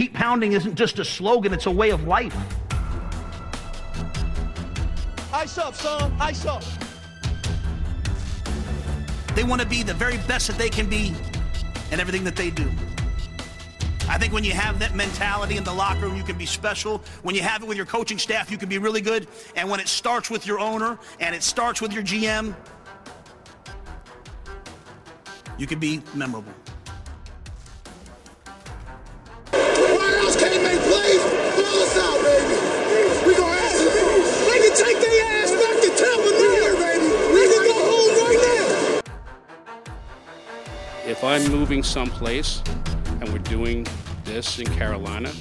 Keep 0.00 0.14
pounding 0.14 0.52
isn't 0.52 0.76
just 0.76 0.98
a 0.98 1.04
slogan, 1.04 1.52
it's 1.52 1.66
a 1.66 1.70
way 1.70 1.90
of 1.90 2.04
life. 2.04 2.34
Ice 5.30 5.58
up, 5.58 5.74
son. 5.74 6.16
Ice 6.18 6.46
up. 6.46 6.64
They 9.34 9.44
want 9.44 9.60
to 9.60 9.68
be 9.68 9.82
the 9.82 9.92
very 9.92 10.16
best 10.26 10.46
that 10.46 10.56
they 10.56 10.70
can 10.70 10.88
be 10.88 11.14
in 11.92 12.00
everything 12.00 12.24
that 12.24 12.34
they 12.34 12.48
do. 12.48 12.70
I 14.08 14.16
think 14.16 14.32
when 14.32 14.42
you 14.42 14.52
have 14.52 14.78
that 14.78 14.94
mentality 14.94 15.58
in 15.58 15.64
the 15.64 15.74
locker 15.74 16.06
room, 16.06 16.16
you 16.16 16.24
can 16.24 16.38
be 16.38 16.46
special. 16.46 17.02
When 17.22 17.34
you 17.34 17.42
have 17.42 17.62
it 17.62 17.66
with 17.66 17.76
your 17.76 17.84
coaching 17.84 18.16
staff, 18.16 18.50
you 18.50 18.56
can 18.56 18.70
be 18.70 18.78
really 18.78 19.02
good. 19.02 19.28
And 19.54 19.68
when 19.68 19.80
it 19.80 19.88
starts 19.88 20.30
with 20.30 20.46
your 20.46 20.58
owner 20.58 20.98
and 21.18 21.34
it 21.34 21.42
starts 21.42 21.82
with 21.82 21.92
your 21.92 22.04
GM, 22.04 22.56
you 25.58 25.66
can 25.66 25.78
be 25.78 26.00
memorable. 26.14 26.54
I'm 41.40 41.52
moving 41.52 41.82
someplace 41.82 42.62
and 43.20 43.32
we're 43.32 43.38
doing 43.38 43.86
this 44.24 44.58
in 44.58 44.66
Carolina, 44.66 45.32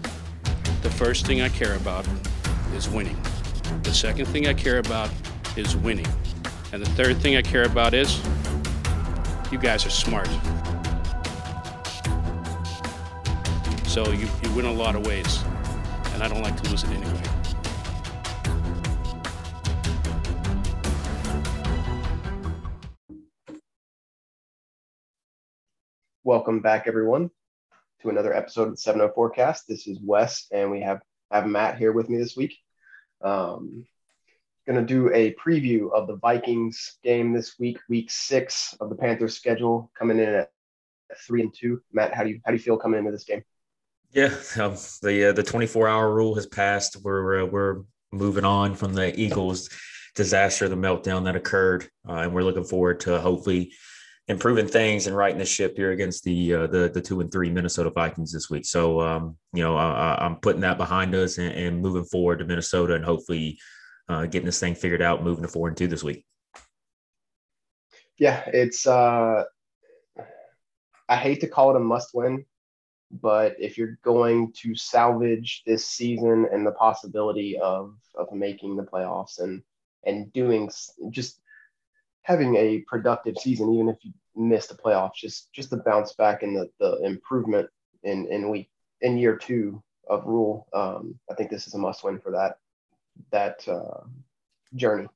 the 0.81 0.89
first 0.89 1.27
thing 1.27 1.41
I 1.41 1.49
care 1.49 1.75
about 1.75 2.07
is 2.73 2.87
winning. 2.87 3.21
The 3.83 3.93
second 3.93 4.25
thing 4.27 4.47
I 4.47 4.53
care 4.53 4.79
about 4.79 5.09
is 5.57 5.75
winning. 5.75 6.07
And 6.71 6.81
the 6.81 6.89
third 6.91 7.17
thing 7.17 7.35
I 7.35 7.41
care 7.41 7.63
about 7.63 7.93
is 7.93 8.21
you 9.51 9.57
guys 9.57 9.85
are 9.85 9.89
smart. 9.89 10.29
So 13.85 14.09
you, 14.11 14.29
you 14.41 14.53
win 14.55 14.67
a 14.67 14.71
lot 14.71 14.95
of 14.95 15.05
ways. 15.05 15.43
And 16.13 16.23
I 16.23 16.29
don't 16.29 16.41
like 16.41 16.55
to 16.61 16.69
lose 16.69 16.85
it 16.85 16.91
anyway. 16.91 17.28
Welcome 26.29 26.59
back, 26.59 26.83
everyone, 26.85 27.31
to 28.03 28.09
another 28.09 28.35
episode 28.35 28.65
of 28.65 28.71
the 28.73 28.77
70 28.77 29.13
Forecast. 29.15 29.67
This 29.67 29.87
is 29.87 29.97
Wes, 29.99 30.45
and 30.51 30.69
we 30.69 30.79
have 30.81 31.01
have 31.31 31.47
Matt 31.47 31.79
here 31.79 31.91
with 31.91 32.07
me 32.07 32.19
this 32.19 32.37
week. 32.37 32.55
Um, 33.19 33.87
going 34.67 34.79
to 34.79 34.85
do 34.85 35.11
a 35.11 35.33
preview 35.33 35.91
of 35.91 36.05
the 36.05 36.17
Vikings 36.17 36.99
game 37.03 37.33
this 37.33 37.57
week, 37.57 37.79
week 37.89 38.11
six 38.11 38.75
of 38.79 38.91
the 38.91 38.95
Panthers 38.95 39.35
schedule, 39.35 39.91
coming 39.97 40.19
in 40.19 40.29
at 40.29 40.51
three 41.25 41.41
and 41.41 41.51
two. 41.51 41.81
Matt, 41.91 42.13
how 42.13 42.23
do 42.23 42.29
you 42.29 42.39
how 42.45 42.51
do 42.51 42.57
you 42.57 42.63
feel 42.63 42.77
coming 42.77 42.99
into 42.99 43.09
this 43.09 43.23
game? 43.23 43.41
Yeah, 44.11 44.31
um, 44.59 44.75
the 45.01 45.29
uh, 45.29 45.31
the 45.31 45.41
24 45.41 45.87
hour 45.87 46.13
rule 46.13 46.35
has 46.35 46.45
passed. 46.45 46.95
We're 47.01 47.41
uh, 47.41 47.45
we're 47.47 47.81
moving 48.11 48.45
on 48.45 48.75
from 48.75 48.93
the 48.93 49.19
Eagles 49.19 49.71
disaster, 50.13 50.69
the 50.69 50.75
meltdown 50.75 51.25
that 51.25 51.35
occurred, 51.35 51.89
uh, 52.07 52.17
and 52.17 52.35
we're 52.35 52.43
looking 52.43 52.65
forward 52.65 52.99
to 52.99 53.19
hopefully 53.19 53.71
improving 54.29 54.67
things 54.67 55.07
and 55.07 55.15
righting 55.15 55.39
the 55.39 55.45
ship 55.45 55.75
here 55.75 55.91
against 55.91 56.23
the 56.23 56.53
uh, 56.53 56.67
the 56.67 56.89
the 56.89 57.01
two 57.01 57.19
and 57.19 57.31
three 57.31 57.49
Minnesota 57.49 57.89
Vikings 57.89 58.31
this 58.31 58.49
week. 58.49 58.65
So 58.65 59.01
um, 59.01 59.37
you 59.53 59.63
know 59.63 59.75
I, 59.75 60.25
am 60.25 60.37
putting 60.37 60.61
that 60.61 60.77
behind 60.77 61.13
us 61.15 61.37
and, 61.37 61.51
and, 61.51 61.81
moving 61.81 62.05
forward 62.05 62.39
to 62.39 62.45
Minnesota 62.45 62.93
and 62.93 63.03
hopefully 63.03 63.59
uh, 64.07 64.25
getting 64.25 64.45
this 64.45 64.59
thing 64.59 64.75
figured 64.75 65.01
out, 65.01 65.23
moving 65.23 65.43
to 65.43 65.49
four 65.49 65.67
and 65.67 65.75
two 65.75 65.87
this 65.87 66.03
week. 66.03 66.25
Yeah, 68.17 68.43
it's. 68.47 68.87
Uh, 68.87 69.43
I 71.09 71.15
hate 71.15 71.41
to 71.41 71.47
call 71.47 71.71
it 71.71 71.75
a 71.75 71.79
must 71.79 72.13
win 72.13 72.45
but 73.11 73.55
if 73.59 73.77
you're 73.77 73.97
going 74.03 74.53
to 74.53 74.75
salvage 74.75 75.63
this 75.65 75.85
season 75.85 76.47
and 76.51 76.65
the 76.65 76.71
possibility 76.73 77.57
of 77.59 77.95
of 78.15 78.31
making 78.31 78.75
the 78.75 78.83
playoffs 78.83 79.39
and 79.39 79.63
and 80.05 80.31
doing 80.31 80.69
just 81.09 81.41
having 82.21 82.55
a 82.55 82.83
productive 82.87 83.35
season, 83.37 83.73
even 83.73 83.89
if 83.89 83.97
you 84.03 84.13
miss 84.39 84.67
the 84.67 84.75
playoffs, 84.75 85.15
just 85.15 85.51
just 85.53 85.69
the 85.69 85.77
bounce 85.77 86.13
back 86.13 86.43
and 86.43 86.55
the 86.55 86.69
the 86.79 87.03
improvement 87.03 87.69
in 88.03 88.27
in 88.27 88.49
week 88.49 88.69
in 89.01 89.17
year 89.17 89.35
two 89.35 89.83
of 90.09 90.25
Rhule. 90.25 90.67
um, 90.73 91.19
I 91.29 91.35
think 91.35 91.51
this 91.51 91.67
is 91.67 91.73
a 91.75 91.77
must 91.77 92.03
win 92.03 92.19
for 92.19 92.31
that 92.31 92.57
that 93.31 93.67
uh, 93.67 94.05
journey. 94.75 95.07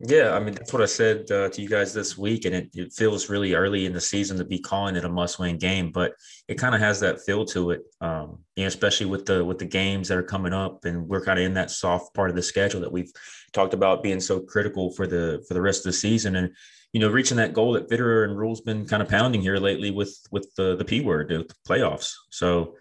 Yeah, 0.00 0.34
I 0.34 0.40
mean 0.40 0.54
that's 0.54 0.72
what 0.72 0.82
I 0.82 0.86
said 0.86 1.30
uh, 1.30 1.48
to 1.50 1.62
you 1.62 1.68
guys 1.68 1.94
this 1.94 2.18
week, 2.18 2.44
and 2.44 2.54
it, 2.54 2.70
it 2.74 2.92
feels 2.92 3.30
really 3.30 3.54
early 3.54 3.86
in 3.86 3.92
the 3.92 4.00
season 4.00 4.36
to 4.38 4.44
be 4.44 4.58
calling 4.58 4.96
it 4.96 5.04
a 5.04 5.08
must-win 5.08 5.56
game, 5.56 5.92
but 5.92 6.14
it 6.48 6.56
kind 6.56 6.74
of 6.74 6.80
has 6.80 6.98
that 7.00 7.20
feel 7.24 7.44
to 7.46 7.70
it. 7.70 7.82
Um, 8.00 8.40
you 8.56 8.64
know, 8.64 8.68
especially 8.68 9.06
with 9.06 9.24
the 9.24 9.44
with 9.44 9.58
the 9.58 9.64
games 9.64 10.08
that 10.08 10.18
are 10.18 10.22
coming 10.22 10.52
up, 10.52 10.84
and 10.84 11.08
we're 11.08 11.24
kind 11.24 11.38
of 11.38 11.44
in 11.44 11.54
that 11.54 11.70
soft 11.70 12.12
part 12.12 12.28
of 12.28 12.36
the 12.36 12.42
schedule 12.42 12.80
that 12.80 12.92
we've 12.92 13.12
talked 13.52 13.72
about 13.72 14.02
being 14.02 14.20
so 14.20 14.40
critical 14.40 14.90
for 14.90 15.06
the 15.06 15.44
for 15.46 15.54
the 15.54 15.62
rest 15.62 15.86
of 15.86 15.92
the 15.92 15.98
season, 15.98 16.36
and 16.36 16.50
you 16.94 17.00
know, 17.00 17.10
reaching 17.10 17.36
that 17.38 17.52
goal 17.52 17.72
that 17.72 17.90
Fitterer 17.90 18.24
and 18.24 18.38
Rhule's 18.38 18.60
been 18.60 18.86
kind 18.86 19.02
of 19.02 19.08
pounding 19.08 19.42
here 19.42 19.58
lately 19.58 19.90
with 19.90 20.16
with 20.30 20.54
the 20.54 20.76
the 20.76 20.84
p 20.84 21.00
word, 21.00 21.28
the 21.28 21.54
playoffs. 21.68 22.14
So, 22.30 22.76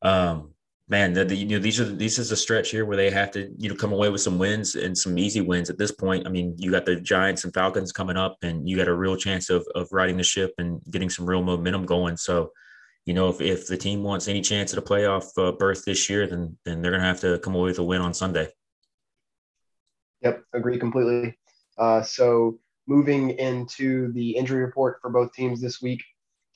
um, 0.00 0.54
man, 0.88 1.12
the, 1.12 1.26
the, 1.26 1.36
you 1.36 1.44
know 1.44 1.58
these 1.58 1.78
are 1.78 1.84
these 1.84 2.18
is 2.18 2.32
a 2.32 2.36
stretch 2.36 2.70
here 2.70 2.86
where 2.86 2.96
they 2.96 3.10
have 3.10 3.30
to 3.32 3.54
you 3.58 3.68
know 3.68 3.74
come 3.74 3.92
away 3.92 4.08
with 4.08 4.22
some 4.22 4.38
wins 4.38 4.76
and 4.76 4.96
some 4.96 5.18
easy 5.18 5.42
wins 5.42 5.68
at 5.68 5.76
this 5.76 5.92
point. 5.92 6.26
I 6.26 6.30
mean, 6.30 6.54
you 6.56 6.70
got 6.70 6.86
the 6.86 6.96
Giants 6.96 7.44
and 7.44 7.52
Falcons 7.52 7.92
coming 7.92 8.16
up, 8.16 8.38
and 8.40 8.66
you 8.66 8.78
got 8.78 8.88
a 8.88 8.94
real 8.94 9.14
chance 9.14 9.50
of 9.50 9.66
of 9.74 9.88
riding 9.92 10.16
the 10.16 10.22
ship 10.22 10.54
and 10.56 10.80
getting 10.90 11.10
some 11.10 11.26
real 11.26 11.42
momentum 11.42 11.84
going. 11.84 12.16
So, 12.16 12.50
you 13.04 13.12
know, 13.12 13.28
if 13.28 13.42
if 13.42 13.66
the 13.66 13.76
team 13.76 14.02
wants 14.02 14.28
any 14.28 14.40
chance 14.40 14.72
at 14.72 14.78
a 14.78 14.82
playoff 14.82 15.26
uh, 15.36 15.52
berth 15.52 15.84
this 15.84 16.08
year, 16.08 16.26
then 16.26 16.56
then 16.64 16.80
they're 16.80 16.92
gonna 16.92 17.04
have 17.04 17.20
to 17.20 17.38
come 17.40 17.54
away 17.54 17.66
with 17.66 17.78
a 17.78 17.84
win 17.84 18.00
on 18.00 18.14
Sunday. 18.14 18.48
Yep, 20.22 20.44
agree 20.54 20.78
completely. 20.78 21.38
Uh, 21.76 22.00
so 22.02 22.58
moving 22.88 23.30
into 23.30 24.10
the 24.12 24.30
injury 24.30 24.64
report 24.64 24.98
for 25.00 25.10
both 25.10 25.32
teams 25.32 25.60
this 25.60 25.80
week. 25.80 26.02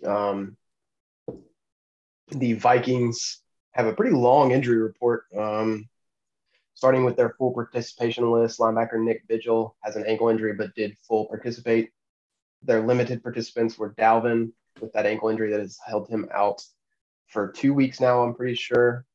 Um, 0.04 0.56
the 2.31 2.54
Vikings 2.54 3.41
have 3.72 3.87
a 3.87 3.93
pretty 3.93 4.16
long 4.16 4.50
injury 4.50 4.78
report. 4.78 5.26
Um, 5.38 5.88
starting 6.75 7.04
with 7.04 7.16
their 7.16 7.34
full 7.38 7.53
participation 7.53 8.31
list, 8.31 8.59
linebacker 8.59 9.00
Nick 9.00 9.22
Vigil 9.28 9.76
has 9.82 9.94
an 9.94 10.06
ankle 10.06 10.31
injury 10.31 10.54
but 10.54 10.75
did 10.75 10.97
full 11.06 11.26
participate. 11.26 11.91
Their 12.62 12.81
limited 12.81 13.22
participants 13.22 13.76
were 13.76 13.94
Dalvin 13.94 14.53
with 14.81 14.92
that 14.94 15.06
ankle 15.06 15.28
injury 15.28 15.50
that 15.50 15.60
has 15.60 15.78
held 15.87 16.09
him 16.09 16.28
out 16.32 16.62
for 17.26 17.53
two 17.53 17.75
weeks 17.75 18.00
now, 18.00 18.22
I'm 18.22 18.34
pretty 18.34 18.54
sure. 18.54 19.06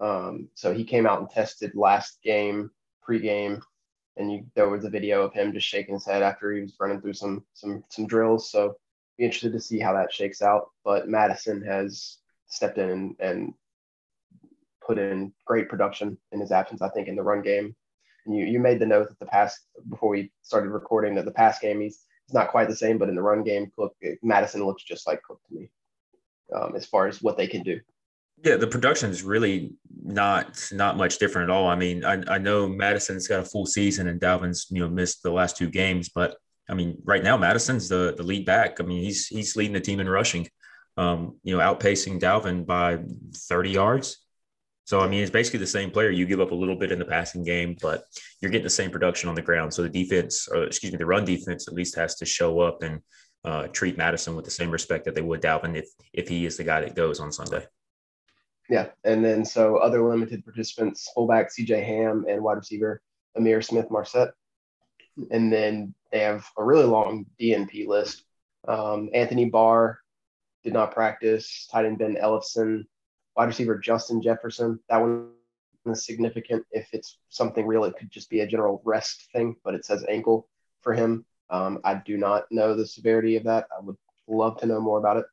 Um, 0.00 0.48
so 0.54 0.74
he 0.74 0.84
came 0.84 1.06
out 1.06 1.20
and 1.20 1.30
tested 1.30 1.72
last 1.74 2.20
game, 2.22 2.70
pregame, 3.06 3.62
and 4.16 4.32
you, 4.32 4.46
there 4.54 4.68
was 4.68 4.84
a 4.84 4.90
video 4.90 5.22
of 5.22 5.32
him 5.32 5.52
just 5.52 5.66
shaking 5.66 5.94
his 5.94 6.06
head 6.06 6.22
after 6.22 6.52
he 6.52 6.62
was 6.62 6.74
running 6.78 7.00
through 7.00 7.14
some 7.14 7.44
some 7.54 7.84
some 7.90 8.06
drills. 8.06 8.50
So 8.50 8.76
be 9.18 9.24
interested 9.24 9.52
to 9.52 9.60
see 9.60 9.78
how 9.78 9.92
that 9.94 10.12
shakes 10.12 10.42
out. 10.42 10.70
But 10.84 11.08
Mattison 11.08 11.62
has 11.62 12.18
stepped 12.46 12.78
in 12.78 13.16
and, 13.18 13.54
put 14.86 14.98
in 14.98 15.32
great 15.46 15.68
production 15.68 16.18
in 16.32 16.40
his 16.40 16.52
absence, 16.52 16.82
I 16.82 16.90
think, 16.90 17.08
in 17.08 17.16
the 17.16 17.22
run 17.22 17.42
game. 17.42 17.74
And 18.26 18.36
you, 18.36 18.44
you 18.44 18.58
made 18.58 18.78
the 18.78 18.86
note 18.86 19.08
that 19.08 19.18
the 19.18 19.26
pass 19.26 19.58
before 19.88 20.10
we 20.10 20.30
started 20.42 20.68
recording 20.68 21.14
that 21.14 21.24
the 21.24 21.30
pass 21.30 21.58
game 21.58 21.80
he's, 21.80 22.04
he's 22.26 22.34
not 22.34 22.50
quite 22.50 22.68
the 22.68 22.76
same, 22.76 22.98
but 22.98 23.08
in 23.08 23.14
the 23.14 23.22
run 23.22 23.42
game, 23.42 23.72
Cook 23.76 23.96
Mattison 24.22 24.64
looks 24.64 24.82
just 24.82 25.06
like 25.06 25.22
Cook 25.22 25.40
to 25.48 25.54
me 25.54 25.70
um, 26.54 26.74
as 26.76 26.86
far 26.86 27.06
as 27.06 27.22
what 27.22 27.36
they 27.36 27.46
can 27.46 27.62
do. 27.62 27.80
Yeah, 28.44 28.56
the 28.56 28.66
production 28.66 29.10
is 29.10 29.22
really 29.22 29.72
not 30.04 30.68
not 30.70 30.96
much 30.96 31.18
different 31.18 31.50
at 31.50 31.54
all. 31.54 31.66
I 31.66 31.74
mean, 31.74 32.04
I, 32.04 32.22
I 32.28 32.38
know 32.38 32.68
Mattison's 32.68 33.26
got 33.26 33.40
a 33.40 33.44
full 33.44 33.66
season 33.66 34.08
and 34.08 34.20
Dalvin's 34.20 34.66
you 34.70 34.80
know 34.80 34.88
missed 34.88 35.22
the 35.22 35.32
last 35.32 35.56
two 35.56 35.70
games, 35.70 36.10
but 36.10 36.36
I 36.68 36.74
mean, 36.74 36.98
right 37.04 37.22
now 37.22 37.36
Mattison's 37.36 37.88
the 37.88 38.14
the 38.16 38.22
lead 38.22 38.44
back. 38.44 38.80
I 38.80 38.84
mean, 38.84 39.02
he's 39.02 39.26
he's 39.26 39.56
leading 39.56 39.72
the 39.72 39.80
team 39.80 40.00
in 40.00 40.08
rushing, 40.08 40.46
um, 40.96 41.38
you 41.42 41.56
know, 41.56 41.62
outpacing 41.62 42.20
Dalvin 42.20 42.66
by 42.66 42.98
30 43.34 43.70
yards. 43.70 44.18
So 44.84 45.00
I 45.00 45.08
mean, 45.08 45.22
it's 45.22 45.30
basically 45.30 45.60
the 45.60 45.66
same 45.66 45.90
player. 45.90 46.10
You 46.10 46.26
give 46.26 46.40
up 46.40 46.50
a 46.50 46.54
little 46.54 46.76
bit 46.76 46.92
in 46.92 46.98
the 46.98 47.06
passing 47.06 47.42
game, 47.42 47.76
but 47.80 48.04
you're 48.40 48.50
getting 48.50 48.64
the 48.64 48.70
same 48.70 48.90
production 48.90 49.30
on 49.30 49.34
the 49.34 49.42
ground. 49.42 49.72
So 49.72 49.82
the 49.82 49.88
defense, 49.88 50.46
or 50.48 50.64
excuse 50.64 50.92
me, 50.92 50.98
the 50.98 51.06
run 51.06 51.24
defense 51.24 51.66
at 51.66 51.74
least 51.74 51.96
has 51.96 52.16
to 52.16 52.26
show 52.26 52.60
up 52.60 52.82
and 52.82 53.00
uh, 53.44 53.68
treat 53.68 53.96
Mattison 53.96 54.36
with 54.36 54.44
the 54.44 54.50
same 54.50 54.70
respect 54.70 55.06
that 55.06 55.14
they 55.14 55.22
would 55.22 55.40
Dalvin 55.40 55.76
if 55.76 55.88
if 56.12 56.28
he 56.28 56.44
is 56.44 56.58
the 56.58 56.64
guy 56.64 56.82
that 56.82 56.94
goes 56.94 57.20
on 57.20 57.32
Sunday. 57.32 57.64
Yeah, 58.68 58.88
and 59.04 59.24
then 59.24 59.44
so 59.44 59.76
other 59.76 60.02
limited 60.08 60.44
participants: 60.44 61.10
fullback 61.14 61.50
C.J. 61.50 61.82
Ham 61.84 62.24
and 62.28 62.42
wide 62.42 62.56
receiver 62.56 63.02
Ihmir 63.36 63.62
Smith-Marsette, 63.64 64.32
and 65.30 65.52
then 65.52 65.94
they 66.10 66.20
have 66.20 66.46
a 66.56 66.64
really 66.64 66.84
long 66.84 67.26
DNP 67.40 67.86
list. 67.86 68.24
Um, 68.66 69.10
Anthony 69.12 69.46
Barr 69.46 70.00
did 70.62 70.72
not 70.72 70.92
practice. 70.92 71.68
Tight 71.70 71.84
end 71.84 71.98
Ben 71.98 72.16
Ellison, 72.16 72.86
wide 73.36 73.46
receiver 73.46 73.78
Justin 73.78 74.22
Jefferson. 74.22 74.80
That 74.88 75.00
one 75.00 75.30
is 75.86 76.06
significant. 76.06 76.64
If 76.70 76.88
it's 76.92 77.18
something 77.28 77.66
real, 77.66 77.84
it 77.84 77.96
could 77.98 78.10
just 78.10 78.30
be 78.30 78.40
a 78.40 78.46
general 78.46 78.80
rest 78.84 79.28
thing, 79.32 79.56
but 79.62 79.74
it 79.74 79.84
says 79.84 80.04
ankle 80.08 80.48
for 80.80 80.94
him. 80.94 81.24
Um, 81.50 81.80
I 81.84 81.94
do 81.94 82.16
not 82.16 82.44
know 82.50 82.74
the 82.74 82.86
severity 82.86 83.36
of 83.36 83.44
that. 83.44 83.66
I 83.76 83.80
would 83.82 83.96
love 84.26 84.58
to 84.60 84.66
know 84.66 84.80
more 84.80 84.98
about 84.98 85.18
it. 85.18 85.26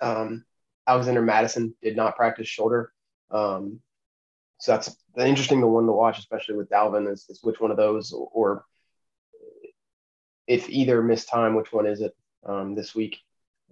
Um, 0.00 0.44
Alexander 0.88 1.22
Mattison 1.22 1.74
did 1.82 1.96
not 1.96 2.16
practice 2.16 2.48
shoulder. 2.48 2.92
Um, 3.30 3.80
so 4.58 4.72
that's 4.72 4.96
the 5.14 5.26
interesting 5.26 5.60
the 5.60 5.66
one 5.66 5.86
to 5.86 5.92
watch, 5.92 6.18
especially 6.18 6.56
with 6.56 6.70
Dalvin, 6.70 7.12
is, 7.12 7.26
is 7.28 7.40
which 7.42 7.60
one 7.60 7.70
of 7.70 7.76
those, 7.76 8.12
or, 8.12 8.28
or 8.32 8.64
if 10.46 10.68
either 10.70 11.02
missed 11.02 11.28
time, 11.28 11.54
which 11.54 11.72
one 11.72 11.86
is 11.86 12.00
it 12.00 12.16
um, 12.44 12.74
this 12.74 12.94
week? 12.94 13.18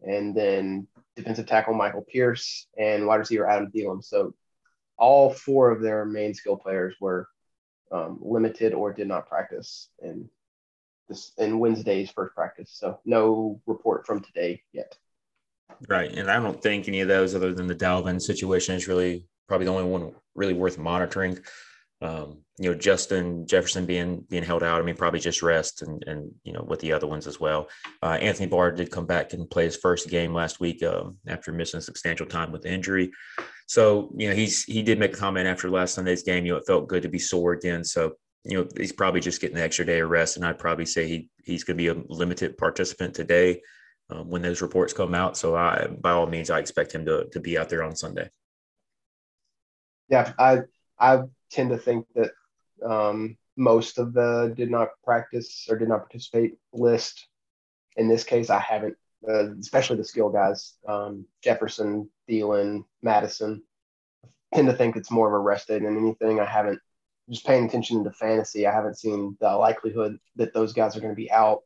And 0.02 0.36
then 0.36 0.86
defensive 1.16 1.46
tackle 1.46 1.74
Michael 1.74 2.02
Pierce 2.02 2.66
and 2.78 3.06
wide 3.06 3.16
receiver 3.16 3.48
Adam 3.48 3.72
Thielen. 3.72 4.04
So 4.04 4.34
all 4.98 5.32
four 5.32 5.70
of 5.70 5.80
their 5.80 6.04
main 6.04 6.34
skill 6.34 6.56
players 6.56 6.94
were 7.00 7.28
um, 7.90 8.18
limited 8.20 8.74
or 8.74 8.92
did 8.92 9.08
not 9.08 9.28
practice 9.28 9.88
in 10.02 10.28
this 11.08 11.32
in 11.38 11.58
Wednesday's 11.58 12.10
first 12.10 12.34
practice. 12.34 12.70
So 12.72 13.00
no 13.04 13.60
report 13.66 14.06
from 14.06 14.20
today 14.20 14.62
yet. 14.72 14.96
Right, 15.88 16.12
and 16.12 16.30
I 16.30 16.40
don't 16.40 16.62
think 16.62 16.88
any 16.88 17.00
of 17.00 17.08
those, 17.08 17.34
other 17.34 17.52
than 17.52 17.66
the 17.66 17.74
Dalvin 17.74 18.20
situation, 18.20 18.74
is 18.74 18.88
really 18.88 19.26
probably 19.48 19.66
the 19.66 19.72
only 19.72 19.84
one 19.84 20.12
really 20.34 20.54
worth 20.54 20.78
monitoring. 20.78 21.38
Um, 22.02 22.42
you 22.58 22.70
know, 22.70 22.76
Justin 22.76 23.46
Jefferson 23.46 23.84
being 23.84 24.24
being 24.28 24.42
held 24.42 24.62
out. 24.62 24.80
I 24.80 24.84
mean, 24.84 24.96
probably 24.96 25.20
just 25.20 25.42
rest 25.42 25.82
and 25.82 26.02
and 26.06 26.30
you 26.44 26.52
know 26.52 26.62
with 26.62 26.80
the 26.80 26.92
other 26.92 27.06
ones 27.06 27.26
as 27.26 27.40
well. 27.40 27.68
Uh, 28.02 28.18
Anthony 28.20 28.48
Barr 28.48 28.72
did 28.72 28.90
come 28.90 29.06
back 29.06 29.32
and 29.32 29.48
play 29.48 29.64
his 29.64 29.76
first 29.76 30.08
game 30.08 30.32
last 30.32 30.60
week 30.60 30.82
um, 30.82 31.16
after 31.26 31.52
missing 31.52 31.80
substantial 31.80 32.26
time 32.26 32.52
with 32.52 32.66
injury. 32.66 33.10
So 33.66 34.10
you 34.16 34.28
know 34.28 34.34
he's 34.34 34.64
he 34.64 34.82
did 34.82 34.98
make 34.98 35.14
a 35.14 35.18
comment 35.18 35.46
after 35.46 35.70
last 35.70 35.94
Sunday's 35.94 36.22
game. 36.22 36.46
You 36.46 36.52
know, 36.52 36.58
it 36.58 36.66
felt 36.66 36.88
good 36.88 37.02
to 37.02 37.08
be 37.08 37.18
sore 37.18 37.52
again. 37.52 37.84
So 37.84 38.14
you 38.44 38.58
know 38.58 38.68
he's 38.76 38.92
probably 38.92 39.20
just 39.20 39.40
getting 39.40 39.56
the 39.56 39.62
extra 39.62 39.84
day 39.84 40.00
of 40.00 40.10
rest, 40.10 40.36
and 40.36 40.46
I'd 40.46 40.58
probably 40.58 40.86
say 40.86 41.06
he 41.06 41.30
he's 41.44 41.64
going 41.64 41.76
to 41.76 41.82
be 41.82 41.88
a 41.88 42.02
limited 42.08 42.56
participant 42.56 43.14
today 43.14 43.60
um, 44.10 44.28
when 44.28 44.42
those 44.42 44.62
reports 44.62 44.92
come 44.92 45.14
out. 45.14 45.36
So 45.36 45.56
I 45.56 45.86
by 45.86 46.12
all 46.12 46.26
means 46.26 46.50
I 46.50 46.58
expect 46.58 46.92
him 46.92 47.04
to 47.06 47.26
to 47.32 47.40
be 47.40 47.58
out 47.58 47.68
there 47.68 47.82
on 47.82 47.96
Sunday. 47.96 48.30
Yeah, 50.08 50.32
I 50.38 50.60
I 50.98 51.22
tend 51.50 51.70
to 51.70 51.78
think 51.78 52.06
that 52.14 52.30
um, 52.84 53.36
most 53.56 53.98
of 53.98 54.12
the 54.12 54.52
did 54.56 54.70
not 54.70 54.90
practice 55.04 55.66
or 55.68 55.76
did 55.76 55.88
not 55.88 56.00
participate 56.00 56.54
list. 56.72 57.26
In 57.96 58.08
this 58.08 58.24
case, 58.24 58.50
I 58.50 58.60
haven't, 58.60 58.96
uh, 59.26 59.54
especially 59.58 59.96
the 59.96 60.04
skill 60.04 60.28
guys, 60.28 60.74
um, 60.86 61.24
Jefferson, 61.42 62.10
Thielen, 62.28 62.84
Mattison. 63.02 63.62
I 64.24 64.56
tend 64.56 64.68
to 64.68 64.74
think 64.74 64.96
it's 64.96 65.10
more 65.10 65.26
of 65.26 65.32
a 65.32 65.38
rest 65.38 65.68
day 65.68 65.78
than 65.78 65.96
anything. 65.96 66.38
I 66.38 66.44
haven't 66.44 66.80
just 67.28 67.46
paying 67.46 67.64
attention 67.64 68.04
to 68.04 68.12
fantasy. 68.12 68.66
I 68.66 68.72
haven't 68.72 68.98
seen 68.98 69.36
the 69.40 69.56
likelihood 69.56 70.18
that 70.36 70.54
those 70.54 70.72
guys 70.72 70.96
are 70.96 71.00
going 71.00 71.12
to 71.12 71.16
be 71.16 71.30
out. 71.30 71.62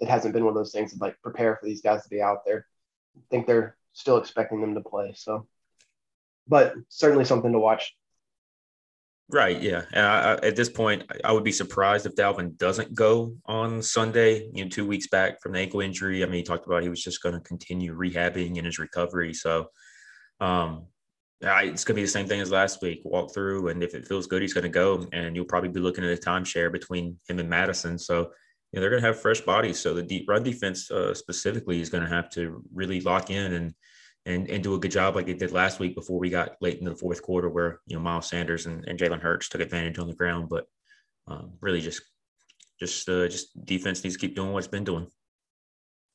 It 0.00 0.08
hasn't 0.08 0.34
been 0.34 0.44
one 0.44 0.52
of 0.52 0.56
those 0.56 0.72
things 0.72 0.92
of 0.92 1.00
like 1.00 1.20
prepare 1.22 1.56
for 1.56 1.66
these 1.66 1.82
guys 1.82 2.02
to 2.02 2.08
be 2.08 2.22
out 2.22 2.44
there. 2.44 2.66
I 3.16 3.20
think 3.30 3.46
they're 3.46 3.76
still 3.92 4.16
expecting 4.16 4.60
them 4.60 4.74
to 4.74 4.80
play. 4.80 5.12
So, 5.16 5.46
but 6.48 6.74
certainly 6.88 7.24
something 7.24 7.52
to 7.52 7.58
watch 7.58 7.94
Right. 9.30 9.60
Yeah. 9.60 9.84
I, 9.94 10.34
at 10.46 10.56
this 10.56 10.68
point, 10.68 11.10
I 11.24 11.32
would 11.32 11.44
be 11.44 11.52
surprised 11.52 12.04
if 12.04 12.14
Dalvin 12.14 12.58
doesn't 12.58 12.94
go 12.94 13.36
on 13.46 13.82
Sunday. 13.82 14.50
You 14.52 14.64
know, 14.64 14.70
two 14.70 14.86
weeks 14.86 15.08
back 15.08 15.40
from 15.40 15.52
the 15.52 15.60
ankle 15.60 15.80
injury. 15.80 16.22
I 16.22 16.26
mean, 16.26 16.36
he 16.36 16.42
talked 16.42 16.66
about 16.66 16.82
he 16.82 16.90
was 16.90 17.02
just 17.02 17.22
going 17.22 17.34
to 17.34 17.40
continue 17.40 17.96
rehabbing 17.96 18.58
in 18.58 18.64
his 18.64 18.78
recovery. 18.78 19.32
So, 19.32 19.68
um, 20.40 20.86
it's 21.40 21.84
going 21.84 21.94
to 21.94 22.00
be 22.00 22.02
the 22.02 22.08
same 22.08 22.26
thing 22.26 22.40
as 22.40 22.50
last 22.50 22.82
week. 22.82 23.00
Walk 23.04 23.34
through, 23.34 23.68
and 23.68 23.82
if 23.82 23.94
it 23.94 24.06
feels 24.06 24.26
good, 24.26 24.42
he's 24.42 24.54
going 24.54 24.62
to 24.62 24.68
go. 24.68 25.06
And 25.12 25.34
you'll 25.34 25.44
probably 25.46 25.70
be 25.70 25.80
looking 25.80 26.04
at 26.04 26.16
a 26.16 26.20
timeshare 26.20 26.70
between 26.70 27.18
him 27.28 27.38
and 27.38 27.48
Mattison. 27.48 27.98
So, 27.98 28.30
know, 28.74 28.80
they're 28.80 28.90
going 28.90 29.02
to 29.02 29.06
have 29.06 29.20
fresh 29.20 29.40
bodies. 29.40 29.78
So 29.78 29.94
the 29.94 30.02
deep 30.02 30.28
run 30.28 30.42
defense 30.42 30.90
uh, 30.90 31.14
specifically 31.14 31.80
is 31.80 31.90
going 31.90 32.04
to 32.04 32.10
have 32.10 32.30
to 32.30 32.62
really 32.72 33.00
lock 33.00 33.30
in 33.30 33.52
and 33.54 33.74
and 34.26 34.48
and 34.48 34.62
do 34.62 34.74
a 34.74 34.78
good 34.78 34.90
job 34.90 35.14
like 35.14 35.26
they 35.26 35.34
did 35.34 35.52
last 35.52 35.78
week 35.78 35.94
before 35.94 36.18
we 36.18 36.30
got 36.30 36.56
late 36.60 36.78
into 36.78 36.90
the 36.90 36.96
fourth 36.96 37.22
quarter 37.22 37.50
where 37.50 37.80
you 37.86 37.94
know 37.94 38.02
Miles 38.02 38.28
Sanders 38.28 38.66
and, 38.66 38.84
and 38.86 38.98
Jalen 38.98 39.20
Hurts 39.20 39.48
took 39.48 39.60
advantage 39.60 39.98
on 39.98 40.08
the 40.08 40.14
ground. 40.14 40.48
But 40.48 40.66
um, 41.26 41.52
really 41.60 41.80
just 41.80 42.02
just 42.80 43.08
uh, 43.08 43.28
just 43.28 43.64
defense 43.64 44.02
needs 44.02 44.16
to 44.16 44.20
keep 44.20 44.34
doing 44.34 44.52
what 44.52 44.58
it's 44.58 44.68
been 44.68 44.84
doing. 44.84 45.06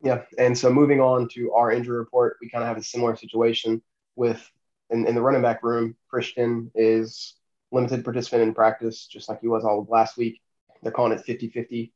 Yeah, 0.01 0.23
and 0.37 0.57
so 0.57 0.71
moving 0.71 1.01
on 1.01 1.27
to 1.33 1.51
our 1.53 1.71
injury 1.71 1.97
report, 1.97 2.37
we 2.41 2.49
kind 2.49 2.63
of 2.63 2.67
have 2.67 2.77
a 2.77 2.83
similar 2.83 3.15
situation 3.15 3.81
with 4.15 4.49
in, 4.89 5.05
in 5.07 5.15
the 5.15 5.21
running 5.21 5.41
back 5.41 5.61
room. 5.61 5.95
Christian 6.09 6.71
is 6.73 7.35
limited 7.71 8.03
participant 8.03 8.43
in 8.43 8.53
practice, 8.53 9.07
just 9.07 9.29
like 9.29 9.41
he 9.41 9.47
was 9.47 9.63
all 9.63 9.81
of 9.81 9.89
last 9.89 10.17
week. 10.17 10.41
They're 10.81 10.91
calling 10.91 11.11
it 11.11 11.25
50 11.25 11.49
50. 11.49 11.93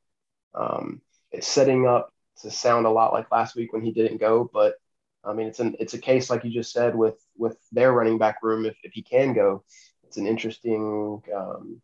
Um, 0.56 1.02
it's 1.32 1.48
setting 1.48 1.88
up 1.88 2.14
to 2.42 2.52
sound 2.52 2.86
a 2.86 2.92
lot 2.92 3.14
like 3.14 3.32
last 3.32 3.56
week 3.56 3.74
when 3.74 3.82
he 3.84 3.92
didn't 3.92 4.18
go, 4.18 4.50
but 4.52 4.76
I 5.24 5.34
mean, 5.34 5.48
it's 5.48 5.60
an 5.60 5.76
it's 5.80 5.94
a 5.94 6.00
case 6.00 6.30
like 6.30 6.44
you 6.44 6.52
just 6.52 6.74
said 6.74 6.96
with 6.96 7.16
with 7.38 7.58
their 7.72 7.94
running 7.94 8.18
back 8.18 8.38
room. 8.44 8.66
If 8.66 8.76
if 8.84 8.94
he 8.94 9.02
can 9.02 9.34
go, 9.34 9.64
it's 10.04 10.18
an 10.18 10.28
interesting 10.28 11.22
um, 11.36 11.82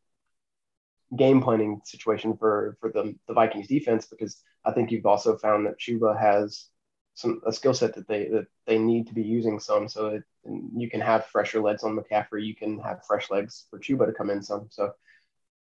game 1.16 1.42
planning 1.42 1.82
situation 1.86 2.36
for 2.38 2.78
for 2.80 2.92
the 2.92 3.16
the 3.28 3.34
Vikings 3.34 3.68
defense 3.68 4.08
because 4.08 4.42
I 4.66 4.72
think 4.72 4.92
you've 4.92 5.06
also 5.06 5.38
found 5.38 5.66
that 5.66 5.80
Chuba 5.80 6.20
has 6.20 6.66
some 7.14 7.42
a 7.46 7.54
skill 7.54 7.74
set 7.74 7.96
that 7.96 8.08
they 8.08 8.28
that 8.28 8.48
they 8.66 8.78
need 8.78 9.08
to 9.08 9.14
be 9.14 9.24
using 9.24 9.60
some. 9.60 9.88
So 9.88 10.08
it, 10.08 10.24
you 10.76 10.90
can 10.90 11.02
have 11.02 11.26
fresher 11.28 11.62
legs 11.62 11.84
on 11.84 11.98
McCaffrey. 11.98 12.46
You 12.46 12.56
can 12.56 12.80
have 12.80 13.06
fresh 13.06 13.30
legs 13.30 13.66
for 13.70 13.80
Chuba 13.80 14.06
to 14.06 14.14
come 14.14 14.30
in 14.30 14.42
some. 14.42 14.68
So 14.70 14.92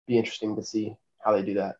be 0.07 0.19
interesting 0.19 0.57
to 0.57 0.63
see 0.63 0.95
how 1.25 1.33
they 1.33 1.43
do 1.43 1.55
that. 1.55 1.77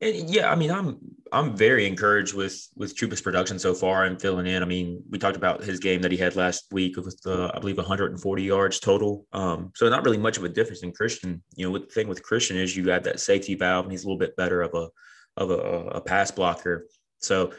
And 0.00 0.30
yeah, 0.30 0.50
I 0.50 0.54
mean, 0.54 0.70
I'm 0.70 0.98
I'm 1.32 1.56
very 1.56 1.86
encouraged 1.86 2.34
with 2.34 2.68
with 2.76 2.96
Chuba's 2.96 3.20
production 3.20 3.58
so 3.58 3.74
far 3.74 4.04
and 4.04 4.20
filling 4.20 4.46
in. 4.46 4.62
I 4.62 4.66
mean, 4.66 5.02
we 5.10 5.18
talked 5.18 5.36
about 5.36 5.64
his 5.64 5.80
game 5.80 6.02
that 6.02 6.12
he 6.12 6.18
had 6.18 6.36
last 6.36 6.66
week 6.70 6.96
with 6.96 7.20
uh, 7.26 7.50
I 7.52 7.58
believe 7.58 7.78
140 7.78 8.42
yards 8.42 8.78
total. 8.78 9.26
Um, 9.32 9.72
so 9.74 9.88
not 9.88 10.04
really 10.04 10.18
much 10.18 10.38
of 10.38 10.44
a 10.44 10.48
difference 10.48 10.82
in 10.82 10.92
Christian. 10.92 11.42
You 11.56 11.66
know, 11.66 11.72
what 11.72 11.88
the 11.88 11.94
thing 11.94 12.08
with 12.08 12.22
Christian 12.22 12.56
is 12.56 12.76
you 12.76 12.84
got 12.84 13.02
that 13.04 13.20
safety 13.20 13.56
valve, 13.56 13.86
and 13.86 13.92
he's 13.92 14.04
a 14.04 14.06
little 14.06 14.18
bit 14.18 14.36
better 14.36 14.62
of 14.62 14.72
a 14.74 14.88
of 15.36 15.50
a, 15.50 15.88
a 15.96 16.00
pass 16.00 16.30
blocker. 16.30 16.86
So, 17.18 17.52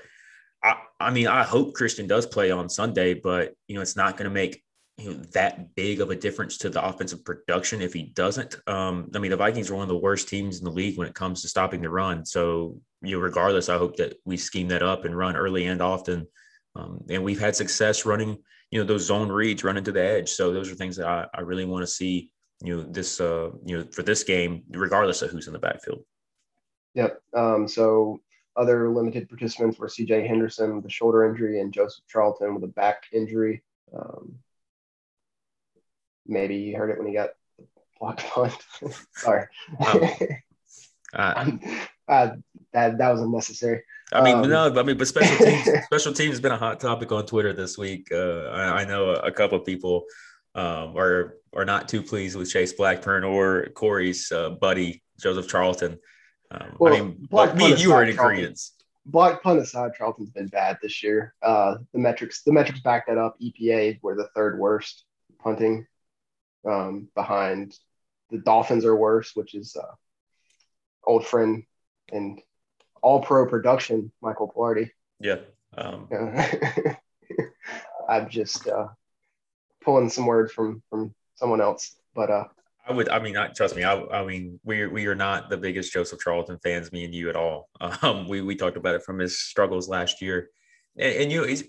I 0.64 0.76
I 1.00 1.12
mean, 1.12 1.28
I 1.28 1.44
hope 1.44 1.74
Christian 1.74 2.08
does 2.08 2.26
play 2.26 2.52
on 2.52 2.70
Sunday, 2.70 3.16
but 3.16 3.54
you 3.68 3.76
know, 3.76 3.82
it's 3.82 3.98
not 3.98 4.16
going 4.16 4.30
to 4.30 4.34
make 4.34 4.64
you 5.00 5.14
know, 5.14 5.24
that 5.34 5.74
big 5.76 6.02
of 6.02 6.10
a 6.10 6.16
difference 6.16 6.58
to 6.58 6.70
the 6.70 6.84
offensive 6.84 7.24
production 7.24 7.82
if 7.82 7.94
he 7.94 8.04
doesn't. 8.04 8.58
Um, 8.68 9.10
I 9.16 9.20
mean, 9.20 9.32
the 9.32 9.38
Vikings 9.38 9.70
are 9.70 9.76
one 9.76 9.84
of 9.84 9.90
the 9.90 9.98
worst 9.98 10.28
teams 10.28 10.60
in 10.60 10.66
the 10.66 10.72
league 10.72 10.98
when 10.98 11.08
it 11.08 11.16
comes 11.16 11.42
to 11.42 11.48
stopping 11.48 11.82
the 11.82 11.90
run. 11.90 12.26
So, 12.26 12.80
you 13.02 13.16
know, 13.16 13.22
regardless, 13.22 13.70
I 13.70 13.78
hope 13.78 13.96
that 13.98 14.16
we 14.26 14.36
scheme 14.38 14.68
that 14.70 14.84
up 14.84 15.06
and 15.06 15.18
run 15.18 15.36
early 15.36 15.68
and 15.68 15.82
often. 15.82 16.28
Um, 16.76 17.04
and 17.10 17.24
we've 17.24 17.40
had 17.40 17.56
success 17.56 18.06
running, 18.06 18.38
you 18.72 18.80
know, 18.80 18.86
those 18.86 19.06
zone 19.06 19.30
reads 19.30 19.64
running 19.64 19.84
to 19.86 19.92
the 19.92 20.04
edge. 20.04 20.30
So 20.30 20.52
those 20.52 20.72
are 20.72 20.76
things 20.76 20.98
that 20.98 21.08
I, 21.08 21.26
I 21.34 21.42
really 21.42 21.66
want 21.66 21.84
to 21.84 21.88
see, 21.88 22.32
you 22.62 22.76
know, 22.76 22.84
this, 22.84 23.22
uh, 23.22 23.52
you 23.66 23.78
know, 23.78 23.86
for 23.92 24.04
this 24.04 24.24
game, 24.24 24.64
regardless 24.72 25.22
of 25.22 25.32
who's 25.32 25.48
in 25.48 25.54
the 25.54 25.60
backfield. 25.60 26.04
Yep. 26.96 27.22
Um, 27.36 27.68
so 27.68 28.20
other 28.56 28.90
limited 28.90 29.30
participants 29.30 29.80
were 29.80 29.88
CJ 29.88 30.28
Henderson 30.28 30.76
with 30.76 30.86
a 30.86 30.90
shoulder 30.90 31.26
injury 31.30 31.62
and 31.62 31.74
Joseph 31.74 32.04
Charlton 32.10 32.54
with 32.54 32.64
a 32.64 32.68
back 32.68 33.04
injury. 33.14 33.64
Um, 33.98 34.36
maybe 36.30 36.56
you 36.56 36.78
heard 36.78 36.92
it 36.92 36.98
when 36.98 37.08
he 37.08 37.14
got 37.14 37.30
blocked 38.00 38.26
punt. 38.30 38.56
Sorry. 39.12 39.48
Um, 39.86 40.00
uh, 41.14 41.58
uh, 42.08 42.36
that 42.74 42.98
that 42.98 43.12
was 43.12 43.22
unnecessary. 43.22 43.84
I 44.12 44.24
mean, 44.24 44.38
um, 44.38 44.50
no, 44.50 44.80
I 44.80 44.84
mean, 44.84 44.98
but 44.98 45.08
special 45.08 45.46
teams, 45.46 45.68
special 45.86 46.14
teams 46.14 46.32
has 46.32 46.40
been 46.40 46.52
a 46.52 46.58
hot 46.58 46.80
topic 46.80 47.12
on 47.12 47.26
Twitter 47.26 47.54
this 47.54 47.78
week. 47.78 48.08
Uh, 48.12 48.46
I, 48.46 48.82
I, 48.82 48.86
know 48.86 49.12
a, 49.12 49.28
a 49.28 49.32
couple 49.32 49.60
of 49.60 49.66
people 49.66 50.06
um, 50.56 50.98
are 50.98 51.36
are 51.54 51.66
not 51.66 51.88
too 51.88 52.02
pleased 52.02 52.36
with 52.36 52.50
Chase 52.50 52.74
Blackburn 52.74 53.24
or 53.24 53.68
Corey's 53.76 54.32
uh, 54.32 54.52
buddy 54.52 55.04
Joseph 55.20 55.48
Charlton. 55.48 56.00
Um, 56.50 56.76
well, 56.80 56.94
I 56.94 57.02
mean, 57.02 57.28
Black 57.30 57.56
me 57.56 57.72
and 57.72 57.80
you 57.80 57.94
are 57.94 58.04
in 58.04 58.10
agreement. 58.10 58.60
Black 59.06 59.42
punt 59.42 59.60
aside, 59.60 59.92
Charlton's 59.96 60.32
been 60.32 60.48
bad 60.48 60.78
this 60.82 61.04
year. 61.04 61.36
Uh, 61.44 61.76
the 61.94 62.00
metrics 62.00 62.42
the 62.44 62.52
metrics 62.52 62.82
back 62.82 63.06
that 63.08 63.20
up. 63.20 63.36
EPA 63.40 64.00
were 64.02 64.16
the 64.16 64.30
third 64.36 64.58
worst 64.58 65.06
punting 65.40 65.86
um, 66.68 67.10
behind 67.16 67.78
the 68.32 68.38
Dolphins 68.38 68.86
are 68.86 68.96
worse, 68.96 69.32
which 69.36 69.56
is 69.56 69.76
uh, 69.76 69.94
old 71.06 71.26
friend 71.26 71.64
and 72.12 72.42
all 73.02 73.22
pro 73.22 73.48
production, 73.48 74.12
Michael 74.22 74.52
Palardy. 74.56 74.92
Yeah. 75.20 75.38
Um, 75.78 76.08
I'm 78.10 78.30
just 78.30 78.68
uh, 78.68 78.88
pulling 79.82 80.10
some 80.10 80.26
words 80.26 80.52
from 80.52 80.82
from 80.90 81.14
someone 81.36 81.62
else, 81.62 81.96
but 82.16 82.30
uh, 82.30 82.46
I 82.88 82.94
would. 82.94 83.10
I 83.10 83.20
mean, 83.20 83.34
not 83.34 83.56
trust 83.56 83.76
me. 83.76 83.84
I, 83.84 84.02
I 84.06 84.26
mean, 84.26 84.60
we 84.64 84.88
we 84.88 85.06
are 85.06 85.16
not 85.16 85.50
the 85.50 85.58
biggest 85.58 85.94
Joseph 85.94 86.20
Charlton 86.20 86.58
fans, 86.64 86.92
me 86.92 87.06
and 87.06 87.14
you 87.14 87.30
at 87.30 87.36
all. 87.36 87.70
Um, 88.02 88.28
we 88.28 88.42
we 88.42 88.56
talked 88.56 88.78
about 88.78 88.96
it 88.96 89.04
from 89.04 89.20
his 89.20 89.40
struggles 89.40 89.88
last 89.88 90.22
year, 90.22 90.50
and, 90.98 91.14
and 91.14 91.32
you 91.32 91.42
know, 91.42 91.48
he's 91.48 91.64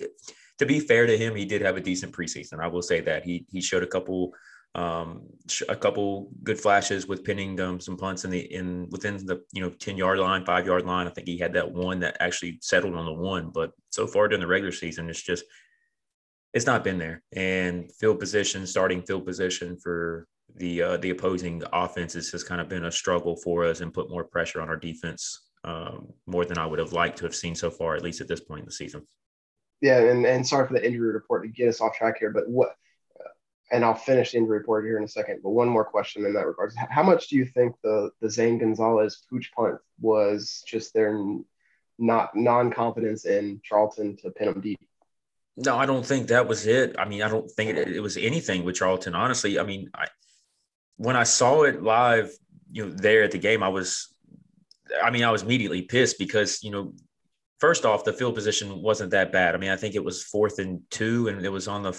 to 0.58 0.66
be 0.66 0.80
fair 0.80 1.06
to 1.06 1.16
him, 1.16 1.34
he 1.34 1.44
did 1.44 1.62
have 1.62 1.76
a 1.76 1.80
decent 1.80 2.12
preseason. 2.12 2.60
I 2.60 2.68
will 2.68 2.82
say 2.82 3.00
that 3.00 3.24
he 3.24 3.44
he 3.50 3.60
showed 3.60 3.82
a 3.82 3.86
couple 3.86 4.32
um, 4.74 5.22
a 5.68 5.74
couple 5.74 6.30
good 6.44 6.60
flashes 6.60 7.08
with 7.08 7.24
pinning 7.24 7.58
um, 7.60 7.80
some 7.80 7.96
punts 7.96 8.24
in 8.24 8.30
the 8.30 8.40
in 8.54 8.88
within 8.90 9.16
the 9.26 9.42
you 9.52 9.60
know 9.60 9.70
10 9.70 9.96
yard 9.96 10.18
line 10.18 10.44
five 10.44 10.64
yard 10.64 10.86
line 10.86 11.08
i 11.08 11.10
think 11.10 11.26
he 11.26 11.36
had 11.36 11.52
that 11.52 11.68
one 11.68 11.98
that 11.98 12.16
actually 12.20 12.56
settled 12.62 12.94
on 12.94 13.04
the 13.04 13.12
one 13.12 13.50
but 13.50 13.72
so 13.90 14.06
far 14.06 14.28
during 14.28 14.40
the 14.40 14.46
regular 14.46 14.70
season 14.70 15.10
it's 15.10 15.20
just 15.20 15.44
it's 16.52 16.66
not 16.66 16.84
been 16.84 16.98
there. 16.98 17.22
And 17.32 17.90
field 17.92 18.18
position, 18.18 18.66
starting 18.66 19.02
field 19.02 19.26
position 19.26 19.76
for 19.76 20.26
the 20.56 20.82
uh, 20.82 20.96
the 20.96 21.10
opposing 21.10 21.62
offenses 21.72 22.30
has 22.32 22.42
kind 22.42 22.60
of 22.60 22.68
been 22.68 22.86
a 22.86 22.92
struggle 22.92 23.36
for 23.36 23.64
us 23.64 23.80
and 23.80 23.94
put 23.94 24.10
more 24.10 24.24
pressure 24.24 24.60
on 24.60 24.68
our 24.68 24.76
defense 24.76 25.48
um, 25.64 26.08
more 26.26 26.44
than 26.44 26.58
I 26.58 26.66
would 26.66 26.78
have 26.78 26.92
liked 26.92 27.18
to 27.18 27.24
have 27.24 27.34
seen 27.34 27.54
so 27.54 27.70
far, 27.70 27.94
at 27.94 28.02
least 28.02 28.20
at 28.20 28.28
this 28.28 28.40
point 28.40 28.60
in 28.60 28.66
the 28.66 28.72
season. 28.72 29.06
Yeah, 29.80 30.00
and, 30.00 30.26
and 30.26 30.46
sorry 30.46 30.66
for 30.66 30.74
the 30.74 30.84
injury 30.84 31.12
report 31.12 31.44
to 31.44 31.48
get 31.48 31.68
us 31.68 31.80
off 31.80 31.96
track 31.96 32.16
here, 32.18 32.30
but 32.30 32.48
what? 32.48 32.74
And 33.72 33.84
I'll 33.84 33.94
finish 33.94 34.32
the 34.32 34.38
injury 34.38 34.58
report 34.58 34.84
here 34.84 34.98
in 34.98 35.04
a 35.04 35.08
second. 35.08 35.40
But 35.42 35.50
one 35.50 35.68
more 35.68 35.84
question 35.84 36.24
in 36.26 36.32
that 36.34 36.46
regards: 36.46 36.74
How 36.76 37.02
much 37.02 37.28
do 37.28 37.36
you 37.36 37.44
think 37.44 37.76
the 37.82 38.10
the 38.20 38.30
Zane 38.30 38.58
Gonzalez 38.58 39.24
pooch 39.30 39.52
punt 39.52 39.76
was 40.00 40.64
just 40.66 40.92
their 40.92 41.22
not 41.98 42.34
non 42.34 42.72
confidence 42.72 43.26
in 43.26 43.60
Charlton 43.62 44.16
to 44.18 44.30
pin 44.30 44.48
them 44.48 44.60
deep? 44.60 44.80
No, 45.56 45.76
I 45.76 45.86
don't 45.86 46.04
think 46.04 46.28
that 46.28 46.48
was 46.48 46.66
it. 46.66 46.96
I 46.98 47.04
mean, 47.04 47.22
I 47.22 47.28
don't 47.28 47.50
think 47.50 47.76
it, 47.76 47.88
it 47.88 48.00
was 48.00 48.16
anything 48.16 48.64
with 48.64 48.76
Charlton. 48.76 49.14
Honestly, 49.14 49.58
I 49.58 49.62
mean, 49.62 49.90
I 49.94 50.08
when 50.96 51.16
I 51.16 51.24
saw 51.24 51.62
it 51.62 51.82
live, 51.82 52.32
you 52.70 52.86
know, 52.86 52.92
there 52.92 53.22
at 53.22 53.30
the 53.30 53.38
game, 53.38 53.62
I 53.62 53.68
was, 53.68 54.14
I 55.02 55.10
mean, 55.10 55.24
I 55.24 55.30
was 55.30 55.42
immediately 55.42 55.82
pissed 55.82 56.18
because 56.18 56.62
you 56.62 56.70
know, 56.70 56.94
first 57.58 57.84
off, 57.84 58.04
the 58.04 58.12
field 58.12 58.34
position 58.34 58.82
wasn't 58.82 59.10
that 59.10 59.32
bad. 59.32 59.54
I 59.54 59.58
mean, 59.58 59.70
I 59.70 59.76
think 59.76 59.94
it 59.94 60.04
was 60.04 60.22
fourth 60.22 60.58
and 60.58 60.80
two, 60.90 61.28
and 61.28 61.44
it 61.44 61.50
was 61.50 61.68
on 61.68 61.82
the 61.82 61.92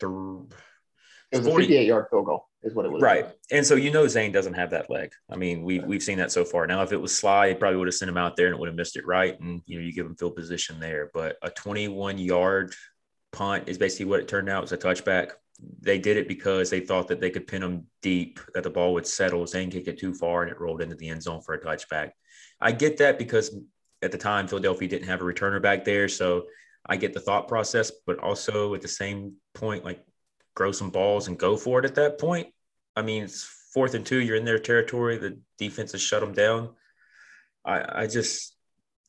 forty. 0.00 0.54
It 1.32 1.38
was 1.38 1.46
40, 1.46 1.64
a 1.64 1.68
58 1.68 1.86
yard 1.86 2.06
field 2.10 2.26
goal 2.26 2.48
is 2.62 2.74
what 2.74 2.86
it 2.86 2.92
was. 2.92 3.02
Right. 3.02 3.26
And 3.50 3.66
so 3.66 3.74
you 3.74 3.90
know 3.90 4.06
Zane 4.06 4.32
doesn't 4.32 4.54
have 4.54 4.70
that 4.70 4.90
leg. 4.90 5.12
I 5.30 5.36
mean, 5.36 5.62
we 5.62 5.80
we've 5.80 6.02
seen 6.02 6.18
that 6.18 6.32
so 6.32 6.44
far. 6.44 6.66
Now, 6.66 6.82
if 6.82 6.92
it 6.92 7.00
was 7.00 7.12
Slye, 7.12 7.52
it 7.52 7.60
probably 7.60 7.78
would 7.78 7.88
have 7.88 7.94
sent 7.94 8.08
him 8.08 8.16
out 8.16 8.36
there 8.36 8.46
and 8.46 8.54
it 8.54 8.60
would 8.60 8.68
have 8.68 8.76
missed 8.76 8.96
it 8.96 9.06
right. 9.06 9.38
And 9.40 9.62
you 9.66 9.78
know, 9.78 9.84
you 9.84 9.92
give 9.92 10.06
him 10.06 10.16
field 10.16 10.36
position 10.36 10.78
there. 10.78 11.10
But 11.12 11.36
a 11.42 11.50
21 11.50 12.18
yard 12.18 12.74
punt 13.32 13.68
is 13.68 13.78
basically 13.78 14.06
what 14.06 14.20
it 14.20 14.28
turned 14.28 14.48
out. 14.48 14.58
It 14.58 14.70
was 14.70 14.72
a 14.72 14.78
touchback. 14.78 15.32
They 15.80 15.98
did 15.98 16.16
it 16.16 16.28
because 16.28 16.68
they 16.68 16.80
thought 16.80 17.08
that 17.08 17.20
they 17.20 17.30
could 17.30 17.46
pin 17.46 17.62
him 17.62 17.86
deep, 18.02 18.40
that 18.54 18.62
the 18.62 18.70
ball 18.70 18.92
would 18.94 19.06
settle. 19.06 19.46
Zane 19.46 19.70
kicked 19.70 19.88
it 19.88 19.98
too 19.98 20.12
far 20.12 20.42
and 20.42 20.50
it 20.50 20.60
rolled 20.60 20.82
into 20.82 20.96
the 20.96 21.08
end 21.08 21.22
zone 21.22 21.40
for 21.40 21.54
a 21.54 21.60
touchback. 21.60 22.10
I 22.60 22.72
get 22.72 22.98
that 22.98 23.18
because 23.18 23.56
at 24.02 24.12
the 24.12 24.18
time 24.18 24.48
Philadelphia 24.48 24.88
didn't 24.88 25.08
have 25.08 25.22
a 25.22 25.24
returner 25.24 25.60
back 25.60 25.84
there. 25.84 26.08
So 26.08 26.44
I 26.88 26.96
get 26.96 27.14
the 27.14 27.20
thought 27.20 27.48
process, 27.48 27.90
but 28.06 28.18
also 28.18 28.74
at 28.74 28.82
the 28.82 28.88
same 28.88 29.34
point, 29.54 29.84
like 29.84 30.04
grow 30.54 30.72
some 30.72 30.90
balls 30.90 31.28
and 31.28 31.38
go 31.38 31.56
for 31.56 31.78
it 31.78 31.84
at 31.84 31.96
that 31.96 32.18
point. 32.18 32.48
I 32.94 33.02
mean, 33.02 33.24
it's 33.24 33.44
fourth 33.74 33.94
and 33.94 34.06
two. 34.06 34.20
You're 34.20 34.36
in 34.36 34.44
their 34.44 34.58
territory. 34.58 35.18
The 35.18 35.38
defense 35.58 35.92
has 35.92 36.00
shut 36.00 36.20
them 36.20 36.32
down. 36.32 36.70
I, 37.64 38.02
I 38.02 38.06
just, 38.06 38.56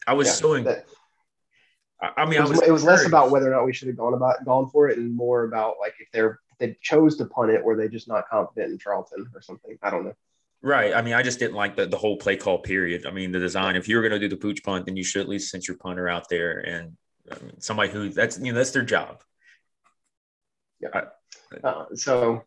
I 0.05 0.13
was 0.13 0.27
yeah, 0.27 0.33
so. 0.33 0.53
In, 0.53 0.63
that, 0.65 0.85
I 2.01 2.25
mean, 2.25 2.39
it 2.39 2.41
was, 2.41 2.51
was 2.51 2.61
it 2.63 2.71
was 2.71 2.83
less 2.83 3.05
about 3.05 3.31
whether 3.31 3.47
or 3.51 3.55
not 3.55 3.65
we 3.65 3.73
should 3.73 3.87
have 3.87 3.97
gone 3.97 4.13
about 4.13 4.43
gone 4.45 4.69
for 4.69 4.89
it, 4.89 4.97
and 4.97 5.15
more 5.15 5.45
about 5.45 5.75
like 5.79 5.93
if 5.99 6.07
they're 6.11 6.39
if 6.51 6.57
they 6.59 6.77
chose 6.81 7.17
to 7.17 7.25
punt 7.25 7.51
it, 7.51 7.63
were 7.63 7.75
they 7.75 7.87
just 7.87 8.07
not 8.07 8.27
confident 8.29 8.71
in 8.71 8.77
Charlton 8.77 9.29
or 9.33 9.41
something? 9.41 9.77
I 9.81 9.89
don't 9.89 10.05
know. 10.05 10.13
Right. 10.61 10.93
I 10.93 11.01
mean, 11.01 11.13
I 11.13 11.21
just 11.21 11.39
didn't 11.39 11.55
like 11.55 11.75
the, 11.75 11.85
the 11.85 11.97
whole 11.97 12.17
play 12.17 12.35
call 12.35 12.59
period. 12.59 13.05
I 13.05 13.11
mean, 13.11 13.31
the 13.31 13.39
design. 13.39 13.75
If 13.75 13.87
you 13.87 13.95
were 13.95 14.01
going 14.01 14.13
to 14.13 14.19
do 14.19 14.27
the 14.27 14.41
pooch 14.41 14.63
punt, 14.63 14.85
then 14.85 14.97
you 14.97 15.03
should 15.03 15.21
at 15.21 15.29
least 15.29 15.51
send 15.51 15.67
your 15.67 15.77
punter 15.77 16.09
out 16.09 16.29
there 16.29 16.59
and 16.59 16.97
I 17.31 17.43
mean, 17.43 17.59
somebody 17.59 17.89
who 17.89 18.09
that's 18.09 18.39
you 18.39 18.51
know 18.51 18.57
that's 18.57 18.71
their 18.71 18.83
job. 18.83 19.21
Yeah. 20.79 21.05
Uh, 21.63 21.85
so 21.95 22.43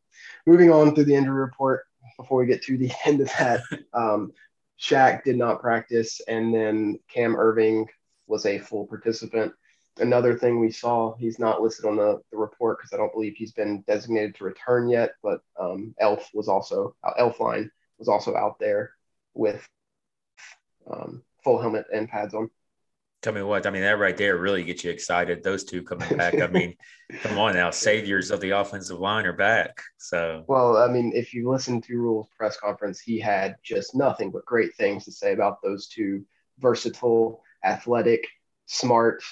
moving 0.46 0.70
on 0.70 0.94
through 0.94 1.04
the 1.04 1.14
injury 1.14 1.40
report 1.40 1.84
before 2.16 2.38
we 2.38 2.46
get 2.46 2.62
to 2.64 2.76
the 2.78 2.90
end 3.04 3.20
of 3.20 3.28
that, 3.38 3.62
um, 3.94 4.32
Shaq 4.80 5.24
did 5.24 5.36
not 5.36 5.60
practice, 5.60 6.20
and 6.26 6.54
then 6.54 6.98
Cam 7.08 7.34
Erving 7.34 7.86
was 8.26 8.46
a 8.46 8.58
full 8.58 8.86
participant. 8.86 9.52
Another 9.98 10.38
thing 10.38 10.60
we 10.60 10.70
saw, 10.70 11.14
he's 11.16 11.38
not 11.38 11.60
listed 11.60 11.84
on 11.84 11.96
the, 11.96 12.20
the 12.30 12.38
report 12.38 12.78
because 12.78 12.92
I 12.92 12.96
don't 12.96 13.12
believe 13.12 13.34
he's 13.36 13.52
been 13.52 13.82
designated 13.86 14.36
to 14.36 14.44
return 14.44 14.88
yet, 14.88 15.10
but 15.22 15.42
um, 15.58 15.94
Elf 15.98 16.30
was 16.32 16.48
also, 16.48 16.94
Elflein 17.18 17.68
was 17.98 18.08
also 18.08 18.34
out 18.34 18.58
there 18.58 18.92
with 19.34 19.66
um, 20.90 21.22
full 21.44 21.60
helmet 21.60 21.86
and 21.92 22.08
pads 22.08 22.32
on. 22.32 22.50
Tell 23.22 23.34
me 23.34 23.42
what, 23.42 23.66
I 23.66 23.70
mean, 23.70 23.82
that 23.82 23.98
right 23.98 24.16
there 24.16 24.38
really 24.38 24.64
gets 24.64 24.82
you 24.82 24.90
excited. 24.90 25.42
Those 25.42 25.64
two 25.64 25.82
coming 25.82 26.08
back. 26.16 26.40
I 26.40 26.46
mean, 26.46 26.74
come 27.22 27.38
on 27.38 27.54
now, 27.54 27.70
saviors 27.70 28.30
of 28.30 28.40
the 28.40 28.50
offensive 28.50 28.98
line 28.98 29.26
are 29.26 29.34
back. 29.34 29.82
So, 29.98 30.44
well, 30.48 30.78
I 30.78 30.88
mean, 30.88 31.12
if 31.14 31.34
you 31.34 31.50
listen 31.50 31.82
to 31.82 31.96
Rhule's 31.98 32.28
press 32.36 32.56
conference, 32.56 32.98
he 32.98 33.18
had 33.18 33.56
just 33.62 33.94
nothing 33.94 34.30
but 34.30 34.46
great 34.46 34.74
things 34.74 35.04
to 35.04 35.12
say 35.12 35.34
about 35.34 35.60
those 35.62 35.86
two 35.86 36.24
versatile, 36.58 37.42
athletic, 37.62 38.26
smart, 38.66 39.22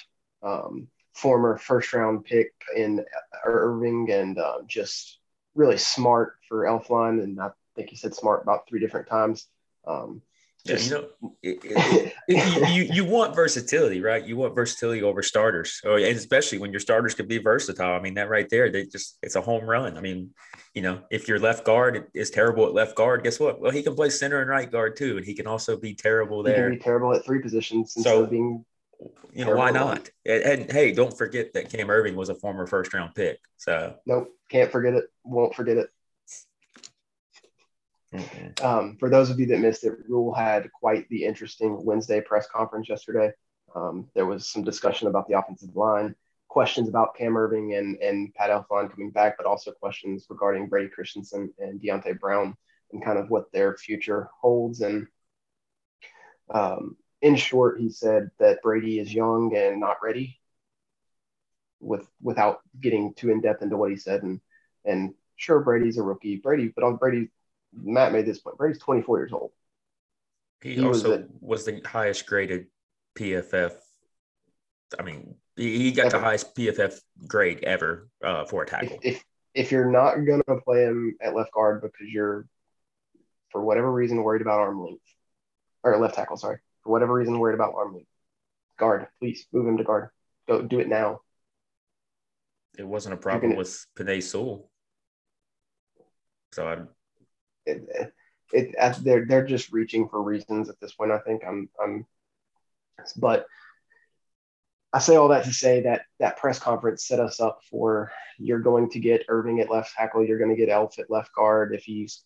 um, 0.43 0.87
former 1.15 1.57
first 1.57 1.91
round 1.91 2.25
pick 2.25 2.53
in 2.75 3.03
Erving, 3.45 4.11
and 4.11 4.37
uh, 4.37 4.59
just 4.67 5.19
really 5.55 5.77
smart 5.77 6.35
for 6.47 6.65
Elflein. 6.65 7.23
And 7.23 7.41
I 7.41 7.49
think 7.75 7.89
he 7.89 7.95
said 7.95 8.13
smart 8.13 8.43
about 8.43 8.67
three 8.67 8.79
different 8.79 9.07
times. 9.07 9.47
Um, 9.87 10.21
yeah, 10.69 10.77
you 10.77 10.89
know, 10.91 11.07
it, 11.43 11.59
it, 11.63 12.13
it, 12.27 12.69
you, 12.69 12.83
you 12.93 13.05
want 13.05 13.35
versatility, 13.35 14.01
right? 14.01 14.23
You 14.23 14.37
want 14.37 14.55
versatility 14.55 15.03
over 15.03 15.21
starters, 15.23 15.81
or 15.83 15.97
and 15.97 16.17
especially 16.17 16.57
when 16.57 16.71
your 16.71 16.79
starters 16.79 17.13
could 17.13 17.27
be 17.27 17.37
versatile. 17.37 17.93
I 17.93 17.99
mean, 17.99 18.13
that 18.15 18.29
right 18.29 18.49
there, 18.49 18.71
they 18.71 18.85
just 18.85 19.17
it's 19.21 19.35
a 19.35 19.41
home 19.41 19.65
run. 19.65 19.97
I 19.97 20.01
mean, 20.01 20.31
you 20.73 20.81
know, 20.81 21.01
if 21.09 21.27
your 21.27 21.39
left 21.39 21.65
guard 21.65 22.07
is 22.13 22.29
terrible 22.29 22.65
at 22.67 22.73
left 22.73 22.95
guard, 22.95 23.23
guess 23.23 23.39
what? 23.39 23.59
Well, 23.59 23.71
he 23.71 23.83
can 23.83 23.95
play 23.95 24.09
center 24.09 24.41
and 24.41 24.49
right 24.49 24.69
guard 24.69 24.95
too, 24.95 25.17
and 25.17 25.25
he 25.25 25.33
can 25.33 25.47
also 25.47 25.77
be 25.77 25.93
terrible 25.93 26.43
there. 26.43 26.55
He 26.55 26.61
can 26.61 26.71
be 26.79 26.83
terrible 26.83 27.13
at 27.13 27.25
three 27.25 27.41
positions 27.41 27.93
instead 27.95 28.11
so, 28.11 28.23
of 28.23 28.29
being. 28.29 28.65
You 29.33 29.45
know 29.45 29.55
why 29.55 29.71
not? 29.71 30.09
And, 30.25 30.43
and 30.43 30.71
hey, 30.71 30.91
don't 30.91 31.17
forget 31.17 31.53
that 31.53 31.69
Cam 31.69 31.87
Erving 31.87 32.15
was 32.15 32.27
a 32.29 32.35
former 32.35 32.67
first 32.67 32.93
round 32.93 33.15
pick. 33.15 33.39
So 33.57 33.95
nope, 34.05 34.29
can't 34.49 34.71
forget 34.71 34.93
it. 34.93 35.05
Won't 35.23 35.55
forget 35.55 35.77
it. 35.77 35.89
Um, 38.61 38.97
for 38.97 39.09
those 39.09 39.29
of 39.29 39.39
you 39.39 39.45
that 39.47 39.59
missed 39.59 39.83
it, 39.83 39.93
Rhule 40.07 40.33
had 40.33 40.71
quite 40.71 41.07
the 41.09 41.25
interesting 41.25 41.83
Wednesday 41.83 42.21
press 42.21 42.47
conference 42.47 42.89
yesterday. 42.89 43.31
Um, 43.75 44.07
there 44.15 44.25
was 44.25 44.49
some 44.49 44.63
discussion 44.63 45.07
about 45.07 45.27
the 45.27 45.37
offensive 45.37 45.75
line, 45.75 46.15
questions 46.47 46.89
about 46.89 47.15
Cam 47.15 47.33
Erving 47.33 47.77
and, 47.77 47.97
and 47.97 48.33
Pat 48.33 48.49
Elflein 48.49 48.89
coming 48.89 49.11
back, 49.11 49.37
but 49.37 49.45
also 49.45 49.71
questions 49.71 50.25
regarding 50.29 50.67
Brady 50.67 50.89
Christensen 50.89 51.53
and 51.59 51.79
Deonte 51.79 52.19
Brown 52.19 52.55
and 52.91 53.03
kind 53.03 53.19
of 53.19 53.29
what 53.29 53.51
their 53.51 53.77
future 53.77 54.29
holds. 54.41 54.81
And 54.81 55.07
um, 56.49 56.97
in 57.21 57.35
short, 57.35 57.79
he 57.79 57.89
said 57.89 58.31
that 58.39 58.63
Brady 58.63 58.99
is 58.99 59.13
young 59.13 59.55
and 59.55 59.79
not 59.79 59.97
ready. 60.01 60.39
With 61.81 62.05
without 62.21 62.59
getting 62.77 63.13
too 63.13 63.29
in 63.29 63.39
depth 63.39 63.61
into 63.61 63.77
what 63.77 63.89
he 63.89 63.95
said, 63.95 64.23
and 64.23 64.41
and 64.83 65.13
sure 65.37 65.61
Brady's 65.61 65.97
a 65.97 66.03
rookie, 66.03 66.35
Brady, 66.35 66.73
but 66.75 66.83
on 66.83 66.97
Brady 66.97 67.29
Matt 67.73 68.11
made 68.11 68.25
this 68.25 68.39
point. 68.39 68.57
Brady's 68.57 68.79
24 68.79 69.19
years 69.19 69.33
old. 69.33 69.51
He, 70.61 70.75
he 70.75 70.83
also 70.83 70.89
was 70.89 71.03
the, 71.03 71.29
was 71.39 71.65
the, 71.65 71.81
highest 71.85 72.25
graded 72.25 72.67
PFF. 73.15 73.73
I 74.97 75.03
mean, 75.03 75.35
he 75.55 75.91
got 75.91 76.07
ever. 76.07 76.17
the 76.17 76.23
highest 76.23 76.55
PFF 76.55 76.99
grade 77.27 77.63
ever 77.63 78.09
uh, 78.23 78.45
for 78.45 78.63
a 78.63 78.65
tackle. 78.65 78.99
If, 79.01 79.15
if, 79.15 79.23
if 79.53 79.71
you're 79.71 79.91
not 79.91 80.15
going 80.15 80.41
to 80.47 80.55
play 80.57 80.83
him 80.83 81.15
at 81.21 81.35
left 81.35 81.53
guard 81.53 81.81
because 81.81 82.07
you're, 82.11 82.47
for 83.51 83.63
whatever 83.63 83.91
reason, 83.91 84.21
worried 84.23 84.41
about 84.41 84.59
arm 84.59 84.83
length, 84.83 85.03
or 85.83 85.97
left 85.97 86.15
tackle, 86.15 86.37
sorry, 86.37 86.59
for 86.83 86.91
whatever 86.91 87.13
reason, 87.13 87.39
worried 87.39 87.55
about 87.55 87.73
arm 87.75 87.93
length, 87.93 88.09
guard, 88.77 89.07
please 89.19 89.45
move 89.53 89.67
him 89.67 89.77
to 89.77 89.83
guard. 89.83 90.09
Go 90.47 90.61
do 90.61 90.79
it 90.79 90.87
now. 90.87 91.21
It 92.77 92.87
wasn't 92.87 93.13
a 93.13 93.17
problem 93.17 93.51
gonna, 93.51 93.57
with 93.57 93.85
Penei 93.97 94.21
Sewell. 94.23 94.69
So 96.51 96.67
I 96.67 96.77
it, 97.69 98.13
it, 98.51 98.75
it, 98.77 99.03
they're 99.03 99.25
they're 99.25 99.45
just 99.45 99.71
reaching 99.71 100.09
for 100.09 100.21
reasons 100.21 100.69
at 100.69 100.79
this 100.79 100.93
point. 100.93 101.11
I 101.11 101.19
think 101.19 101.43
I'm 101.47 101.69
I'm, 101.81 102.05
but 103.17 103.45
I 104.91 104.99
say 104.99 105.15
all 105.15 105.27
that 105.27 105.45
to 105.45 105.53
say 105.53 105.81
that 105.81 106.01
that 106.19 106.37
press 106.37 106.59
conference 106.59 107.05
set 107.05 107.19
us 107.19 107.39
up 107.39 107.61
for 107.69 108.11
you're 108.39 108.59
going 108.59 108.89
to 108.91 108.99
get 108.99 109.27
Erving 109.27 109.61
at 109.61 109.69
left 109.69 109.93
tackle, 109.93 110.25
you're 110.25 110.39
going 110.39 110.49
to 110.49 110.55
get 110.55 110.69
Elf 110.69 110.97
at 110.97 111.11
left 111.11 111.33
guard 111.33 111.75
if 111.75 111.83
he's 111.83 112.23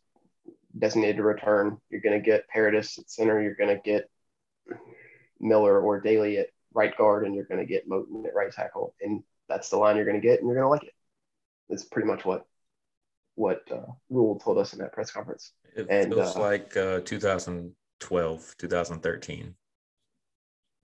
designated 0.77 1.17
to 1.17 1.23
return, 1.23 1.77
you're 1.89 2.01
going 2.01 2.19
to 2.19 2.25
get 2.25 2.47
Paradis 2.47 2.97
at 2.97 3.09
center, 3.09 3.41
you're 3.41 3.55
going 3.55 3.75
to 3.75 3.81
get 3.83 4.09
Miller 5.39 5.79
or 5.79 5.99
Daly 5.99 6.37
at 6.37 6.47
right 6.73 6.95
guard, 6.97 7.25
and 7.25 7.35
you're 7.35 7.45
going 7.45 7.59
to 7.59 7.65
get 7.65 7.87
Moton 7.87 8.25
at 8.25 8.33
right 8.33 8.51
tackle, 8.51 8.95
and 9.01 9.23
that's 9.49 9.69
the 9.69 9.77
line 9.77 9.95
you're 9.95 10.05
going 10.05 10.19
to 10.19 10.25
get, 10.27 10.39
and 10.39 10.47
you're 10.47 10.55
going 10.55 10.65
to 10.65 10.69
like 10.69 10.83
it. 10.83 10.95
That's 11.69 11.83
pretty 11.83 12.07
much 12.07 12.23
what 12.25 12.45
what 13.35 13.61
uh, 13.71 13.91
Rhule 14.09 14.39
told 14.39 14.57
us 14.57 14.73
in 14.73 14.79
that 14.79 14.93
press 14.93 15.11
conference. 15.11 15.53
It 15.75 15.87
and, 15.89 16.13
feels 16.13 16.35
uh, 16.35 16.39
like 16.39 16.77
uh, 16.77 16.99
2012, 17.01 18.55
2013 18.57 19.55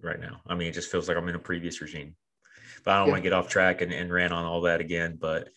right 0.02 0.20
now. 0.20 0.42
I 0.48 0.56
mean, 0.56 0.68
it 0.68 0.74
just 0.74 0.92
feels 0.92 1.08
like 1.08 1.18
I'm 1.18 1.28
in 1.30 1.36
a 1.36 1.40
previous 1.40 1.82
regime. 1.82 2.16
But 2.84 2.92
I 2.92 2.98
don't 2.98 3.08
yeah. 3.08 3.12
want 3.14 3.24
to 3.24 3.30
get 3.30 3.34
off 3.34 3.50
track 3.50 3.82
and, 3.82 3.92
and 3.92 4.12
ran 4.12 4.32
on 4.32 4.46
all 4.46 4.62
that 4.62 4.82
again. 4.82 5.18
But 5.20 5.50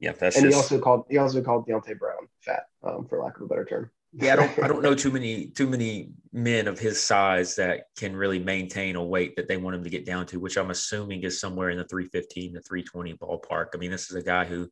yeah, 0.00 0.12
that's 0.12 0.36
and 0.36 0.44
just... 0.44 0.54
he 0.54 0.62
also 0.62 0.78
called 0.78 1.06
he 1.08 1.18
also 1.18 1.42
called 1.42 1.66
Deonte 1.66 1.98
Brown 1.98 2.28
fat, 2.40 2.64
um, 2.82 3.06
for 3.06 3.22
lack 3.22 3.36
of 3.36 3.42
a 3.42 3.46
better 3.46 3.64
term. 3.64 3.90
Yeah, 4.12 4.34
I 4.34 4.36
don't 4.36 4.58
I 4.58 4.68
don't 4.68 4.82
know 4.82 4.94
too 4.94 5.10
many 5.10 5.46
too 5.46 5.68
many 5.68 6.10
men 6.32 6.68
of 6.68 6.78
his 6.78 7.00
size 7.00 7.56
that 7.56 7.84
can 7.96 8.14
really 8.14 8.38
maintain 8.38 8.96
a 8.96 9.02
weight 9.02 9.36
that 9.36 9.48
they 9.48 9.56
want 9.56 9.76
him 9.76 9.84
to 9.84 9.90
get 9.90 10.04
down 10.04 10.26
to, 10.26 10.40
which 10.40 10.56
I'm 10.56 10.70
assuming 10.70 11.22
is 11.22 11.40
somewhere 11.40 11.70
in 11.70 11.78
the 11.78 11.84
315 11.84 12.54
to 12.54 12.60
320 12.60 13.14
ballpark. 13.14 13.68
I 13.74 13.78
mean, 13.78 13.90
this 13.90 14.10
is 14.10 14.16
a 14.16 14.22
guy 14.22 14.44
who 14.44 14.68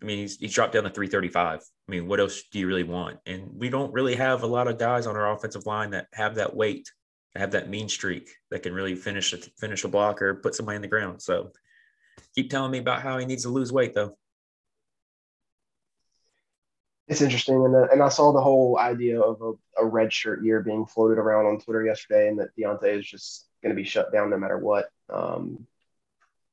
I 0.00 0.04
mean, 0.04 0.18
he's, 0.18 0.38
he's 0.38 0.54
dropped 0.54 0.72
down 0.72 0.84
to 0.84 0.90
335. 0.90 1.60
I 1.60 1.90
mean, 1.90 2.06
what 2.06 2.20
else 2.20 2.42
do 2.50 2.58
you 2.58 2.66
really 2.66 2.84
want? 2.84 3.18
And 3.26 3.50
we 3.54 3.68
don't 3.68 3.92
really 3.92 4.14
have 4.14 4.42
a 4.42 4.46
lot 4.46 4.68
of 4.68 4.78
guys 4.78 5.06
on 5.06 5.16
our 5.16 5.32
offensive 5.32 5.66
line 5.66 5.90
that 5.90 6.06
have 6.14 6.36
that 6.36 6.54
weight, 6.54 6.90
have 7.34 7.52
that 7.52 7.68
mean 7.68 7.88
streak 7.88 8.30
that 8.50 8.62
can 8.62 8.72
really 8.72 8.94
finish 8.94 9.32
a, 9.32 9.38
finish 9.58 9.84
a 9.84 9.88
block 9.88 10.22
or 10.22 10.36
put 10.36 10.54
somebody 10.54 10.76
in 10.76 10.82
the 10.82 10.88
ground. 10.88 11.20
So 11.20 11.52
keep 12.34 12.50
telling 12.50 12.70
me 12.70 12.78
about 12.78 13.02
how 13.02 13.18
he 13.18 13.26
needs 13.26 13.42
to 13.42 13.50
lose 13.50 13.72
weight, 13.72 13.94
though. 13.94 14.16
It's 17.08 17.22
interesting, 17.22 17.56
and 17.56 17.74
uh, 17.74 17.88
and 17.90 18.00
I 18.04 18.08
saw 18.08 18.32
the 18.32 18.40
whole 18.40 18.78
idea 18.78 19.20
of 19.20 19.42
a, 19.42 19.82
a 19.82 19.84
red 19.84 20.12
shirt 20.12 20.44
year 20.44 20.60
being 20.60 20.86
floated 20.86 21.18
around 21.18 21.46
on 21.46 21.58
Twitter 21.58 21.84
yesterday, 21.84 22.28
and 22.28 22.38
that 22.38 22.56
Deonte 22.56 22.84
is 22.84 23.04
just 23.04 23.48
going 23.64 23.74
to 23.74 23.76
be 23.76 23.86
shut 23.86 24.12
down 24.12 24.30
no 24.30 24.38
matter 24.38 24.58
what. 24.58 24.88
Um, 25.12 25.66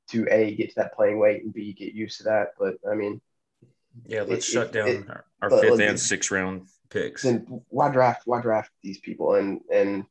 to 0.10 0.26
a 0.32 0.56
get 0.56 0.70
to 0.70 0.76
that 0.78 0.96
playing 0.96 1.20
weight 1.20 1.44
and 1.44 1.54
b 1.54 1.74
get 1.74 1.94
used 1.94 2.18
to 2.18 2.24
that. 2.24 2.50
But 2.58 2.76
I 2.90 2.96
mean, 2.96 3.22
yeah, 4.06 4.22
let's 4.22 4.48
it, 4.48 4.52
shut 4.52 4.72
down 4.72 4.88
it, 4.88 5.10
our, 5.10 5.26
our 5.42 5.50
fifth 5.50 5.80
and 5.80 6.00
sixth 6.00 6.32
round 6.32 6.68
picks. 6.90 7.24
And 7.26 7.62
why 7.70 7.90
draft? 7.90 8.24
Why 8.26 8.42
draft 8.42 8.72
these 8.84 9.00
people? 9.00 9.36
And 9.36 9.62
and 9.72 10.06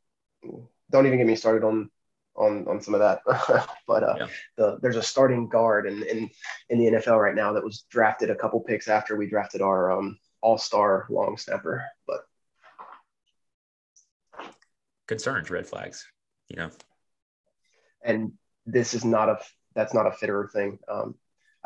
don't 0.91 1.07
even 1.07 1.19
get 1.19 1.27
me 1.27 1.37
started 1.37 1.65
on 1.65 1.91
on 2.37 2.67
on 2.69 2.81
some 2.81 2.95
of 2.95 3.01
that. 3.01 3.23
but 3.87 4.03
uh, 4.03 4.15
yeah. 4.19 4.27
the, 4.57 4.79
there's 4.83 4.97
a 4.97 5.03
starting 5.03 5.49
guard 5.49 5.87
in, 5.87 6.03
in 6.03 6.31
in 6.69 6.79
the 6.79 6.99
NFL 6.99 7.21
right 7.21 7.35
now 7.35 7.53
that 7.53 7.65
was 7.65 7.85
drafted 7.91 8.31
a 8.31 8.37
couple 8.37 8.61
picks 8.61 8.89
after 8.89 9.17
we 9.17 9.29
drafted 9.29 9.63
our 9.63 9.93
um, 9.93 10.19
all 10.41 10.59
star 10.59 11.07
long 11.11 11.37
snapper. 11.37 11.85
But 12.07 12.21
concerns, 15.07 15.51
red 15.51 15.67
flags, 15.67 16.07
you 16.49 16.57
know. 16.57 16.71
And 18.03 18.33
this 18.67 18.95
is 18.95 19.05
not 19.05 19.29
a 19.29 19.39
that's 19.75 19.95
not 19.95 20.07
a 20.07 20.13
fitter 20.13 20.49
thing. 20.53 20.79
Um, 20.89 21.15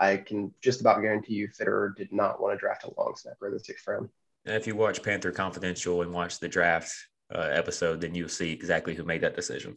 I 0.00 0.16
can 0.16 0.52
just 0.62 0.80
about 0.80 1.02
guarantee 1.02 1.34
you 1.34 1.48
Fitterer 1.48 1.94
did 1.94 2.10
not 2.10 2.40
want 2.40 2.54
to 2.54 2.58
draft 2.58 2.84
a 2.84 2.92
long 2.98 3.14
snapper 3.16 3.48
in 3.48 3.52
the 3.52 3.60
sixth 3.60 3.86
round. 3.86 4.08
And 4.46 4.56
if 4.56 4.66
you 4.66 4.74
watch 4.74 5.02
Panther 5.02 5.30
Confidential 5.30 6.00
and 6.00 6.12
watch 6.12 6.40
the 6.40 6.48
draft 6.48 6.92
uh, 7.32 7.40
episode, 7.52 8.00
then 8.00 8.14
you'll 8.14 8.30
see 8.30 8.50
exactly 8.50 8.94
who 8.94 9.04
made 9.04 9.20
that 9.20 9.36
decision. 9.36 9.76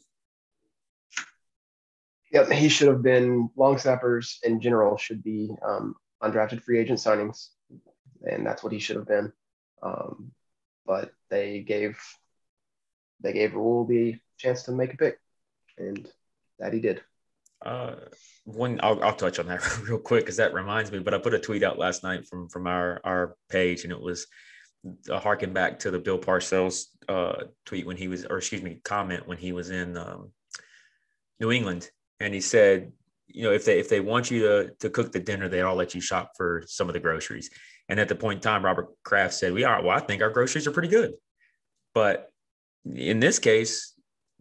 Yep, 2.31 2.51
he 2.51 2.69
should 2.69 2.87
have 2.87 3.03
been 3.03 3.49
long 3.57 3.77
snappers 3.77 4.39
in 4.43 4.61
general 4.61 4.97
should 4.97 5.23
be 5.23 5.51
um, 5.61 5.95
undrafted 6.23 6.63
free 6.63 6.79
agent 6.79 6.99
signings, 6.99 7.49
and 8.23 8.45
that's 8.45 8.63
what 8.63 8.73
he 8.73 8.79
should 8.79 8.95
have 8.95 9.07
been. 9.07 9.31
Um, 9.83 10.31
but 10.85 11.11
they 11.29 11.59
gave 11.59 11.99
they 13.21 13.33
gave 13.33 13.53
Rhule 13.53 13.85
the 13.85 14.17
chance 14.37 14.63
to 14.63 14.71
make 14.71 14.93
a 14.93 14.97
pick, 14.97 15.19
and 15.77 16.09
that 16.59 16.73
he 16.73 16.79
did. 16.79 17.01
Uh, 17.63 17.95
one, 18.45 18.79
I'll, 18.83 19.01
I'll 19.03 19.15
touch 19.15 19.39
on 19.39 19.47
that 19.47 19.79
real 19.87 19.99
quick 19.99 20.25
because 20.25 20.37
that 20.37 20.53
reminds 20.53 20.91
me. 20.91 20.99
But 20.99 21.13
I 21.13 21.17
put 21.17 21.33
a 21.33 21.39
tweet 21.39 21.63
out 21.63 21.79
last 21.79 22.03
night 22.03 22.27
from 22.27 22.49
from 22.49 22.67
our 22.67 22.99
our 23.03 23.35
page, 23.49 23.83
and 23.83 23.91
it 23.91 24.01
was 24.01 24.27
uh, 25.09 25.19
harken 25.19 25.53
back 25.53 25.79
to 25.79 25.91
the 25.91 25.99
Bill 25.99 26.19
Parcells 26.19 26.85
uh, 27.07 27.45
tweet 27.65 27.85
when 27.85 27.97
he 27.97 28.07
was, 28.07 28.25
or 28.25 28.37
excuse 28.37 28.61
me, 28.61 28.79
comment 28.83 29.27
when 29.27 29.37
he 29.37 29.53
was 29.53 29.69
in 29.69 29.97
um, 29.97 30.31
New 31.39 31.51
England, 31.51 31.89
and 32.19 32.33
he 32.33 32.41
said, 32.41 32.91
you 33.27 33.43
know, 33.43 33.51
if 33.51 33.63
they 33.65 33.79
if 33.79 33.89
they 33.89 34.01
want 34.01 34.29
you 34.29 34.41
to 34.41 34.73
to 34.79 34.89
cook 34.89 35.11
the 35.11 35.19
dinner, 35.19 35.47
they 35.47 35.61
all 35.61 35.75
let 35.75 35.95
you 35.95 36.01
shop 36.01 36.31
for 36.35 36.63
some 36.67 36.89
of 36.89 36.93
the 36.93 36.99
groceries. 36.99 37.49
And 37.89 37.99
at 37.99 38.07
the 38.07 38.15
point 38.15 38.37
in 38.37 38.41
time, 38.41 38.65
Robert 38.65 38.87
Kraft 39.03 39.33
said, 39.33 39.53
"We 39.53 39.63
are. 39.63 39.81
Well, 39.81 39.95
I 39.95 39.99
think 39.99 40.21
our 40.21 40.29
groceries 40.29 40.67
are 40.67 40.71
pretty 40.71 40.89
good, 40.89 41.13
but 41.93 42.29
in 42.85 43.19
this 43.19 43.39
case, 43.39 43.93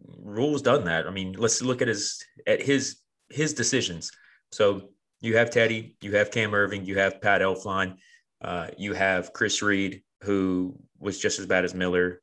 Rhule's 0.05 0.61
done 0.61 0.85
that. 0.85 1.07
I 1.07 1.11
mean, 1.11 1.35
let's 1.37 1.61
look 1.61 1.81
at 1.81 1.87
his 1.87 2.23
at 2.45 2.61
his 2.61 2.97
his 3.29 3.53
decisions. 3.53 4.11
So 4.51 4.89
you 5.21 5.37
have 5.37 5.49
Teddy, 5.49 5.95
you 6.01 6.15
have 6.15 6.31
Cam 6.31 6.51
Erving, 6.51 6.85
you 6.85 6.97
have 6.97 7.21
Pat 7.21 7.41
Elflein, 7.41 7.95
uh, 8.43 8.67
you 8.77 8.93
have 8.93 9.33
Chris 9.33 9.61
Reed, 9.61 10.03
who 10.21 10.77
was 10.99 11.19
just 11.19 11.39
as 11.39 11.45
bad 11.45 11.65
as 11.65 11.73
Miller. 11.73 12.21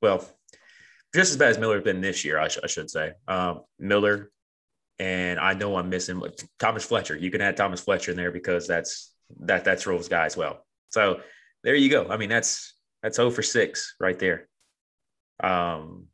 Well, 0.00 0.24
just 1.14 1.30
as 1.30 1.36
bad 1.36 1.50
as 1.50 1.58
Miller 1.58 1.76
has 1.76 1.84
been 1.84 2.00
this 2.00 2.24
year, 2.24 2.38
I, 2.38 2.48
sh- 2.48 2.60
I 2.62 2.66
should 2.66 2.90
say. 2.90 3.12
Um, 3.26 3.62
Miller, 3.78 4.30
and 4.98 5.38
I 5.38 5.54
know 5.54 5.76
I'm 5.76 5.88
missing 5.88 6.22
Thomas 6.58 6.84
Fletcher. 6.84 7.16
You 7.16 7.30
can 7.30 7.40
add 7.40 7.56
Thomas 7.56 7.80
Fletcher 7.80 8.10
in 8.12 8.16
there 8.16 8.32
because 8.32 8.66
that's 8.66 9.12
that 9.40 9.64
that's 9.64 9.86
Rhule's 9.86 10.08
guy 10.08 10.26
as 10.26 10.36
well. 10.36 10.64
So 10.88 11.20
there 11.62 11.74
you 11.74 11.90
go. 11.90 12.08
I 12.08 12.16
mean, 12.16 12.28
that's 12.28 12.74
that's 13.02 13.16
0 13.16 13.30
for 13.30 13.42
6 13.42 13.96
right 14.00 14.18
there. 14.18 14.48
Um, 15.42 16.06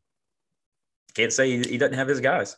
can't 1.15 1.33
say 1.33 1.51
he, 1.51 1.71
he 1.71 1.79
doesn't 1.79 1.97
have 1.97 2.09
his 2.09 2.21
guys. 2.21 2.57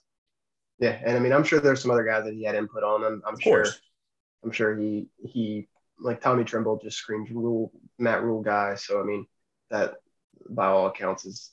Yeah, 0.79 0.99
and 1.05 1.17
I 1.17 1.21
mean, 1.21 1.33
I'm 1.33 1.45
sure 1.45 1.61
there's 1.61 1.81
some 1.81 1.91
other 1.91 2.05
guys 2.05 2.25
that 2.25 2.35
he 2.35 2.45
had 2.45 2.55
input 2.55 2.83
on. 2.83 3.03
I'm, 3.05 3.23
I'm 3.27 3.39
sure. 3.39 3.65
I'm 4.45 4.51
sure 4.53 4.77
he 4.77 5.07
he 5.25 5.69
like 5.99 6.21
Tommy 6.21 6.45
Tremble 6.45 6.79
just 6.83 6.99
screams 6.99 7.31
Rhule 7.31 7.73
Matt 7.99 8.23
Rhule 8.23 8.43
guy. 8.43 8.75
So 8.75 9.01
I 9.01 9.05
mean, 9.05 9.27
that 9.71 9.95
by 10.49 10.67
all 10.67 10.87
accounts 10.87 11.25
is 11.25 11.51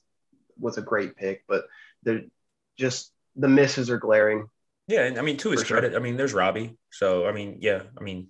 was 0.59 0.77
a 0.77 0.81
great 0.81 1.15
pick, 1.15 1.43
but 1.47 1.65
they're 2.03 2.23
just 2.77 3.11
the 3.35 3.47
misses 3.47 3.89
are 3.89 3.97
glaring. 3.97 4.47
Yeah, 4.87 5.05
and 5.05 5.17
I 5.17 5.21
mean 5.21 5.37
to 5.37 5.51
his 5.51 5.63
credit, 5.63 5.91
sure. 5.91 5.99
I 5.99 6.03
mean 6.03 6.17
there's 6.17 6.33
Robbie. 6.33 6.77
So 6.91 7.25
I 7.25 7.31
mean, 7.31 7.57
yeah, 7.61 7.83
I 7.97 8.03
mean, 8.03 8.27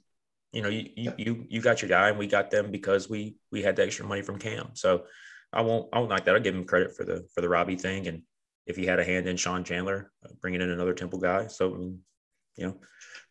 you 0.52 0.62
know, 0.62 0.70
you 0.70 0.90
you, 0.96 1.04
yeah. 1.06 1.14
you 1.18 1.46
you 1.50 1.62
got 1.62 1.82
your 1.82 1.90
guy, 1.90 2.10
and 2.10 2.20
we 2.20 2.28
got 2.28 2.52
them 2.52 2.72
because 2.72 3.10
we 3.10 3.36
we 3.52 3.64
had 3.64 3.76
the 3.76 3.84
extra 3.84 4.06
money 4.06 4.22
from 4.22 4.38
Cam. 4.38 4.70
So 4.74 5.06
I 5.52 5.62
won't 5.62 5.90
I 5.92 6.00
won't 6.00 6.12
like 6.12 6.26
that. 6.26 6.36
I'll 6.36 6.42
give 6.42 6.56
him 6.56 6.66
credit 6.66 6.96
for 6.96 7.04
the 7.04 7.28
for 7.34 7.42
the 7.42 7.50
Robbie 7.50 7.76
thing, 7.76 8.08
and 8.08 8.22
if 8.65 8.76
he 8.76 8.86
had 8.86 8.99
a 8.99 9.04
hand 9.04 9.28
in 9.28 9.38
Sean 9.38 9.63
Chandler, 9.63 10.12
uh, 10.26 10.30
bringing 10.41 10.62
in 10.62 10.69
another 10.69 10.93
Temple 10.93 11.19
guy. 11.19 11.47
So, 11.47 11.95
you 12.56 12.67
know, 12.67 12.78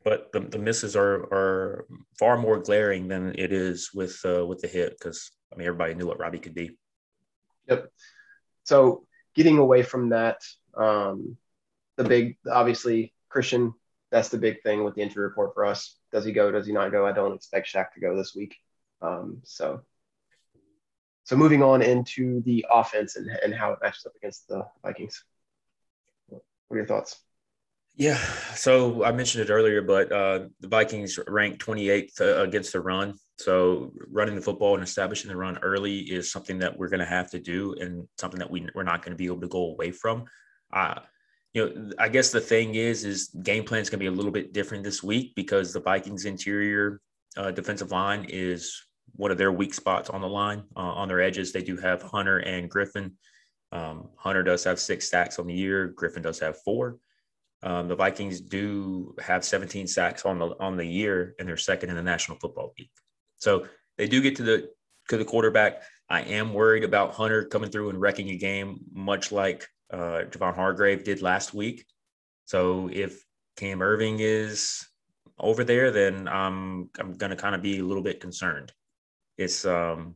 but 0.04 0.32
the, 0.32 0.40
the 0.40 0.58
misses 0.58 0.96
are 0.96 1.22
are 1.32 1.86
far 2.18 2.36
more 2.36 2.58
glaring 2.58 3.08
than 3.08 3.34
it 3.38 3.52
is 3.52 3.90
with 3.94 4.20
uh, 4.24 4.44
with 4.46 4.60
the 4.60 4.68
hit 4.68 4.98
because 4.98 5.30
I 5.52 5.56
mean 5.56 5.66
everybody 5.66 5.94
knew 5.94 6.06
what 6.06 6.18
Robbie 6.18 6.38
could 6.38 6.54
be. 6.54 6.76
Yep. 7.68 7.88
So 8.64 9.06
getting 9.34 9.58
away 9.58 9.82
from 9.82 10.10
that, 10.10 10.38
um, 10.76 11.36
the 11.96 12.04
big 12.04 12.36
obviously 12.50 13.14
Christian. 13.28 13.74
That's 14.10 14.28
the 14.28 14.38
big 14.38 14.62
thing 14.62 14.84
with 14.84 14.94
the 14.94 15.00
injury 15.00 15.24
report 15.24 15.54
for 15.54 15.64
us. 15.64 15.96
Does 16.12 16.26
he 16.26 16.32
go? 16.32 16.50
Does 16.50 16.66
he 16.66 16.72
not 16.74 16.92
go? 16.92 17.06
I 17.06 17.12
don't 17.12 17.34
expect 17.34 17.72
Shaq 17.72 17.92
to 17.94 18.00
go 18.00 18.14
this 18.14 18.34
week. 18.34 18.54
Um, 19.00 19.40
so 19.44 19.80
so 21.24 21.36
moving 21.36 21.62
on 21.62 21.82
into 21.82 22.42
the 22.42 22.64
offense 22.70 23.16
and, 23.16 23.28
and 23.44 23.54
how 23.54 23.72
it 23.72 23.78
matches 23.82 24.06
up 24.06 24.12
against 24.16 24.48
the 24.48 24.66
Vikings. 24.82 25.24
What 26.28 26.40
are 26.70 26.76
your 26.76 26.86
thoughts? 26.86 27.20
Yeah, 27.94 28.16
so 28.54 29.04
I 29.04 29.12
mentioned 29.12 29.44
it 29.44 29.52
earlier, 29.52 29.82
but 29.82 30.10
uh, 30.10 30.46
the 30.60 30.68
Vikings 30.68 31.18
ranked 31.28 31.64
28th 31.64 32.20
uh, 32.20 32.42
against 32.42 32.72
the 32.72 32.80
run. 32.80 33.14
So 33.38 33.92
running 34.10 34.34
the 34.34 34.40
football 34.40 34.74
and 34.74 34.82
establishing 34.82 35.28
the 35.28 35.36
run 35.36 35.58
early 35.58 35.98
is 35.98 36.32
something 36.32 36.58
that 36.60 36.76
we're 36.76 36.88
going 36.88 37.00
to 37.00 37.06
have 37.06 37.30
to 37.32 37.38
do, 37.38 37.74
and 37.80 38.08
something 38.18 38.38
that 38.38 38.50
we 38.50 38.66
we're 38.74 38.82
not 38.82 39.02
going 39.02 39.12
to 39.12 39.16
be 39.16 39.26
able 39.26 39.42
to 39.42 39.48
go 39.48 39.72
away 39.72 39.90
from. 39.90 40.24
Uh, 40.72 41.00
you 41.52 41.66
know, 41.66 41.90
I 41.98 42.08
guess 42.08 42.30
the 42.30 42.40
thing 42.40 42.76
is, 42.76 43.04
is 43.04 43.28
game 43.42 43.64
plan 43.64 43.82
is 43.82 43.90
going 43.90 43.98
to 43.98 44.04
be 44.04 44.06
a 44.06 44.16
little 44.16 44.32
bit 44.32 44.54
different 44.54 44.84
this 44.84 45.02
week 45.02 45.34
because 45.36 45.72
the 45.72 45.80
Vikings 45.80 46.24
interior 46.24 47.00
uh, 47.36 47.50
defensive 47.50 47.90
line 47.90 48.24
is 48.28 48.82
one 49.16 49.30
of 49.30 49.38
their 49.38 49.52
weak 49.52 49.74
spots 49.74 50.10
on 50.10 50.20
the 50.20 50.28
line. 50.28 50.64
Uh, 50.76 50.80
on 50.80 51.08
their 51.08 51.20
edges, 51.20 51.52
they 51.52 51.62
do 51.62 51.76
have 51.76 52.02
Hunter 52.02 52.38
and 52.38 52.70
Griffin. 52.70 53.12
Um, 53.70 54.10
Hunter 54.16 54.42
does 54.42 54.64
have 54.64 54.78
six 54.78 55.08
sacks 55.08 55.38
on 55.38 55.46
the 55.46 55.54
year. 55.54 55.88
Griffin 55.88 56.22
does 56.22 56.38
have 56.40 56.60
four. 56.62 56.98
Um, 57.62 57.88
the 57.88 57.94
Vikings 57.94 58.40
do 58.40 59.14
have 59.20 59.44
17 59.44 59.86
sacks 59.86 60.26
on 60.26 60.38
the 60.38 60.48
on 60.58 60.76
the 60.76 60.84
year, 60.84 61.34
and 61.38 61.48
they're 61.48 61.56
second 61.56 61.90
in 61.90 61.96
the 61.96 62.02
National 62.02 62.38
Football 62.38 62.72
League. 62.78 62.90
So 63.38 63.66
they 63.98 64.08
do 64.08 64.20
get 64.20 64.36
to 64.36 64.42
the 64.42 64.70
to 65.08 65.16
the 65.16 65.24
quarterback. 65.24 65.82
I 66.08 66.22
am 66.22 66.52
worried 66.52 66.84
about 66.84 67.14
Hunter 67.14 67.44
coming 67.44 67.70
through 67.70 67.90
and 67.90 68.00
wrecking 68.00 68.30
a 68.30 68.36
game, 68.36 68.80
much 68.92 69.30
like 69.32 69.66
uh, 69.92 70.24
Javon 70.28 70.54
Hargrave 70.54 71.04
did 71.04 71.22
last 71.22 71.54
week. 71.54 71.86
So 72.46 72.90
if 72.92 73.24
Cam 73.56 73.78
Erving 73.78 74.16
is 74.18 74.86
over 75.38 75.62
there, 75.62 75.92
then 75.92 76.26
I'm 76.26 76.90
I'm 76.98 77.14
going 77.14 77.30
to 77.30 77.36
kind 77.36 77.54
of 77.54 77.62
be 77.62 77.78
a 77.78 77.84
little 77.84 78.02
bit 78.02 78.20
concerned 78.20 78.72
it's 79.42 79.64
um 79.64 80.14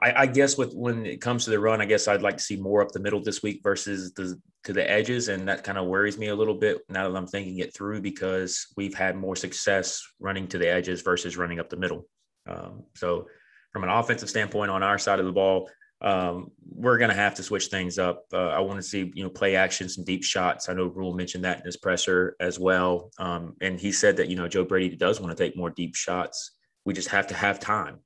I, 0.00 0.22
I 0.22 0.26
guess 0.26 0.58
with 0.58 0.74
when 0.74 1.06
it 1.06 1.20
comes 1.20 1.44
to 1.44 1.50
the 1.50 1.58
run, 1.58 1.80
I 1.80 1.86
guess 1.86 2.06
I'd 2.06 2.22
like 2.22 2.36
to 2.36 2.42
see 2.42 2.56
more 2.56 2.82
up 2.82 2.92
the 2.92 3.00
middle 3.00 3.22
this 3.22 3.42
week 3.42 3.60
versus 3.62 4.12
the 4.12 4.38
to 4.64 4.72
the 4.72 4.88
edges, 4.88 5.28
and 5.28 5.48
that 5.48 5.64
kind 5.64 5.78
of 5.78 5.86
worries 5.86 6.18
me 6.18 6.28
a 6.28 6.34
little 6.34 6.54
bit 6.54 6.78
now 6.88 7.08
that 7.08 7.16
I'm 7.16 7.26
thinking 7.26 7.58
it 7.60 7.74
through 7.74 8.02
because 8.02 8.66
we've 8.76 8.94
had 8.94 9.16
more 9.16 9.36
success 9.36 10.02
running 10.20 10.48
to 10.48 10.58
the 10.58 10.68
edges 10.68 11.02
versus 11.02 11.36
running 11.36 11.60
up 11.60 11.70
the 11.70 11.76
middle. 11.76 12.06
Um, 12.46 12.84
so, 12.94 13.26
from 13.72 13.84
an 13.84 13.90
offensive 13.90 14.28
standpoint, 14.28 14.70
on 14.70 14.82
our 14.82 14.98
side 14.98 15.18
of 15.18 15.24
the 15.24 15.32
ball, 15.32 15.70
um, 16.02 16.50
we're 16.68 16.98
going 16.98 17.10
to 17.10 17.16
have 17.16 17.34
to 17.36 17.42
switch 17.42 17.68
things 17.68 17.98
up. 17.98 18.24
Uh, 18.32 18.48
I 18.48 18.60
want 18.60 18.78
to 18.78 18.82
see 18.82 19.10
you 19.14 19.24
know 19.24 19.30
play 19.30 19.56
action, 19.56 19.88
some 19.88 20.04
deep 20.04 20.24
shots. 20.24 20.68
I 20.68 20.74
know 20.74 20.86
Rhule 20.88 21.14
mentioned 21.14 21.44
that 21.44 21.60
in 21.60 21.64
his 21.64 21.78
presser 21.78 22.36
as 22.38 22.58
well, 22.58 23.10
um, 23.18 23.56
and 23.62 23.80
he 23.80 23.92
said 23.92 24.18
that 24.18 24.28
you 24.28 24.36
know 24.36 24.46
Joe 24.46 24.64
Brady 24.64 24.94
does 24.94 25.20
want 25.22 25.34
to 25.34 25.42
take 25.42 25.56
more 25.56 25.70
deep 25.70 25.94
shots 25.94 26.55
we 26.86 26.94
just 26.94 27.08
have 27.08 27.26
to 27.26 27.34
have 27.34 27.60
time. 27.60 27.98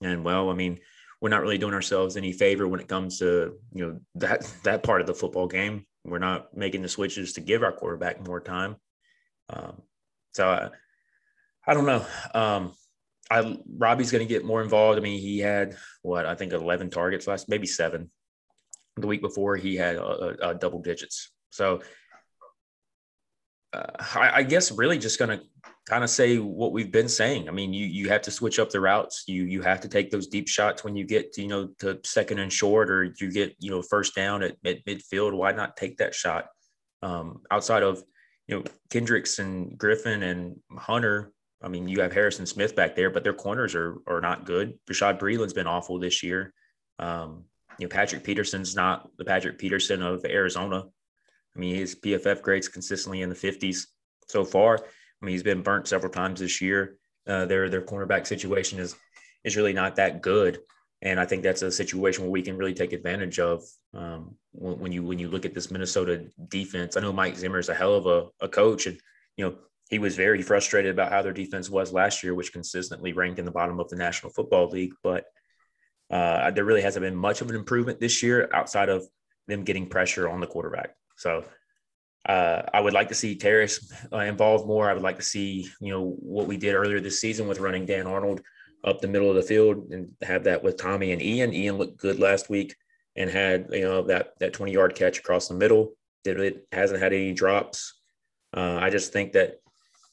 And 0.00 0.24
well, 0.24 0.48
I 0.48 0.54
mean, 0.54 0.78
we're 1.20 1.28
not 1.28 1.42
really 1.42 1.58
doing 1.58 1.74
ourselves 1.74 2.16
any 2.16 2.32
favor 2.32 2.66
when 2.66 2.80
it 2.80 2.88
comes 2.88 3.18
to 3.18 3.58
you 3.74 3.86
know 3.86 4.00
that 4.14 4.50
that 4.62 4.82
part 4.82 5.02
of 5.02 5.06
the 5.06 5.14
football 5.14 5.46
game. 5.46 5.84
We're 6.04 6.18
not 6.18 6.56
making 6.56 6.82
the 6.82 6.88
switches 6.88 7.34
to 7.34 7.40
give 7.40 7.62
our 7.62 7.72
quarterback 7.72 8.26
more 8.26 8.40
time. 8.40 8.76
Um, 9.50 9.82
so 10.32 10.48
I, 10.48 10.70
I 11.70 11.74
don't 11.74 11.86
know. 11.86 12.04
Um, 12.34 12.72
I 13.30 13.56
Robbie's 13.76 14.10
going 14.10 14.26
to 14.26 14.32
get 14.34 14.44
more 14.44 14.62
involved. 14.62 14.98
I 14.98 15.02
mean, 15.02 15.20
he 15.20 15.38
had 15.38 15.76
what 16.02 16.26
I 16.26 16.34
think 16.34 16.52
eleven 16.52 16.90
targets 16.90 17.26
last, 17.26 17.48
maybe 17.48 17.66
seven. 17.66 18.10
The 18.96 19.06
week 19.06 19.22
before, 19.22 19.56
he 19.56 19.76
had 19.76 19.96
double 20.60 20.80
digits. 20.82 21.30
So 21.50 21.82
uh, 23.72 23.86
I, 24.14 24.30
I, 24.36 24.42
guess 24.42 24.70
really 24.70 24.98
just 24.98 25.18
going 25.18 25.38
to 25.38 25.44
kind 25.88 26.04
of 26.04 26.10
say 26.10 26.38
what 26.38 26.72
we've 26.72 26.92
been 26.92 27.08
saying. 27.08 27.48
I 27.48 27.52
mean, 27.52 27.72
you 27.72 27.86
you 27.86 28.08
have 28.08 28.22
to 28.22 28.30
switch 28.30 28.58
up 28.58 28.70
the 28.70 28.80
routes. 28.80 29.24
You 29.26 29.44
you 29.44 29.62
have 29.62 29.80
to 29.80 29.88
take 29.88 30.10
those 30.10 30.26
deep 30.26 30.48
shots 30.48 30.84
when 30.84 30.94
you 30.96 31.04
get 31.04 31.32
to, 31.34 31.42
you 31.42 31.48
know 31.48 31.68
to 31.80 31.98
second 32.04 32.38
and 32.38 32.52
short, 32.52 32.90
or 32.90 33.04
you 33.04 33.30
get 33.30 33.56
you 33.58 33.70
know 33.70 33.82
first 33.82 34.14
down 34.14 34.42
at, 34.42 34.56
at 34.64 34.84
midfield. 34.84 35.32
Why 35.32 35.52
not 35.52 35.76
take 35.76 35.98
that 35.98 36.14
shot? 36.14 36.46
Um, 37.02 37.42
outside 37.50 37.82
of 37.82 38.02
you 38.46 38.56
know 38.56 38.64
Kendricks 38.90 39.38
and 39.38 39.76
Griffin 39.76 40.22
and 40.22 40.56
Hunter. 40.76 41.32
I 41.62 41.68
mean, 41.68 41.86
you 41.86 42.00
have 42.00 42.12
Harrison 42.12 42.44
Smith 42.44 42.74
back 42.74 42.96
there, 42.96 43.10
but 43.10 43.24
their 43.24 43.34
corners 43.34 43.74
are 43.74 43.96
are 44.06 44.20
not 44.20 44.44
good. 44.44 44.78
Bashaud 44.88 45.18
Breeland's 45.18 45.54
been 45.54 45.66
awful 45.66 45.98
this 45.98 46.22
year. 46.22 46.52
Um, 46.98 47.44
you 47.78 47.86
know, 47.86 47.90
Patrick 47.90 48.22
Peterson's 48.22 48.76
not 48.76 49.08
the 49.16 49.24
Patrick 49.24 49.58
Peterson 49.58 50.02
of 50.02 50.24
Arizona. 50.24 50.84
I 51.56 51.58
mean, 51.58 51.74
his 51.74 51.94
PFF 51.94 52.42
grades 52.42 52.68
consistently 52.68 53.22
in 53.22 53.28
the 53.28 53.34
50s 53.34 53.86
so 54.28 54.44
far. 54.44 54.78
I 54.78 55.24
mean, 55.24 55.32
he's 55.32 55.42
been 55.42 55.62
burnt 55.62 55.86
several 55.86 56.12
times 56.12 56.40
this 56.40 56.60
year. 56.60 56.96
Uh, 57.26 57.46
their 57.46 57.68
their 57.68 57.82
cornerback 57.82 58.26
situation 58.26 58.80
is 58.80 58.96
is 59.44 59.56
really 59.56 59.72
not 59.72 59.96
that 59.96 60.22
good, 60.22 60.58
and 61.02 61.20
I 61.20 61.24
think 61.24 61.42
that's 61.42 61.62
a 61.62 61.70
situation 61.70 62.24
where 62.24 62.32
we 62.32 62.42
can 62.42 62.56
really 62.56 62.74
take 62.74 62.92
advantage 62.92 63.38
of 63.38 63.62
um, 63.94 64.34
when, 64.50 64.78
when, 64.80 64.92
you 64.92 65.04
when 65.04 65.20
you 65.20 65.28
look 65.28 65.44
at 65.44 65.54
this 65.54 65.70
Minnesota 65.70 66.24
defense. 66.48 66.96
I 66.96 67.00
know 67.00 67.12
Mike 67.12 67.36
Zimmer 67.36 67.60
is 67.60 67.68
a 67.68 67.74
hell 67.74 67.94
of 67.94 68.06
a, 68.06 68.44
a 68.44 68.48
coach, 68.48 68.86
and 68.86 68.98
you 69.36 69.44
know 69.44 69.56
he 69.88 70.00
was 70.00 70.16
very 70.16 70.42
frustrated 70.42 70.90
about 70.90 71.12
how 71.12 71.22
their 71.22 71.32
defense 71.32 71.70
was 71.70 71.92
last 71.92 72.24
year, 72.24 72.34
which 72.34 72.52
consistently 72.52 73.12
ranked 73.12 73.38
in 73.38 73.44
the 73.44 73.52
bottom 73.52 73.78
of 73.78 73.88
the 73.88 73.96
National 73.96 74.32
Football 74.32 74.68
League. 74.70 74.94
But 75.04 75.26
uh, 76.10 76.50
there 76.50 76.64
really 76.64 76.82
hasn't 76.82 77.04
been 77.04 77.14
much 77.14 77.40
of 77.40 77.50
an 77.50 77.56
improvement 77.56 78.00
this 78.00 78.22
year 78.22 78.48
outside 78.52 78.88
of 78.88 79.06
them 79.46 79.62
getting 79.62 79.88
pressure 79.88 80.28
on 80.28 80.40
the 80.40 80.46
quarterback. 80.46 80.96
So 81.22 81.44
uh, 82.28 82.62
I 82.74 82.80
would 82.80 82.92
like 82.92 83.08
to 83.08 83.14
see 83.14 83.36
Terrace 83.36 83.92
uh, 84.12 84.18
involved 84.18 84.66
more. 84.66 84.90
I 84.90 84.92
would 84.92 85.02
like 85.02 85.16
to 85.16 85.22
see, 85.22 85.68
you 85.80 85.92
know, 85.92 86.16
what 86.18 86.48
we 86.48 86.56
did 86.56 86.74
earlier 86.74 87.00
this 87.00 87.20
season 87.20 87.46
with 87.46 87.60
running 87.60 87.86
Dan 87.86 88.06
Arnold 88.06 88.40
up 88.84 89.00
the 89.00 89.08
middle 89.08 89.30
of 89.30 89.36
the 89.36 89.42
field 89.42 89.92
and 89.92 90.10
have 90.22 90.44
that 90.44 90.62
with 90.62 90.76
Tommy 90.76 91.12
and 91.12 91.22
Ian. 91.22 91.54
Ian 91.54 91.78
looked 91.78 91.98
good 91.98 92.18
last 92.18 92.50
week 92.50 92.74
and 93.14 93.30
had, 93.30 93.68
you 93.70 93.82
know, 93.82 94.02
that 94.02 94.32
that 94.40 94.52
20 94.52 94.72
yard 94.72 94.94
catch 94.96 95.18
across 95.18 95.46
the 95.46 95.54
middle. 95.54 95.92
It 96.24 96.66
hasn't 96.72 97.00
had 97.00 97.12
any 97.12 97.32
drops. 97.32 98.00
Uh, 98.56 98.78
I 98.80 98.90
just 98.90 99.12
think 99.12 99.32
that, 99.32 99.60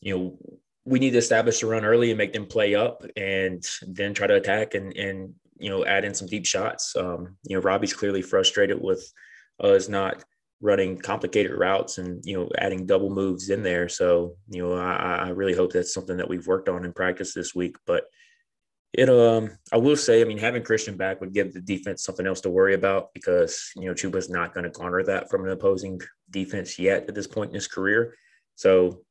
you 0.02 0.16
know, 0.16 0.38
we 0.86 1.00
need 1.00 1.12
to 1.12 1.18
establish 1.18 1.60
the 1.60 1.68
run 1.68 1.86
early 1.86 2.12
and 2.12 2.18
make 2.18 2.34
them 2.34 2.46
play 2.46 2.74
up 2.76 3.04
and 3.16 3.64
then 3.88 4.14
try 4.14 4.28
to 4.28 4.36
attack 4.36 4.74
and 4.74 4.96
and 4.96 5.34
you 5.58 5.70
know 5.70 5.86
add 5.86 6.06
in 6.06 6.14
some 6.14 6.28
deep 6.28 6.46
shots. 6.46 6.96
Um, 6.96 7.38
you 7.44 7.56
know, 7.56 7.62
Robbie's 7.62 7.94
clearly 7.94 8.22
frustrated 8.22 8.82
with 8.82 9.12
us 9.60 9.90
not 9.90 10.24
running 10.62 10.98
complicated 10.98 11.54
routes 11.54 11.98
and 12.00 12.22
you 12.26 12.38
know 12.38 12.50
adding 12.58 12.86
double 12.86 13.10
moves 13.10 13.50
in 13.50 13.64
there. 13.64 13.88
So 13.88 14.36
you 14.50 14.62
know 14.62 14.74
I, 14.74 15.28
I 15.28 15.30
really 15.30 15.56
hope 15.56 15.72
that's 15.72 15.94
something 15.94 16.18
that 16.18 16.30
we've 16.30 16.48
worked 16.48 16.70
on 16.70 16.86
in 16.86 16.94
practice 16.94 17.34
this 17.34 17.56
week. 17.56 17.78
But 17.86 18.04
it 18.94 19.10
um 19.10 19.52
I 19.72 19.78
will 19.78 19.96
say 19.96 20.22
I 20.22 20.26
mean 20.26 20.38
having 20.38 20.64
Christian 20.64 20.98
back 20.98 21.22
would 21.22 21.34
give 21.34 21.54
the 21.54 21.62
defense 21.62 22.04
something 22.04 22.26
else 22.26 22.42
to 22.42 22.50
worry 22.50 22.74
about 22.74 23.14
because 23.14 23.72
you 23.76 23.86
know 23.86 23.94
Chuba's 23.94 24.30
not 24.30 24.54
going 24.54 24.66
to 24.66 24.70
garner 24.70 25.04
that 25.04 25.30
from 25.30 25.46
an 25.46 25.52
opposing 25.52 26.02
defense 26.30 26.78
yet 26.78 27.08
at 27.08 27.16
this 27.16 27.28
point 27.28 27.52
in 27.52 27.56
his 27.56 27.68
career. 27.68 28.16
So 28.56 29.04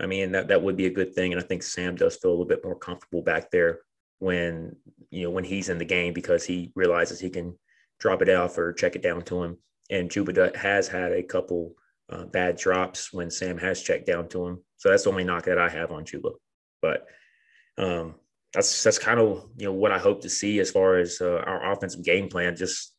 I 0.00 0.06
mean 0.06 0.32
that 0.32 0.48
that 0.48 0.62
would 0.62 0.76
be 0.76 0.86
a 0.86 0.90
good 0.90 1.14
thing, 1.14 1.32
and 1.32 1.42
I 1.42 1.44
think 1.44 1.64
Sam 1.64 1.96
does 1.96 2.16
feel 2.16 2.30
a 2.30 2.32
little 2.32 2.46
bit 2.46 2.64
more 2.64 2.78
comfortable 2.78 3.22
back 3.22 3.50
there 3.50 3.80
when 4.20 4.76
you 5.10 5.24
know 5.24 5.30
when 5.30 5.44
he's 5.44 5.70
in 5.70 5.78
the 5.78 5.84
game 5.84 6.12
because 6.12 6.44
he 6.44 6.70
realizes 6.76 7.18
he 7.18 7.30
can 7.30 7.58
drop 7.98 8.22
it 8.22 8.28
off 8.28 8.56
or 8.58 8.72
check 8.72 8.94
it 8.94 9.02
down 9.02 9.22
to 9.22 9.42
him 9.42 9.58
and 9.90 10.10
Chuba 10.10 10.54
has 10.56 10.88
had 10.88 11.12
a 11.12 11.22
couple 11.22 11.74
uh, 12.10 12.24
bad 12.24 12.56
drops 12.56 13.12
when 13.12 13.30
Sam 13.30 13.58
has 13.58 13.82
checked 13.82 14.06
down 14.06 14.28
to 14.28 14.46
him. 14.46 14.64
So 14.76 14.88
that's 14.88 15.04
the 15.04 15.10
only 15.10 15.24
knock 15.24 15.44
that 15.44 15.58
I 15.58 15.68
have 15.68 15.90
on 15.90 16.04
Chuba. 16.04 16.32
But 16.80 17.06
um, 17.76 18.14
that's 18.52 18.82
that's 18.82 18.98
kind 18.98 19.20
of 19.20 19.48
you 19.56 19.66
know 19.66 19.72
what 19.72 19.92
I 19.92 19.98
hope 19.98 20.22
to 20.22 20.28
see 20.28 20.58
as 20.60 20.70
far 20.70 20.98
as 20.98 21.20
uh, 21.20 21.42
our 21.46 21.72
offensive 21.72 22.04
game 22.04 22.28
plan. 22.28 22.56
Just 22.56 22.94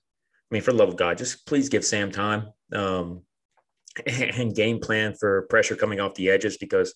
I 0.52 0.56
mean, 0.56 0.62
for 0.62 0.71
the 0.71 0.78
love 0.78 0.89
of 0.89 0.97
God, 0.97 1.17
just 1.17 1.45
please 1.45 1.69
give 1.69 1.86
Sam 1.86 2.12
time 2.12 2.52
um, 2.73 3.21
and 4.08 4.56
game 4.56 4.80
plan 4.80 5.15
for 5.19 5.43
pressure 5.43 5.75
coming 5.75 5.99
off 5.99 6.15
the 6.15 6.30
edges 6.30 6.58
because 6.58 6.93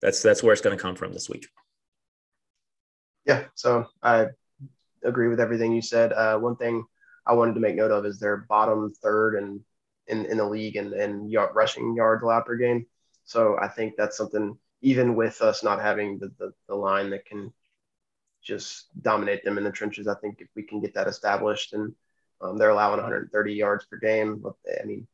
that's 0.00 0.22
that's 0.22 0.42
where 0.42 0.52
it's 0.52 0.62
going 0.62 0.76
to 0.76 0.82
come 0.82 0.96
from 0.96 1.12
this 1.12 1.28
week. 1.28 1.46
Yeah, 3.24 3.44
so 3.54 3.86
I 4.02 4.28
agree 5.04 5.28
with 5.28 5.40
everything 5.40 5.72
you 5.72 5.82
said. 5.82 6.12
Uh, 6.12 6.38
one 6.38 6.56
thing 6.56 6.84
I 7.26 7.34
wanted 7.34 7.54
to 7.54 7.60
make 7.60 7.76
note 7.76 7.90
of 7.90 8.04
is 8.04 8.18
their 8.18 8.38
bottom 8.48 8.92
third 9.02 9.36
and 9.36 9.60
in, 10.06 10.26
in 10.26 10.36
the 10.36 10.44
league 10.44 10.76
and, 10.76 10.92
and 10.92 11.30
yard, 11.30 11.54
rushing 11.54 11.94
yards 11.94 12.22
allowed 12.22 12.46
per 12.46 12.56
game. 12.56 12.86
So 13.24 13.56
I 13.60 13.68
think 13.68 13.94
that's 13.96 14.16
something, 14.16 14.58
even 14.80 15.14
with 15.14 15.40
us 15.40 15.62
not 15.62 15.80
having 15.80 16.18
the, 16.18 16.32
the, 16.38 16.52
the 16.68 16.74
line 16.74 17.10
that 17.10 17.24
can 17.24 17.52
just 18.42 18.86
dominate 19.00 19.44
them 19.44 19.58
in 19.58 19.64
the 19.64 19.70
trenches, 19.70 20.08
I 20.08 20.14
think 20.14 20.40
if 20.40 20.48
we 20.56 20.64
can 20.64 20.80
get 20.80 20.94
that 20.94 21.06
established 21.06 21.72
and 21.72 21.94
um, 22.40 22.58
they're 22.58 22.70
allowing 22.70 22.96
130 22.96 23.54
yards 23.54 23.84
per 23.84 23.96
game, 23.98 24.44
I 24.80 24.84
mean, 24.84 25.06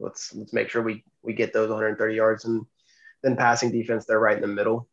let's 0.00 0.34
let's 0.34 0.52
make 0.52 0.68
sure 0.68 0.82
we 0.82 1.04
we 1.22 1.32
get 1.32 1.52
those 1.52 1.68
130 1.68 2.14
yards 2.14 2.44
and 2.44 2.66
then 3.22 3.36
passing 3.36 3.70
defense, 3.70 4.04
they're 4.04 4.18
right 4.18 4.36
in 4.36 4.42
the 4.42 4.48
middle 4.48 4.88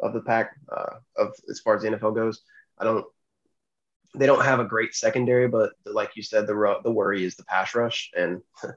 of 0.00 0.14
the 0.14 0.20
pack 0.20 0.56
uh, 0.74 0.96
of 1.16 1.34
as 1.50 1.60
far 1.60 1.76
as 1.76 1.82
the 1.82 1.88
NFL 1.88 2.14
goes. 2.14 2.42
I 2.78 2.84
don't 2.84 3.04
they 4.14 4.26
don't 4.26 4.44
have 4.44 4.60
a 4.60 4.64
great 4.64 4.94
secondary, 4.94 5.48
but 5.48 5.72
like 5.84 6.16
you 6.16 6.22
said, 6.22 6.46
the 6.46 6.80
the 6.82 6.90
worry 6.90 7.24
is 7.24 7.36
the 7.36 7.44
pass 7.44 7.74
rush, 7.74 8.10
and 8.16 8.42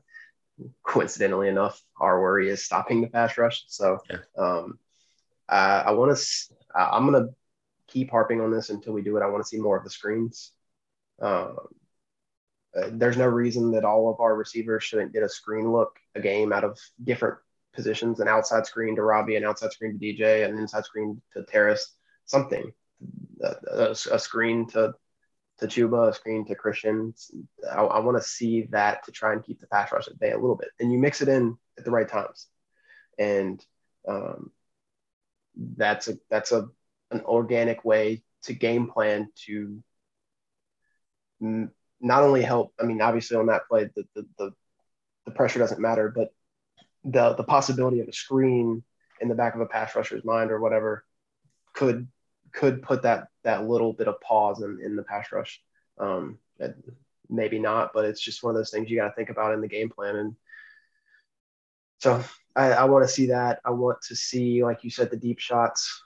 coincidentally 0.84 1.48
enough, 1.48 1.82
our 2.00 2.22
worry 2.22 2.50
is 2.50 2.63
stopping 2.63 3.02
the 3.02 3.08
pass 3.08 3.38
rush. 3.38 3.63
So, 3.67 4.00
yeah. 4.10 4.17
um, 4.38 4.80
I, 5.48 5.84
I 5.88 5.91
want 5.91 6.15
to. 6.15 6.56
I'm 6.76 7.06
gonna 7.06 7.30
keep 7.88 8.12
harping 8.12 8.41
on 8.41 8.52
this 8.52 8.70
until 8.70 8.94
we 8.94 9.02
do 9.02 9.17
it. 9.17 9.24
I 9.24 9.30
want 9.30 9.44
to 9.44 9.48
see 9.48 9.60
more 9.60 9.78
of 9.78 9.84
the 9.84 9.89
screens. 9.89 10.52
Um, 11.22 11.58
uh, 12.76 12.89
there's 12.91 13.17
no 13.17 13.28
reason 13.28 13.72
that 13.72 13.84
all 13.84 14.10
of 14.10 14.20
our 14.22 14.36
receivers 14.36 14.84
shouldn't 14.84 15.12
get 15.12 15.24
a 15.24 15.30
screen 15.30 15.72
look 15.72 16.00
a 16.15 16.22
game 16.22 16.54
out 16.54 16.63
of 16.63 16.80
different 17.04 17.38
positions 17.74 18.20
an 18.20 18.28
outside 18.28 18.65
screen 18.65 18.96
to 18.96 19.04
Robbie, 19.04 19.36
an 19.36 19.44
outside 19.46 19.72
screen 19.72 19.98
to 19.98 20.06
DJ, 20.06 20.46
an 20.46 20.58
inside 20.58 20.86
screen 20.86 21.22
to 21.34 21.44
Terrace, 21.44 21.96
something, 22.26 22.72
a, 23.44 23.56
a, 23.72 23.89
a 23.91 24.20
screen 24.20 24.67
to 24.67 24.94
to 25.62 25.67
Chuba, 25.67 26.10
a 26.10 26.13
screen 26.13 26.45
to 26.45 26.56
Christian. 26.56 27.13
I, 27.71 27.82
I 27.82 28.00
want 28.00 28.17
to 28.17 28.24
see 28.24 28.67
that 28.71 29.06
to 29.06 29.12
try 29.12 29.34
and 29.34 29.43
keep 29.43 29.60
the 29.60 29.67
pass 29.67 29.91
rush 29.91 30.08
at 30.08 30.19
bay 30.19 30.32
a 30.32 30.38
little 30.38 30.56
bit. 30.56 30.69
And 30.80 30.91
you 30.91 30.97
mix 30.97 31.21
it 31.21 31.30
in 31.30 31.58
at 31.78 31.86
the 31.86 31.91
right 31.91 32.08
times. 32.08 32.47
And 33.17 33.63
um, 34.08 34.52
that's 35.56 36.08
a 36.08 36.17
that's 36.30 36.52
a 36.52 36.67
an 37.12 37.21
organic 37.21 37.86
way 37.86 38.24
to 38.43 38.54
game 38.54 38.88
plan 38.88 39.30
to 39.45 39.84
not 41.39 42.24
only 42.24 42.41
help. 42.41 42.74
I 42.80 42.84
mean, 42.84 43.02
obviously 43.02 43.38
on 43.38 43.47
that 43.47 43.67
play, 43.67 43.89
the, 43.95 44.04
the 44.15 44.28
the, 44.38 44.52
the 45.26 45.32
pressure 45.32 45.60
doesn't 45.60 45.82
matter, 45.82 46.10
but 46.10 46.34
the 47.04 47.36
the 47.36 47.43
possibility 47.43 48.00
of 48.00 48.08
a 48.08 48.13
screen 48.13 48.84
in 49.19 49.28
the 49.28 49.36
back 49.36 49.54
of 49.54 49.62
a 49.62 49.67
pass 49.67 49.95
rusher's 49.95 50.26
mind 50.26 50.52
or 50.52 50.60
whatever 50.60 51.06
could 51.74 52.08
could 52.53 52.81
put 52.81 53.03
that 53.03 53.27
that 53.43 53.67
little 53.67 53.93
bit 53.93 54.07
of 54.07 54.21
pause 54.21 54.61
in, 54.61 54.79
in 54.83 54.95
the 54.95 55.03
pass 55.03 55.31
rush. 55.31 55.61
Um, 55.97 56.37
maybe 57.29 57.59
not, 57.59 57.91
but 57.93 58.05
it's 58.05 58.21
just 58.21 58.43
one 58.43 58.51
of 58.51 58.59
those 58.59 58.69
things 58.69 58.89
you 58.89 58.97
got 58.97 59.07
to 59.07 59.15
think 59.15 59.29
about 59.29 59.53
in 59.53 59.61
the 59.61 59.67
game 59.67 59.89
plan. 59.89 60.15
And 60.15 60.35
so 61.99 62.23
I, 62.55 62.71
I 62.71 62.83
want 62.85 63.07
to 63.07 63.13
see 63.13 63.27
that. 63.27 63.59
I 63.63 63.71
want 63.71 64.01
to 64.07 64.15
see, 64.15 64.63
like 64.63 64.83
you 64.83 64.89
said, 64.89 65.09
the 65.09 65.17
deep 65.17 65.39
shots. 65.39 66.03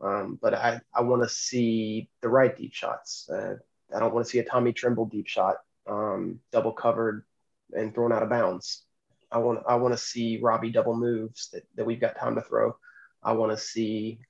Um, 0.00 0.38
but 0.40 0.54
I, 0.54 0.80
I 0.94 1.02
want 1.02 1.22
to 1.22 1.28
see 1.28 2.08
the 2.20 2.28
right 2.28 2.56
deep 2.56 2.72
shots. 2.72 3.28
Uh, 3.28 3.56
I 3.94 3.98
don't 3.98 4.14
want 4.14 4.26
to 4.26 4.30
see 4.30 4.38
a 4.38 4.44
Tommy 4.44 4.72
Tremble 4.72 5.06
deep 5.06 5.26
shot, 5.26 5.56
um, 5.88 6.40
double 6.52 6.72
covered 6.72 7.24
and 7.72 7.94
thrown 7.94 8.12
out 8.12 8.22
of 8.22 8.28
bounds. 8.28 8.84
I 9.30 9.38
want 9.38 9.60
I 9.68 9.74
want 9.74 9.92
to 9.92 9.98
see 9.98 10.38
Robbie 10.40 10.70
double 10.70 10.96
moves 10.96 11.50
that, 11.52 11.64
that 11.74 11.84
we've 11.84 12.00
got 12.00 12.16
time 12.16 12.36
to 12.36 12.42
throw. 12.42 12.76
I 13.22 13.32
want 13.32 13.52
to 13.52 13.58
see 13.58 14.20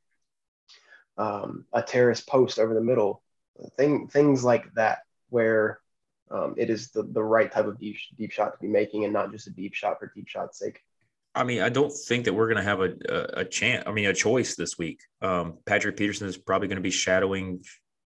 um, 1.18 1.64
a 1.72 1.82
Terrace 1.82 2.20
post 2.20 2.58
over 2.58 2.72
the 2.72 2.80
middle, 2.80 3.22
thing, 3.76 4.08
things 4.08 4.44
like 4.44 4.72
that, 4.74 5.00
where 5.28 5.80
um, 6.30 6.54
it 6.56 6.70
is 6.70 6.90
the, 6.90 7.02
the 7.02 7.22
right 7.22 7.50
type 7.50 7.66
of 7.66 7.78
deep, 7.78 7.96
deep 8.16 8.30
shot 8.30 8.52
to 8.52 8.58
be 8.60 8.68
making 8.68 9.04
and 9.04 9.12
not 9.12 9.32
just 9.32 9.46
a 9.46 9.50
deep 9.50 9.74
shot 9.74 9.98
for 9.98 10.12
deep 10.14 10.28
shot's 10.28 10.58
sake. 10.58 10.80
I 11.34 11.44
mean, 11.44 11.62
I 11.62 11.68
don't 11.68 11.92
think 11.92 12.24
that 12.24 12.32
we're 12.32 12.46
going 12.46 12.56
to 12.56 12.62
have 12.62 12.80
a, 12.80 12.94
a, 13.08 13.40
a, 13.40 13.44
chance. 13.44 13.84
I 13.86 13.92
mean, 13.92 14.06
a 14.06 14.14
choice 14.14 14.56
this 14.56 14.78
week. 14.78 15.02
Um, 15.22 15.58
Patrick 15.66 15.96
Peterson 15.96 16.26
is 16.26 16.36
probably 16.36 16.68
going 16.68 16.76
to 16.76 16.82
be 16.82 16.90
shadowing 16.90 17.62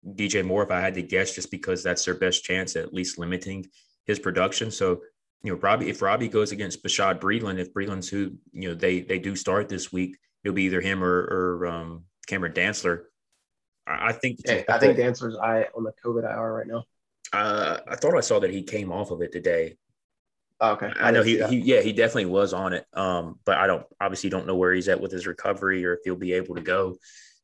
DJ 0.07 0.45
Moore 0.45 0.63
if 0.63 0.71
I 0.71 0.81
had 0.81 0.95
to 0.95 1.03
guess, 1.03 1.35
just 1.35 1.51
because 1.51 1.83
that's 1.83 2.05
their 2.05 2.15
best 2.15 2.45
chance 2.45 2.77
at 2.77 2.95
least 2.95 3.19
limiting 3.19 3.67
his 4.05 4.19
production. 4.19 4.71
So, 4.71 5.01
you 5.43 5.53
know, 5.53 5.59
Robbie, 5.59 5.89
if 5.89 6.03
Robbie 6.03 6.29
goes 6.29 6.53
against 6.53 6.85
Bashaud 6.85 7.21
Breeland, 7.21 7.59
if 7.59 7.73
Breeland's 7.73 8.09
who, 8.09 8.33
you 8.53 8.69
know, 8.69 8.75
they 8.75 9.01
they 9.01 9.19
do 9.19 9.35
start 9.35 9.69
this 9.69 9.93
week, 9.93 10.17
it'll 10.45 10.55
be 10.55 10.65
either 10.65 10.81
him 10.81 11.03
or, 11.03 11.19
or 11.23 11.67
um, 11.67 12.05
Cameron 12.27 12.53
Dantzler. 12.53 13.03
I, 13.87 14.09
I 14.09 14.13
think 14.13 14.41
yeah, 14.45 14.63
I 14.69 14.79
think 14.79 14.99
Dantzler's 14.99 15.37
I 15.37 15.67
on 15.77 15.85
the 15.85 15.93
COVID 16.05 16.25
IR 16.25 16.53
right 16.53 16.67
now. 16.67 16.85
Uh, 17.33 17.79
I 17.89 17.97
thought 17.97 18.17
I 18.17 18.21
saw 18.21 18.41
that 18.41 18.51
he 18.51 18.63
came 18.63 18.93
off 18.93 19.11
of 19.11 19.21
it 19.23 19.33
today. 19.33 19.77
Oh, 20.61 20.73
okay. 20.73 20.91
I, 20.99 21.09
I 21.09 21.11
know 21.11 21.23
he, 21.23 21.43
he, 21.45 21.59
yeah, 21.59 21.81
he 21.81 21.93
definitely 21.93 22.27
was 22.27 22.55
on 22.55 22.73
it. 22.73 22.87
Um, 22.95 23.39
but 23.45 23.59
I 23.59 23.67
don't 23.67 23.85
obviously 24.01 24.31
don't 24.31 24.47
know 24.47 24.57
where 24.57 24.73
he's 24.73 24.89
at 24.89 25.01
with 25.01 25.13
his 25.13 25.27
recovery 25.27 25.85
or 25.85 25.95
if 25.95 26.01
he'll 26.05 26.17
be 26.17 26.33
able 26.33 26.55
to 26.55 26.63
go. 26.63 26.97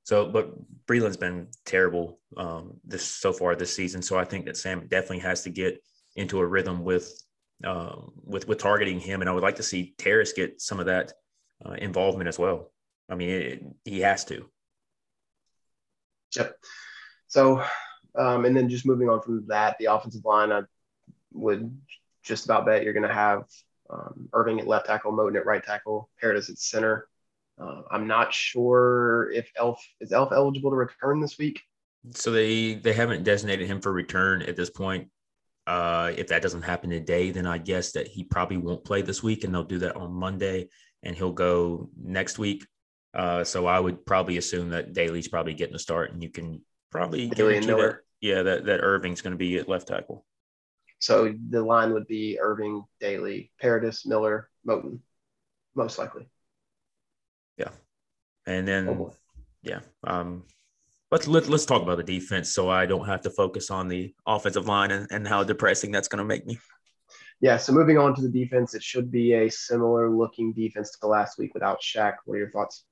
So, 0.05 0.29
but 0.29 0.53
Breeland's 0.87 1.17
been 1.17 1.49
terrible 1.65 2.19
um, 2.37 2.81
this 2.85 3.05
so 3.05 3.33
far 3.33 3.55
this 3.55 3.75
season. 3.75 4.03
So 4.03 4.19
I 4.19 4.25
think 4.25 4.47
that 4.47 4.57
Sam 4.57 4.87
definitely 4.89 5.21
has 5.21 5.43
to 5.43 5.51
get 5.51 5.83
into 6.17 6.41
a 6.41 6.47
rhythm 6.47 6.83
with 6.83 7.23
um, 7.65 8.13
with 8.25 8.49
with 8.49 8.59
targeting 8.59 8.99
him, 8.99 9.21
and 9.21 9.31
I 9.31 9.33
would 9.33 9.45
like 9.45 9.57
to 9.57 9.63
see 9.63 9.95
Terrace 9.97 10.33
get 10.33 10.61
some 10.61 10.81
of 10.81 10.87
that 10.87 11.13
uh, 11.65 11.73
involvement 11.75 12.29
as 12.29 12.39
well. 12.39 12.73
I 13.09 13.15
mean, 13.15 13.31
it, 13.31 13.63
he 13.85 14.01
has 14.01 14.25
to. 14.27 14.49
Yep. 16.37 16.57
So, 17.29 17.63
um, 18.19 18.45
and 18.45 18.57
then 18.57 18.69
just 18.69 18.87
moving 18.87 19.09
on 19.09 19.23
from 19.23 19.47
that, 19.49 19.77
the 19.79 19.87
offensive 19.87 20.25
line, 20.25 20.53
I 20.53 20.63
would 21.33 21.75
just 22.23 22.45
about 22.45 22.67
bet 22.67 22.85
you're 22.85 22.93
going 22.93 23.09
to 23.09 23.15
have 23.15 23.45
um, 23.91 24.29
Erving 24.33 24.59
at 24.59 24.67
left 24.67 24.87
tackle, 24.87 25.13
Moton 25.13 25.37
at 25.37 25.47
right 25.47 25.65
tackle, 25.65 26.09
Paradis 26.21 26.51
at 26.51 26.59
center. 26.59 27.09
Uh, 27.61 27.83
I'm 27.91 28.07
not 28.07 28.33
sure 28.33 29.31
if 29.33 29.51
Elf 29.57 29.85
is 30.01 30.13
Elf 30.13 30.33
eligible 30.33 30.71
to 30.71 30.77
return 30.77 31.21
this 31.21 31.39
week. 31.39 31.61
So 32.11 32.33
they 32.33 32.75
they 32.75 32.93
haven't 32.93 33.23
designated 33.23 33.67
him 33.67 33.81
for 33.81 33.93
return 33.93 34.43
at 34.43 34.57
this 34.57 34.71
point. 34.71 35.09
Uh, 35.67 36.13
if 36.17 36.27
that 36.29 36.43
doesn't 36.43 36.63
happen 36.63 36.91
today, 36.91 37.31
then 37.31 37.47
I 37.47 37.59
guess 37.59 37.93
that 37.93 38.09
he 38.09 38.25
probably 38.25 38.57
won't 38.57 38.85
play 38.85 39.03
this 39.03 39.23
week, 39.23 39.45
and 39.45 39.55
they'll 39.55 39.63
do 39.63 39.79
that 39.81 39.97
on 39.97 40.13
Monday, 40.13 40.69
and 41.03 41.15
he'll 41.15 41.33
go 41.33 41.89
next 41.97 42.39
week. 42.39 42.67
Uh, 43.15 43.45
so 43.45 43.67
I 43.67 43.79
would 43.79 44.07
probably 44.07 44.39
assume 44.39 44.71
that 44.71 44.93
Daly's 44.93 45.29
probably 45.29 45.55
getting 45.55 45.75
a 45.75 45.79
start, 45.79 46.13
and 46.13 46.23
you 46.23 46.31
can 46.31 46.63
probably 46.91 47.29
Daly 47.29 47.59
and 47.59 47.67
Miller. 47.67 47.91
That, 47.91 48.27
yeah, 48.27 48.43
that 48.43 48.65
that 48.67 48.81
Erving's 48.81 49.21
going 49.21 49.33
to 49.33 49.39
be 49.39 49.59
at 49.59 49.69
left 49.69 49.89
tackle. 49.89 50.25
So 50.99 51.35
the 51.51 51.63
line 51.63 51.93
would 51.93 52.07
be 52.07 52.39
Erving, 52.43 52.85
Daly, 53.01 53.51
Paradis, 53.61 54.07
Miller, 54.07 54.49
Moton, 54.67 55.01
most 55.75 55.99
likely. 55.99 56.29
Yeah, 57.59 57.71
and 58.47 58.67
then 58.67 58.89
oh 58.89 59.13
yeah, 59.63 59.81
um, 60.05 60.45
let's 61.11 61.29
let, 61.29 61.49
let's 61.49 61.67
talk 61.67 61.83
about 61.83 61.99
the 61.99 62.03
defense, 62.03 62.55
so 62.55 62.71
I 62.71 62.87
don't 62.87 63.07
have 63.07 63.21
to 63.23 63.31
focus 63.31 63.71
on 63.71 63.89
the 63.89 64.15
offensive 64.27 64.67
line 64.67 64.91
and, 64.91 65.07
and 65.11 65.29
how 65.29 65.45
depressing 65.45 65.91
that's 65.91 66.09
going 66.09 66.19
to 66.19 66.25
make 66.25 66.47
me. 66.47 66.59
Yeah, 67.41 67.57
so 67.57 67.73
moving 67.73 67.99
on 67.99 68.15
to 68.15 68.23
the 68.23 68.29
defense, 68.29 68.75
it 68.75 68.83
should 68.83 69.11
be 69.11 69.35
a 69.35 69.51
similar 69.51 70.09
looking 70.09 70.53
defense 70.53 70.97
to 71.01 71.09
last 71.09 71.39
week 71.39 71.55
without 71.55 71.83
Shaq. 71.83 72.15
What 72.25 72.37
are 72.37 72.39
your 72.39 72.51
thoughts? 72.51 72.85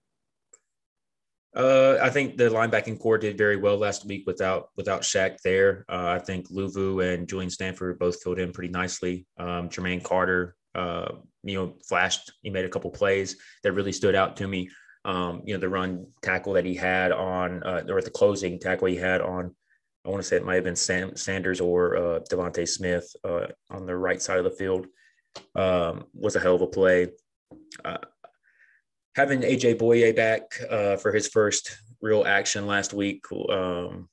Uh, 1.54 1.98
I 2.00 2.10
think 2.10 2.36
the 2.36 2.44
linebacking 2.44 3.00
core 3.00 3.18
did 3.18 3.36
very 3.36 3.56
well 3.56 3.76
last 3.76 4.06
week 4.06 4.22
without 4.26 4.68
without 4.76 5.02
Shaq 5.02 5.38
there. 5.42 5.84
Uh, 5.88 6.16
I 6.16 6.18
think 6.20 6.48
Luvu 6.48 7.04
and 7.04 7.28
Julian 7.28 7.50
Stanford 7.50 7.98
both 7.98 8.22
filled 8.22 8.38
in 8.38 8.52
pretty 8.52 8.72
nicely. 8.72 9.26
Um, 9.36 9.68
Jermaine 9.68 10.02
Carter, 10.02 10.54
uh, 10.76 11.08
you 11.42 11.56
know, 11.56 11.74
flashed. 11.88 12.30
He 12.42 12.50
made 12.50 12.66
a 12.66 12.68
couple 12.68 12.90
plays 12.90 13.36
that 13.64 13.72
really 13.72 13.92
stood 13.92 14.14
out 14.14 14.36
to 14.36 14.46
me. 14.46 14.70
Um, 15.04 15.42
you 15.44 15.54
know, 15.54 15.60
the 15.60 15.68
run 15.68 16.06
tackle 16.22 16.52
that 16.52 16.66
he 16.66 16.74
had 16.74 17.10
on, 17.10 17.62
uh, 17.64 17.82
or 17.88 18.00
the 18.00 18.10
closing 18.10 18.60
tackle 18.60 18.86
he 18.86 18.96
had 18.96 19.20
on. 19.20 19.54
I 20.04 20.08
want 20.08 20.22
to 20.22 20.28
say 20.28 20.36
it 20.36 20.44
might 20.44 20.54
have 20.54 20.64
been 20.64 20.76
Sam 20.76 21.16
Sanders 21.16 21.60
or 21.60 21.96
uh, 21.96 22.20
DeVonta 22.30 22.66
Smith 22.66 23.10
uh, 23.24 23.46
on 23.70 23.86
the 23.86 23.96
right 23.96 24.22
side 24.22 24.38
of 24.38 24.44
the 24.44 24.50
field. 24.50 24.86
Um, 25.54 26.04
was 26.14 26.36
a 26.36 26.40
hell 26.40 26.54
of 26.54 26.62
a 26.62 26.66
play. 26.66 27.08
Having 29.16 29.40
AJ 29.40 29.78
Bouye 29.78 30.14
back 30.14 30.42
uh, 30.70 30.96
for 30.96 31.12
his 31.12 31.28
first 31.28 31.76
real 32.00 32.24
action 32.24 32.66
last 32.66 32.92
week. 32.92 33.24
Um, 33.32 34.08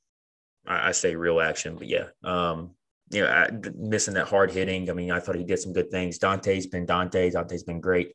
I, 0.65 0.89
I, 0.89 0.91
say 0.91 1.15
real 1.15 1.39
action, 1.39 1.75
but 1.75 1.87
yeah, 1.87 2.07
um, 2.23 2.71
you 3.11 3.21
know, 3.21 3.29
I, 3.29 3.49
missing 3.75 4.15
that 4.15 4.27
hard 4.27 4.51
hitting. 4.51 4.89
I 4.89 4.93
mean, 4.93 5.11
I 5.11 5.19
thought 5.19 5.35
he 5.35 5.43
did 5.43 5.59
some 5.59 5.73
good 5.73 5.91
things. 5.91 6.19
Donte's 6.19 6.67
been 6.67 6.85
Donte. 6.85 7.33
Donte's 7.33 7.63
been 7.63 7.79
great. 7.79 8.13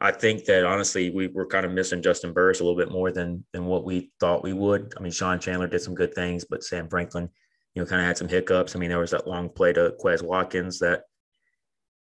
I 0.00 0.10
think 0.10 0.44
that 0.46 0.64
honestly, 0.64 1.10
we 1.10 1.28
were 1.28 1.46
kind 1.46 1.64
of 1.64 1.72
missing 1.72 2.02
Juston 2.02 2.34
Burris 2.34 2.60
a 2.60 2.64
little 2.64 2.78
bit 2.78 2.90
more 2.90 3.10
than 3.10 3.44
than 3.52 3.66
what 3.66 3.84
we 3.84 4.10
thought 4.20 4.42
we 4.42 4.52
would. 4.52 4.92
I 4.96 5.00
mean, 5.00 5.12
Sean 5.12 5.38
Chandler 5.38 5.68
did 5.68 5.80
some 5.80 5.94
good 5.94 6.14
things, 6.14 6.44
but 6.44 6.64
Sam 6.64 6.88
Franklin, 6.88 7.28
you 7.74 7.82
know, 7.82 7.86
kind 7.86 8.02
of 8.02 8.06
had 8.06 8.18
some 8.18 8.28
hiccups. 8.28 8.74
I 8.74 8.78
mean, 8.78 8.90
there 8.90 8.98
was 8.98 9.12
that 9.12 9.28
long 9.28 9.48
play 9.48 9.72
to 9.72 9.94
Quez 10.02 10.22
Watkins 10.22 10.80
that 10.80 11.04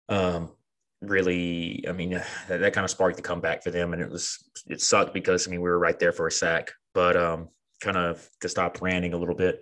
um, 0.09 0.53
really, 1.01 1.85
I 1.89 1.93
mean, 1.93 2.11
that, 2.49 2.61
that 2.61 2.73
kind 2.73 2.85
of 2.85 2.91
sparked 2.91 3.17
the 3.17 3.23
comeback 3.23 3.63
for 3.63 3.71
them. 3.71 3.93
And 3.93 4.03
it 4.03 4.11
was, 4.11 4.39
it 4.67 4.81
sucked 4.81 5.15
because, 5.15 5.47
I 5.47 5.51
mean, 5.51 5.61
we 5.61 5.69
were 5.69 5.79
right 5.79 5.99
there 5.99 6.13
for 6.13 6.27
a 6.27 6.33
sack, 6.33 6.73
but 6.95 7.17
um, 7.17 7.49
kind 7.81 7.97
of 7.97 8.29
to 8.41 8.49
stop 8.49 8.81
ranting 8.81 9.13
a 9.13 9.19
little 9.19 9.35
bit. 9.35 9.61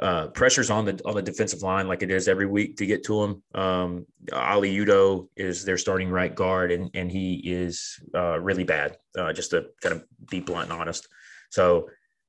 Uh, 0.00 0.28
pressure's 0.28 0.70
on 0.70 0.84
the 0.84 1.00
on 1.04 1.16
the 1.16 1.22
defensive 1.22 1.62
line 1.62 1.88
like 1.88 2.04
it 2.04 2.10
is 2.10 2.28
every 2.28 2.46
week 2.46 2.76
to 2.76 2.86
get 2.86 3.02
to 3.02 3.20
him. 3.20 3.42
Um, 3.52 4.06
Oli 4.32 4.76
Udoh 4.76 5.28
is 5.36 5.64
their 5.64 5.76
starting 5.76 6.08
right 6.08 6.32
guard, 6.32 6.70
and 6.70 6.88
and 6.94 7.10
he 7.10 7.42
is 7.44 7.98
uh, 8.14 8.38
really 8.38 8.62
bad. 8.62 8.96
Uh, 9.18 9.32
just 9.32 9.50
to 9.50 9.66
kind 9.82 9.96
of 9.96 10.04
be 10.30 10.38
blunt 10.38 10.70
and 10.70 10.80
honest. 10.80 11.08
So 11.50 11.88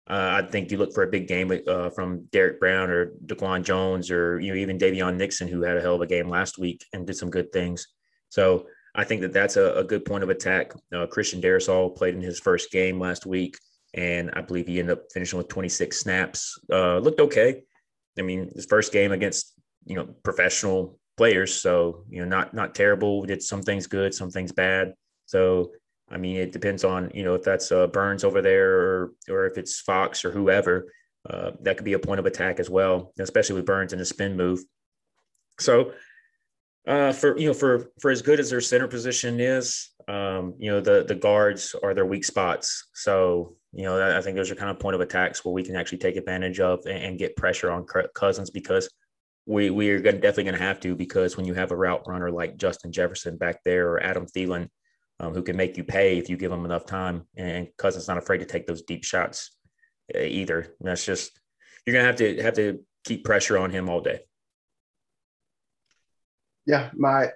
uh, 0.09 0.41
I 0.43 0.47
think 0.49 0.71
you 0.71 0.79
look 0.79 0.93
for 0.93 1.03
a 1.03 1.11
big 1.11 1.27
game 1.27 1.51
uh, 1.67 1.91
from 1.91 2.25
Derrick 2.31 2.59
Brown 2.59 2.89
or 2.89 3.11
Daquan 3.27 3.63
Jones 3.63 4.09
or 4.09 4.39
you 4.39 4.51
know 4.51 4.57
even 4.57 4.79
Daviyon 4.79 5.17
Nixon, 5.17 5.47
who 5.47 5.61
had 5.61 5.77
a 5.77 5.81
hell 5.81 5.95
of 5.95 6.01
a 6.01 6.07
game 6.07 6.27
last 6.27 6.57
week 6.57 6.83
and 6.93 7.05
did 7.05 7.17
some 7.17 7.29
good 7.29 7.51
things. 7.51 7.87
So 8.29 8.67
I 8.95 9.03
think 9.03 9.21
that 9.21 9.33
that's 9.33 9.57
a, 9.57 9.73
a 9.75 9.83
good 9.83 10.05
point 10.05 10.23
of 10.23 10.29
attack. 10.29 10.73
Uh, 10.93 11.05
Christian 11.07 11.41
Darrisaw 11.41 11.95
played 11.95 12.15
in 12.15 12.21
his 12.21 12.39
first 12.39 12.71
game 12.71 12.99
last 12.99 13.25
week, 13.25 13.57
and 13.93 14.31
I 14.33 14.41
believe 14.41 14.67
he 14.67 14.79
ended 14.79 14.97
up 14.97 15.05
finishing 15.13 15.37
with 15.37 15.47
26 15.47 15.99
snaps. 15.99 16.59
Uh, 16.71 16.97
looked 16.97 17.19
okay. 17.19 17.63
I 18.17 18.21
mean, 18.21 18.49
his 18.55 18.65
first 18.65 18.91
game 18.91 19.11
against 19.11 19.53
you 19.85 19.95
know 19.95 20.07
professional 20.23 20.99
players, 21.17 21.53
so 21.53 22.03
you 22.09 22.21
know 22.21 22.27
not 22.27 22.53
not 22.53 22.75
terrible. 22.75 23.23
Did 23.25 23.43
some 23.43 23.61
things 23.61 23.87
good, 23.87 24.13
some 24.13 24.31
things 24.31 24.51
bad. 24.51 24.93
So 25.25 25.71
I 26.09 26.17
mean, 26.17 26.37
it 26.37 26.51
depends 26.51 26.83
on 26.83 27.11
you 27.13 27.23
know 27.23 27.35
if 27.35 27.43
that's 27.43 27.71
uh, 27.71 27.87
Burns 27.87 28.23
over 28.23 28.41
there 28.41 28.79
or 28.79 29.11
or 29.29 29.45
if 29.45 29.57
it's 29.57 29.79
Fox 29.79 30.25
or 30.25 30.31
whoever. 30.31 30.91
Uh, 31.29 31.51
that 31.61 31.75
could 31.77 31.85
be 31.85 31.93
a 31.93 31.99
point 31.99 32.19
of 32.19 32.25
attack 32.25 32.59
as 32.59 32.69
well, 32.69 33.13
especially 33.19 33.55
with 33.55 33.65
Burns 33.65 33.91
and 33.91 33.99
the 33.99 34.05
spin 34.05 34.37
move. 34.37 34.63
So 35.59 35.91
uh, 36.87 37.11
for 37.11 37.37
you 37.37 37.47
know, 37.47 37.53
for 37.53 37.91
for 37.99 38.11
as 38.11 38.21
good 38.21 38.39
as 38.39 38.49
their 38.49 38.61
center 38.61 38.87
position 38.87 39.39
is, 39.39 39.89
um, 40.07 40.55
you 40.57 40.71
know, 40.71 40.79
the 40.79 41.03
the 41.03 41.15
guards 41.15 41.75
are 41.83 41.93
their 41.93 42.05
weak 42.05 42.23
spots. 42.23 42.87
So 42.93 43.55
you 43.73 43.83
know, 43.83 44.17
I 44.17 44.21
think 44.21 44.35
those 44.35 44.49
are 44.49 44.55
kind 44.55 44.71
of 44.71 44.79
point 44.79 44.95
of 44.95 45.01
attacks 45.01 45.45
where 45.45 45.53
we 45.53 45.63
can 45.63 45.75
actually 45.75 45.99
take 45.99 46.15
advantage 46.15 46.59
of 46.59 46.79
and, 46.85 47.03
and 47.03 47.19
get 47.19 47.35
pressure 47.35 47.69
on 47.69 47.85
Cousins 48.15 48.49
because 48.49 48.89
we 49.45 49.69
we 49.69 49.91
are 49.91 49.99
gonna, 49.99 50.17
definitely 50.17 50.45
going 50.45 50.57
to 50.57 50.63
have 50.63 50.79
to 50.79 50.95
because 50.95 51.37
when 51.37 51.45
you 51.45 51.53
have 51.53 51.71
a 51.71 51.75
route 51.75 52.03
runner 52.07 52.31
like 52.31 52.57
Justin 52.57 52.91
Jefferson 52.91 53.37
back 53.37 53.59
there 53.63 53.89
or 53.89 54.01
Adam 54.01 54.25
Thielen, 54.25 54.69
um, 55.19 55.33
who 55.33 55.43
can 55.43 55.57
make 55.57 55.77
you 55.77 55.83
pay 55.83 56.17
if 56.17 56.29
you 56.29 56.37
give 56.37 56.51
them 56.51 56.65
enough 56.65 56.85
time, 56.85 57.27
and 57.35 57.67
Cousins 57.77 58.07
not 58.07 58.17
afraid 58.17 58.39
to 58.39 58.45
take 58.45 58.65
those 58.65 58.81
deep 58.81 59.03
shots 59.03 59.51
either. 60.15 60.59
And 60.61 60.87
that's 60.87 61.05
just 61.05 61.39
you're 61.85 61.93
gonna 61.93 62.07
have 62.07 62.17
to 62.17 62.41
have 62.41 62.55
to 62.55 62.79
keep 63.03 63.25
pressure 63.25 63.57
on 63.57 63.69
him 63.69 63.89
all 63.89 64.01
day 64.01 64.21
yeah, 66.69 66.91
my 66.93 67.31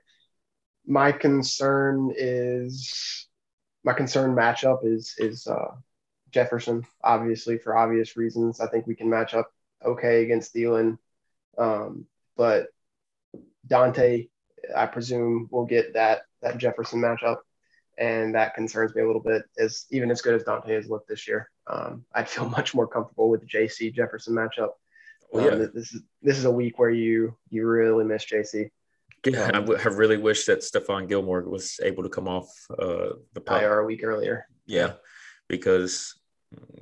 my 0.85 1.11
concern 1.11 2.13
is 2.15 3.27
my 3.83 3.93
concern 3.93 4.35
matchup 4.35 4.85
is 4.85 5.15
is 5.17 5.47
uh, 5.47 5.71
Jefferson, 6.29 6.85
obviously 7.03 7.57
for 7.57 7.75
obvious 7.75 8.15
reasons. 8.15 8.59
I 8.59 8.67
think 8.67 8.85
we 8.85 8.93
can 8.93 9.09
match 9.09 9.33
up 9.33 9.49
okay 9.83 10.21
against 10.23 10.53
Thielen, 10.53 10.99
um, 11.57 12.05
but 12.37 12.67
Donte, 13.67 14.29
I 14.75 14.85
presume, 14.85 15.47
will 15.49 15.65
get 15.65 15.95
that 15.95 16.21
that 16.43 16.59
Jefferson 16.59 17.01
matchup, 17.01 17.37
and 17.97 18.35
that 18.35 18.53
concerns 18.53 18.93
me 18.93 19.01
a 19.01 19.07
little 19.07 19.23
bit. 19.23 19.45
As 19.57 19.87
even 19.89 20.11
as 20.11 20.21
good 20.21 20.35
as 20.35 20.43
Donte 20.43 20.69
has 20.69 20.87
looked 20.87 21.09
this 21.09 21.27
year, 21.27 21.49
um, 21.65 22.05
I'd 22.13 22.29
feel 22.29 22.47
much 22.57 22.75
more 22.75 22.87
comfortable 22.87 23.29
with 23.29 23.41
the 23.41 23.47
JC 23.47 23.91
Jefferson 23.91 24.35
matchup. 24.35 24.73
Oh, 25.33 25.43
yeah. 25.43 25.53
Um, 25.53 25.71
this 25.73 25.91
is 25.91 26.03
this 26.21 26.37
is 26.37 26.45
a 26.45 26.51
week 26.51 26.77
where 26.77 26.91
you 26.91 27.35
you 27.49 27.65
really 27.65 28.03
miss 28.03 28.25
JC. 28.25 28.69
Yeah, 29.25 29.45
um, 29.45 29.55
I, 29.55 29.59
w- 29.59 29.79
I 29.79 29.87
really 29.89 30.17
wish 30.17 30.45
that 30.45 30.59
Stephon 30.59 31.07
Gilmore 31.07 31.41
was 31.41 31.79
able 31.81 32.03
to 32.03 32.09
come 32.09 32.27
off 32.27 32.49
uh, 32.71 33.15
the 33.33 33.41
pup. 33.41 33.61
IR 33.61 33.79
a 33.79 33.85
week 33.85 34.01
earlier. 34.03 34.45
Yeah, 34.65 34.93
because 35.47 36.15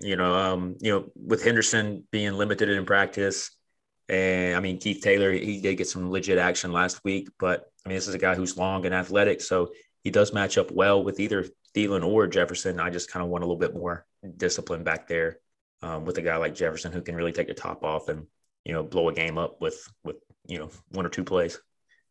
you 0.02 0.16
know, 0.16 0.34
um, 0.34 0.76
you 0.80 0.92
know, 0.92 1.12
with 1.16 1.44
Henderson 1.44 2.04
being 2.12 2.34
limited 2.34 2.70
in 2.70 2.86
practice, 2.86 3.52
and 4.10 4.56
I 4.56 4.60
mean 4.60 4.80
Keith 4.80 5.02
Taylor, 5.02 5.32
he 5.32 5.62
did 5.62 5.78
get 5.78 5.88
some 5.88 6.12
legit 6.12 6.38
action 6.38 6.72
last 6.72 7.04
week, 7.04 7.30
but 7.40 7.72
I 7.86 7.90
mean 7.90 7.98
this 7.98 8.08
is 8.08 8.16
a 8.16 8.20
guy 8.20 8.36
who's 8.36 8.58
long 8.58 8.86
and 8.86 8.96
athletic, 8.96 9.42
so 9.42 9.70
he 10.04 10.10
does 10.10 10.34
match 10.34 10.58
up 10.58 10.72
well 10.72 11.04
with 11.04 11.20
either 11.20 11.46
Thielen 11.76 12.06
or 12.06 12.28
Jefferson. 12.28 12.80
I 12.80 12.90
just 12.90 13.12
kind 13.12 13.24
of 13.24 13.30
want 13.30 13.44
a 13.44 13.48
little 13.48 13.60
bit 13.60 13.76
more 13.76 14.06
discipline 14.38 14.84
back 14.84 15.08
there 15.08 15.40
um, 15.82 16.06
with 16.06 16.18
a 16.18 16.22
guy 16.22 16.38
like 16.38 16.56
Jefferson 16.56 16.92
who 16.92 17.02
can 17.02 17.16
really 17.16 17.32
take 17.32 17.48
the 17.48 17.54
top 17.54 17.84
off 17.84 18.10
and 18.10 18.26
you 18.66 18.74
know 18.74 18.84
blow 18.84 19.10
a 19.10 19.14
game 19.14 19.38
up 19.38 19.62
with 19.62 19.88
with 20.04 20.18
you 20.48 20.58
know 20.58 20.70
one 20.90 21.06
or 21.06 21.10
two 21.10 21.24
plays. 21.24 21.60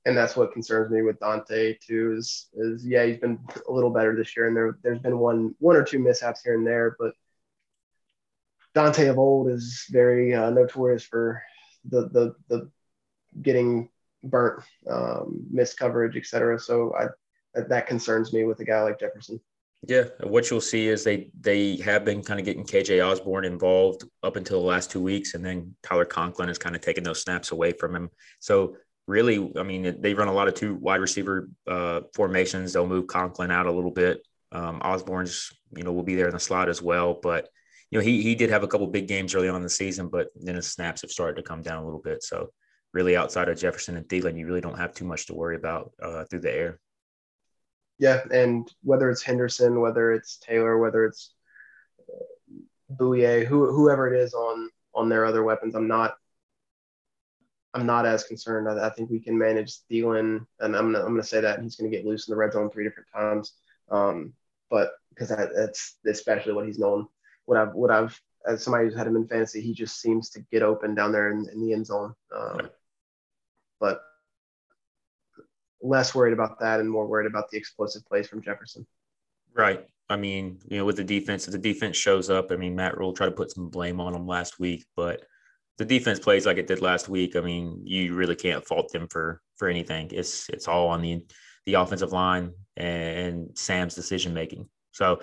And 0.06 0.16
that's 0.16 0.36
what 0.36 0.52
concerns 0.52 0.90
me 0.90 1.02
with 1.02 1.20
Donte 1.20 1.78
too. 1.80 2.14
Is 2.16 2.48
is 2.54 2.86
yeah 2.86 3.04
he's 3.04 3.18
been 3.18 3.38
a 3.68 3.72
little 3.72 3.90
better 3.90 4.16
this 4.16 4.34
year, 4.36 4.46
and 4.46 4.56
there 4.56 4.78
there's 4.82 4.98
been 4.98 5.18
one 5.18 5.54
one 5.58 5.76
or 5.76 5.84
two 5.84 5.98
mishaps 5.98 6.42
here 6.42 6.54
and 6.54 6.66
there, 6.66 6.96
but 6.98 7.12
Donte 8.74 9.10
of 9.10 9.18
old 9.18 9.48
is 9.48 9.84
very 9.90 10.34
uh, 10.34 10.50
notorious 10.50 11.04
for 11.04 11.42
the 11.88 12.08
the 12.08 12.34
the 12.48 12.70
getting 13.42 13.88
burnt, 14.24 14.62
um, 14.88 15.46
missed 15.50 15.78
coverage, 15.78 16.16
etc. 16.16 16.58
So 16.58 16.94
I 16.98 17.06
that 17.54 17.86
concerns 17.86 18.32
me 18.32 18.44
with 18.44 18.60
a 18.60 18.64
guy 18.64 18.82
like 18.82 18.98
Jefferson. 18.98 19.40
Yeah, 19.86 20.04
what 20.22 20.50
you'll 20.50 20.60
see 20.60 20.88
is 20.88 21.04
they 21.04 21.30
they 21.40 21.76
have 21.78 22.04
been 22.04 22.22
kind 22.22 22.38
of 22.38 22.44
getting 22.44 22.64
KJ 22.64 23.04
Osborn 23.04 23.46
involved 23.46 24.04
up 24.22 24.36
until 24.36 24.60
the 24.60 24.66
last 24.66 24.90
two 24.90 25.00
weeks, 25.00 25.34
and 25.34 25.44
then 25.44 25.74
Tyler 25.82 26.04
Conklin 26.04 26.48
has 26.48 26.58
kind 26.58 26.76
of 26.76 26.82
taken 26.82 27.02
those 27.02 27.22
snaps 27.22 27.52
away 27.52 27.72
from 27.72 27.96
him. 27.96 28.10
So 28.40 28.76
really, 29.10 29.52
I 29.56 29.64
mean, 29.64 30.00
they 30.00 30.14
run 30.14 30.28
a 30.28 30.32
lot 30.32 30.46
of 30.46 30.54
two 30.54 30.76
wide 30.76 31.00
receiver 31.00 31.48
uh, 31.66 32.02
formations. 32.14 32.72
They'll 32.72 32.86
move 32.86 33.08
Conklin 33.08 33.50
out 33.50 33.66
a 33.66 33.72
little 33.72 33.90
bit. 33.90 34.22
Um, 34.52 34.80
Osborn's, 34.82 35.52
you 35.76 35.82
know, 35.82 35.92
will 35.92 36.04
be 36.04 36.14
there 36.14 36.28
in 36.28 36.34
the 36.34 36.40
slot 36.40 36.68
as 36.68 36.80
well. 36.80 37.18
But 37.20 37.48
you 37.90 37.98
know, 37.98 38.04
he 38.04 38.22
he 38.22 38.36
did 38.36 38.50
have 38.50 38.62
a 38.62 38.68
couple 38.68 38.86
big 38.86 39.08
games 39.08 39.34
early 39.34 39.48
on 39.48 39.56
in 39.56 39.62
the 39.62 39.68
season, 39.68 40.08
but 40.08 40.28
then 40.36 40.54
his 40.54 40.68
snaps 40.68 41.02
have 41.02 41.10
started 41.10 41.36
to 41.36 41.42
come 41.42 41.60
down 41.60 41.82
a 41.82 41.84
little 41.84 42.00
bit. 42.00 42.22
So 42.22 42.50
really, 42.92 43.16
outside 43.16 43.48
of 43.48 43.58
Jefferson 43.58 43.96
and 43.96 44.06
Thielen, 44.06 44.38
you 44.38 44.46
really 44.46 44.60
don't 44.60 44.78
have 44.78 44.94
too 44.94 45.04
much 45.04 45.26
to 45.26 45.34
worry 45.34 45.56
about 45.56 45.90
uh, 46.00 46.24
through 46.24 46.40
the 46.40 46.54
air. 46.54 46.80
Yeah, 47.98 48.20
and 48.32 48.70
whether 48.82 49.10
it's 49.10 49.22
Henderson, 49.22 49.80
whether 49.80 50.12
it's 50.12 50.38
Taylor, 50.38 50.78
whether 50.78 51.04
it's 51.04 51.34
Bouye, 52.90 53.44
who, 53.44 53.72
whoever 53.72 54.12
it 54.12 54.18
is 54.18 54.34
on 54.34 54.70
on 54.94 55.08
their 55.08 55.24
other 55.24 55.42
weapons, 55.42 55.74
I'm 55.74 55.88
not 55.88 56.14
I'm 57.74 57.87
not 57.87 58.06
as 58.06 58.24
concerned. 58.24 58.68
I, 58.68 58.87
I 58.87 58.90
think 58.90 59.11
we 59.11 59.20
can 59.20 59.38
manage 59.38 59.78
Thielen, 59.90 60.46
and 60.61 60.76
I'm 60.76 60.92
gonna, 60.92 61.04
I'm 61.04 61.12
gonna 61.12 61.22
say 61.22 61.40
that 61.40 61.62
he's 61.62 61.76
gonna 61.76 61.90
get 61.90 62.06
loose 62.06 62.28
in 62.28 62.33
the 62.33 62.37
red 62.37 62.52
zone 62.52 62.70
three 62.70 62.85
different 62.85 63.09
times. 63.14 63.54
Um, 63.90 64.33
but 64.70 64.92
because 65.11 65.28
that, 65.28 65.50
that's 65.54 65.96
especially 66.06 66.52
what 66.52 66.66
he's 66.66 66.78
known. 66.78 67.06
What 67.46 67.59
I've 67.59 67.74
what 67.74 67.90
I've 67.90 68.20
as 68.46 68.62
somebody 68.62 68.87
who's 68.87 68.96
had 68.96 69.06
him 69.06 69.16
in 69.16 69.28
fantasy, 69.28 69.61
he 69.61 69.74
just 69.74 70.00
seems 70.00 70.30
to 70.30 70.40
get 70.50 70.62
open 70.62 70.94
down 70.94 71.12
there 71.12 71.30
in, 71.30 71.46
in 71.52 71.61
the 71.61 71.72
end 71.72 71.87
zone. 71.87 72.14
Um, 72.35 72.70
but 73.78 74.00
less 75.83 76.14
worried 76.14 76.33
about 76.33 76.61
that 76.61 76.80
and 76.80 76.90
more 76.90 77.06
worried 77.06 77.26
about 77.26 77.50
the 77.50 77.59
explosive 77.59 78.04
plays 78.06 78.28
from 78.28 78.42
Jefferson. 78.42 78.87
Right. 79.54 79.87
I 80.09 80.16
mean, 80.16 80.59
you 80.68 80.78
know, 80.78 80.85
with 80.85 80.96
the 80.96 81.04
defense, 81.04 81.46
if 81.46 81.52
the 81.52 81.59
defense 81.59 81.96
shows 81.96 82.30
up, 82.30 82.50
I 82.50 82.56
mean, 82.56 82.74
Matt 82.74 82.98
Rhule 82.98 83.12
tried 83.12 83.26
to 83.26 83.33
put 83.33 83.52
some 83.52 83.68
blame 83.68 84.00
on 84.00 84.12
them 84.12 84.26
last 84.26 84.59
week, 84.59 84.85
but 84.96 85.22
the 85.80 85.86
defense 85.86 86.18
plays 86.18 86.44
like 86.44 86.58
it 86.58 86.66
did 86.66 86.82
last 86.82 87.08
week. 87.08 87.36
I 87.36 87.40
mean, 87.40 87.80
you 87.86 88.14
really 88.14 88.36
can't 88.36 88.66
fault 88.66 88.92
them 88.92 89.08
for 89.08 89.40
for 89.56 89.66
anything. 89.66 90.10
It's 90.12 90.46
it's 90.50 90.68
all 90.68 90.88
on 90.88 91.00
the 91.00 91.24
the 91.64 91.74
offensive 91.74 92.12
line 92.12 92.52
and 92.76 93.18
and 93.18 93.58
Sam's 93.58 93.94
decision 93.94 94.34
making. 94.34 94.68
So 94.92 95.20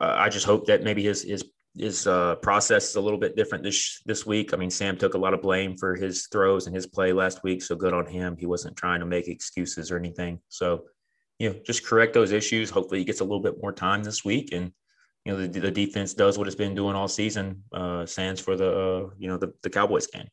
uh, 0.00 0.14
I 0.16 0.28
just 0.28 0.46
hope 0.46 0.66
that 0.66 0.84
maybe 0.84 1.02
his 1.02 1.22
his 1.22 1.44
his 1.76 2.06
uh, 2.06 2.36
process 2.36 2.90
is 2.90 2.94
a 2.94 3.00
little 3.00 3.18
bit 3.18 3.34
different 3.34 3.64
this 3.64 4.00
this 4.06 4.24
week. 4.24 4.54
I 4.54 4.56
mean, 4.56 4.70
Sam 4.70 4.96
took 4.96 5.14
a 5.14 5.18
lot 5.18 5.34
of 5.34 5.42
blame 5.42 5.76
for 5.76 5.96
his 5.96 6.28
throws 6.30 6.68
and 6.68 6.76
his 6.76 6.86
play 6.86 7.12
last 7.12 7.42
week, 7.42 7.60
so 7.60 7.74
good 7.74 7.92
on 7.92 8.06
him. 8.06 8.36
He 8.36 8.46
wasn't 8.46 8.76
trying 8.76 9.00
to 9.00 9.06
make 9.06 9.26
excuses 9.26 9.90
or 9.90 9.96
anything. 9.96 10.38
So, 10.48 10.84
you 11.40 11.50
know, 11.50 11.56
just 11.66 11.84
correct 11.84 12.14
those 12.14 12.30
issues. 12.30 12.70
Hopefully, 12.70 13.00
he 13.00 13.04
gets 13.04 13.20
a 13.20 13.24
little 13.24 13.42
bit 13.42 13.60
more 13.60 13.72
time 13.72 14.04
this 14.04 14.24
week, 14.24 14.50
and 14.52 14.70
you 15.24 15.32
know, 15.32 15.46
the, 15.46 15.60
the 15.60 15.70
defense 15.70 16.14
does 16.14 16.36
what 16.36 16.46
it's 16.46 16.56
been 16.56 16.74
doing 16.74 16.96
all 16.96 17.08
season. 17.08 17.62
Uh, 17.72 18.04
stands 18.06 18.40
for 18.40 18.56
the 18.56 18.70
uh, 18.70 19.10
you 19.18 19.28
know 19.28 19.36
the 19.36 19.52
the 19.62 19.70
Cowboys 19.70 20.06
game. 20.06 20.28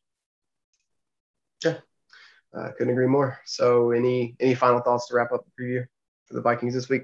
Yeah, 1.63 1.78
uh, 2.58 2.69
couldn't 2.78 2.93
agree 2.93 3.08
more. 3.08 3.39
So, 3.45 3.91
any 3.91 4.36
any 4.39 4.56
final 4.56 4.82
thoughts 4.82 5.08
to 5.08 5.15
wrap 5.15 5.32
up 5.32 5.45
the 5.45 5.63
preview 5.63 5.86
for 6.25 6.34
the 6.34 6.41
Vikings 6.41 6.73
this 6.73 6.89
week? 6.89 7.04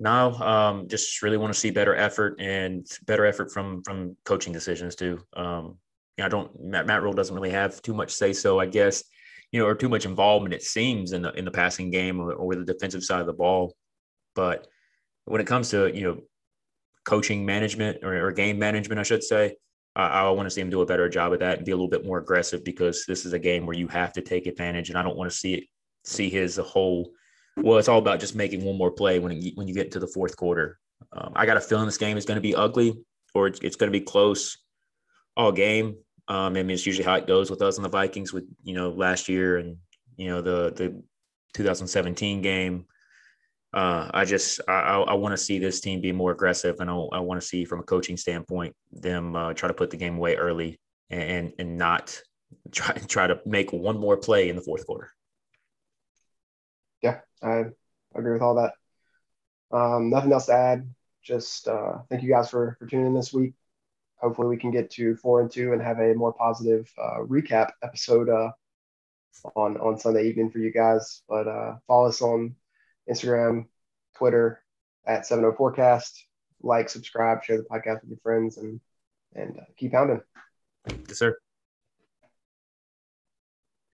no, 0.00 0.32
um, 0.32 0.88
just 0.88 1.20
really 1.20 1.36
want 1.36 1.52
to 1.52 1.58
see 1.58 1.70
better 1.70 1.94
effort 1.94 2.40
and 2.40 2.86
better 3.06 3.26
effort 3.26 3.52
from 3.52 3.82
from 3.82 4.16
coaching 4.24 4.52
decisions 4.52 4.96
too. 4.96 5.20
Um, 5.36 5.76
you 6.16 6.22
know, 6.22 6.26
I 6.26 6.28
don't 6.28 6.60
Matt, 6.60 6.86
Matt 6.86 7.02
Rhule 7.02 7.12
doesn't 7.12 7.34
really 7.34 7.50
have 7.50 7.82
too 7.82 7.92
much 7.92 8.10
say 8.10 8.32
so, 8.32 8.58
I 8.58 8.64
guess, 8.64 9.04
you 9.52 9.60
know, 9.60 9.66
or 9.66 9.74
too 9.74 9.90
much 9.90 10.06
involvement 10.06 10.54
it 10.54 10.62
seems 10.62 11.12
in 11.12 11.20
the 11.20 11.32
in 11.32 11.44
the 11.44 11.50
passing 11.50 11.90
game 11.90 12.18
or, 12.18 12.32
or 12.32 12.54
the 12.54 12.64
defensive 12.64 13.04
side 13.04 13.20
of 13.20 13.26
the 13.26 13.34
ball. 13.34 13.76
But 14.34 14.66
when 15.26 15.42
it 15.42 15.46
comes 15.46 15.68
to 15.70 15.94
you 15.94 16.02
know 16.02 16.20
coaching 17.04 17.44
management 17.44 17.98
or, 18.02 18.26
or 18.26 18.32
game 18.32 18.58
management, 18.58 19.00
I 19.00 19.04
should 19.04 19.24
say, 19.24 19.56
I, 19.96 20.06
I 20.06 20.30
want 20.30 20.46
to 20.46 20.50
see 20.50 20.60
him 20.60 20.70
do 20.70 20.82
a 20.82 20.86
better 20.86 21.08
job 21.08 21.32
of 21.32 21.40
that 21.40 21.58
and 21.58 21.66
be 21.66 21.72
a 21.72 21.76
little 21.76 21.88
bit 21.88 22.06
more 22.06 22.18
aggressive 22.18 22.64
because 22.64 23.04
this 23.06 23.24
is 23.24 23.32
a 23.32 23.38
game 23.38 23.66
where 23.66 23.76
you 23.76 23.88
have 23.88 24.12
to 24.14 24.20
take 24.22 24.46
advantage, 24.46 24.88
and 24.88 24.98
I 24.98 25.02
don't 25.02 25.16
want 25.16 25.30
to 25.30 25.36
see 25.36 25.54
it 25.54 25.64
see 26.04 26.30
his 26.30 26.56
whole 26.56 27.12
well, 27.56 27.78
it's 27.78 27.88
all 27.88 27.98
about 27.98 28.20
just 28.20 28.34
making 28.34 28.64
one 28.64 28.78
more 28.78 28.90
play 28.90 29.18
when 29.18 29.32
it, 29.32 29.52
when 29.54 29.68
you 29.68 29.74
get 29.74 29.92
to 29.92 29.98
the 29.98 30.06
fourth 30.06 30.36
quarter. 30.36 30.78
Um, 31.12 31.32
I 31.34 31.46
got 31.46 31.56
a 31.56 31.60
feeling 31.60 31.86
this 31.86 31.98
game 31.98 32.16
is 32.16 32.24
going 32.24 32.36
to 32.36 32.42
be 32.42 32.54
ugly 32.54 32.94
or 33.34 33.46
it's, 33.46 33.60
it's 33.60 33.76
going 33.76 33.92
to 33.92 33.98
be 33.98 34.04
close 34.04 34.58
all 35.36 35.52
game. 35.52 35.96
Um, 36.28 36.56
I 36.56 36.62
mean, 36.62 36.70
it's 36.70 36.86
usually 36.86 37.04
how 37.04 37.14
it 37.14 37.26
goes 37.26 37.50
with 37.50 37.62
us 37.62 37.76
and 37.76 37.84
the 37.84 37.90
Vikings 37.90 38.32
with, 38.32 38.44
you 38.62 38.74
know, 38.74 38.90
last 38.90 39.28
year 39.28 39.58
and, 39.58 39.76
you 40.16 40.28
know, 40.28 40.40
the, 40.40 40.72
the 40.72 41.02
2017 41.54 42.40
game. 42.40 42.86
Uh, 43.72 44.10
I 44.12 44.24
just, 44.24 44.60
I, 44.66 44.98
I 44.98 45.14
want 45.14 45.32
to 45.32 45.36
see 45.36 45.58
this 45.58 45.80
team 45.80 46.00
be 46.00 46.12
more 46.12 46.32
aggressive 46.32 46.80
and 46.80 46.90
I, 46.90 46.94
I 46.94 47.20
want 47.20 47.40
to 47.40 47.46
see 47.46 47.64
from 47.64 47.80
a 47.80 47.84
coaching 47.84 48.16
standpoint, 48.16 48.74
them 48.90 49.36
uh, 49.36 49.54
try 49.54 49.68
to 49.68 49.74
put 49.74 49.90
the 49.90 49.96
game 49.96 50.16
away 50.16 50.34
early 50.36 50.80
and, 51.08 51.52
and 51.58 51.78
not 51.78 52.20
try, 52.72 52.94
try 52.94 53.26
to 53.28 53.40
make 53.46 53.72
one 53.72 53.98
more 53.98 54.16
play 54.16 54.48
in 54.48 54.56
the 54.56 54.62
fourth 54.62 54.86
quarter 54.86 55.12
yeah, 57.02 57.20
I 57.42 57.64
agree 58.14 58.32
with 58.32 58.42
all 58.42 58.56
that. 58.56 58.74
Um, 59.76 60.10
nothing 60.10 60.32
else 60.32 60.46
to 60.46 60.52
add. 60.52 60.88
Just 61.22 61.68
uh, 61.68 61.98
thank 62.08 62.22
you 62.22 62.28
guys 62.28 62.50
for, 62.50 62.76
for 62.78 62.86
tuning 62.86 63.06
in 63.06 63.14
this 63.14 63.32
week. 63.32 63.54
Hopefully, 64.16 64.48
we 64.48 64.56
can 64.56 64.70
get 64.70 64.90
to 64.92 65.16
four 65.16 65.40
and 65.40 65.50
two 65.50 65.72
and 65.72 65.80
have 65.80 65.98
a 65.98 66.14
more 66.14 66.32
positive 66.32 66.90
uh, 66.98 67.18
recap 67.20 67.70
episode 67.82 68.28
uh, 68.28 68.50
on 69.56 69.78
on 69.78 69.98
Sunday 69.98 70.28
evening 70.28 70.50
for 70.50 70.58
you 70.58 70.70
guys. 70.70 71.22
But 71.28 71.48
uh, 71.48 71.76
follow 71.86 72.08
us 72.08 72.20
on 72.20 72.54
Instagram, 73.08 73.66
Twitter 74.16 74.62
at 75.06 75.22
704cast. 75.22 76.12
Like, 76.62 76.88
subscribe, 76.88 77.42
share 77.42 77.56
the 77.56 77.64
podcast 77.64 78.02
with 78.02 78.10
your 78.10 78.18
friends, 78.22 78.58
and 78.58 78.80
and 79.34 79.58
uh, 79.58 79.64
keep 79.76 79.92
pounding. 79.92 80.20
Yes, 81.08 81.18
sir. 81.18 81.36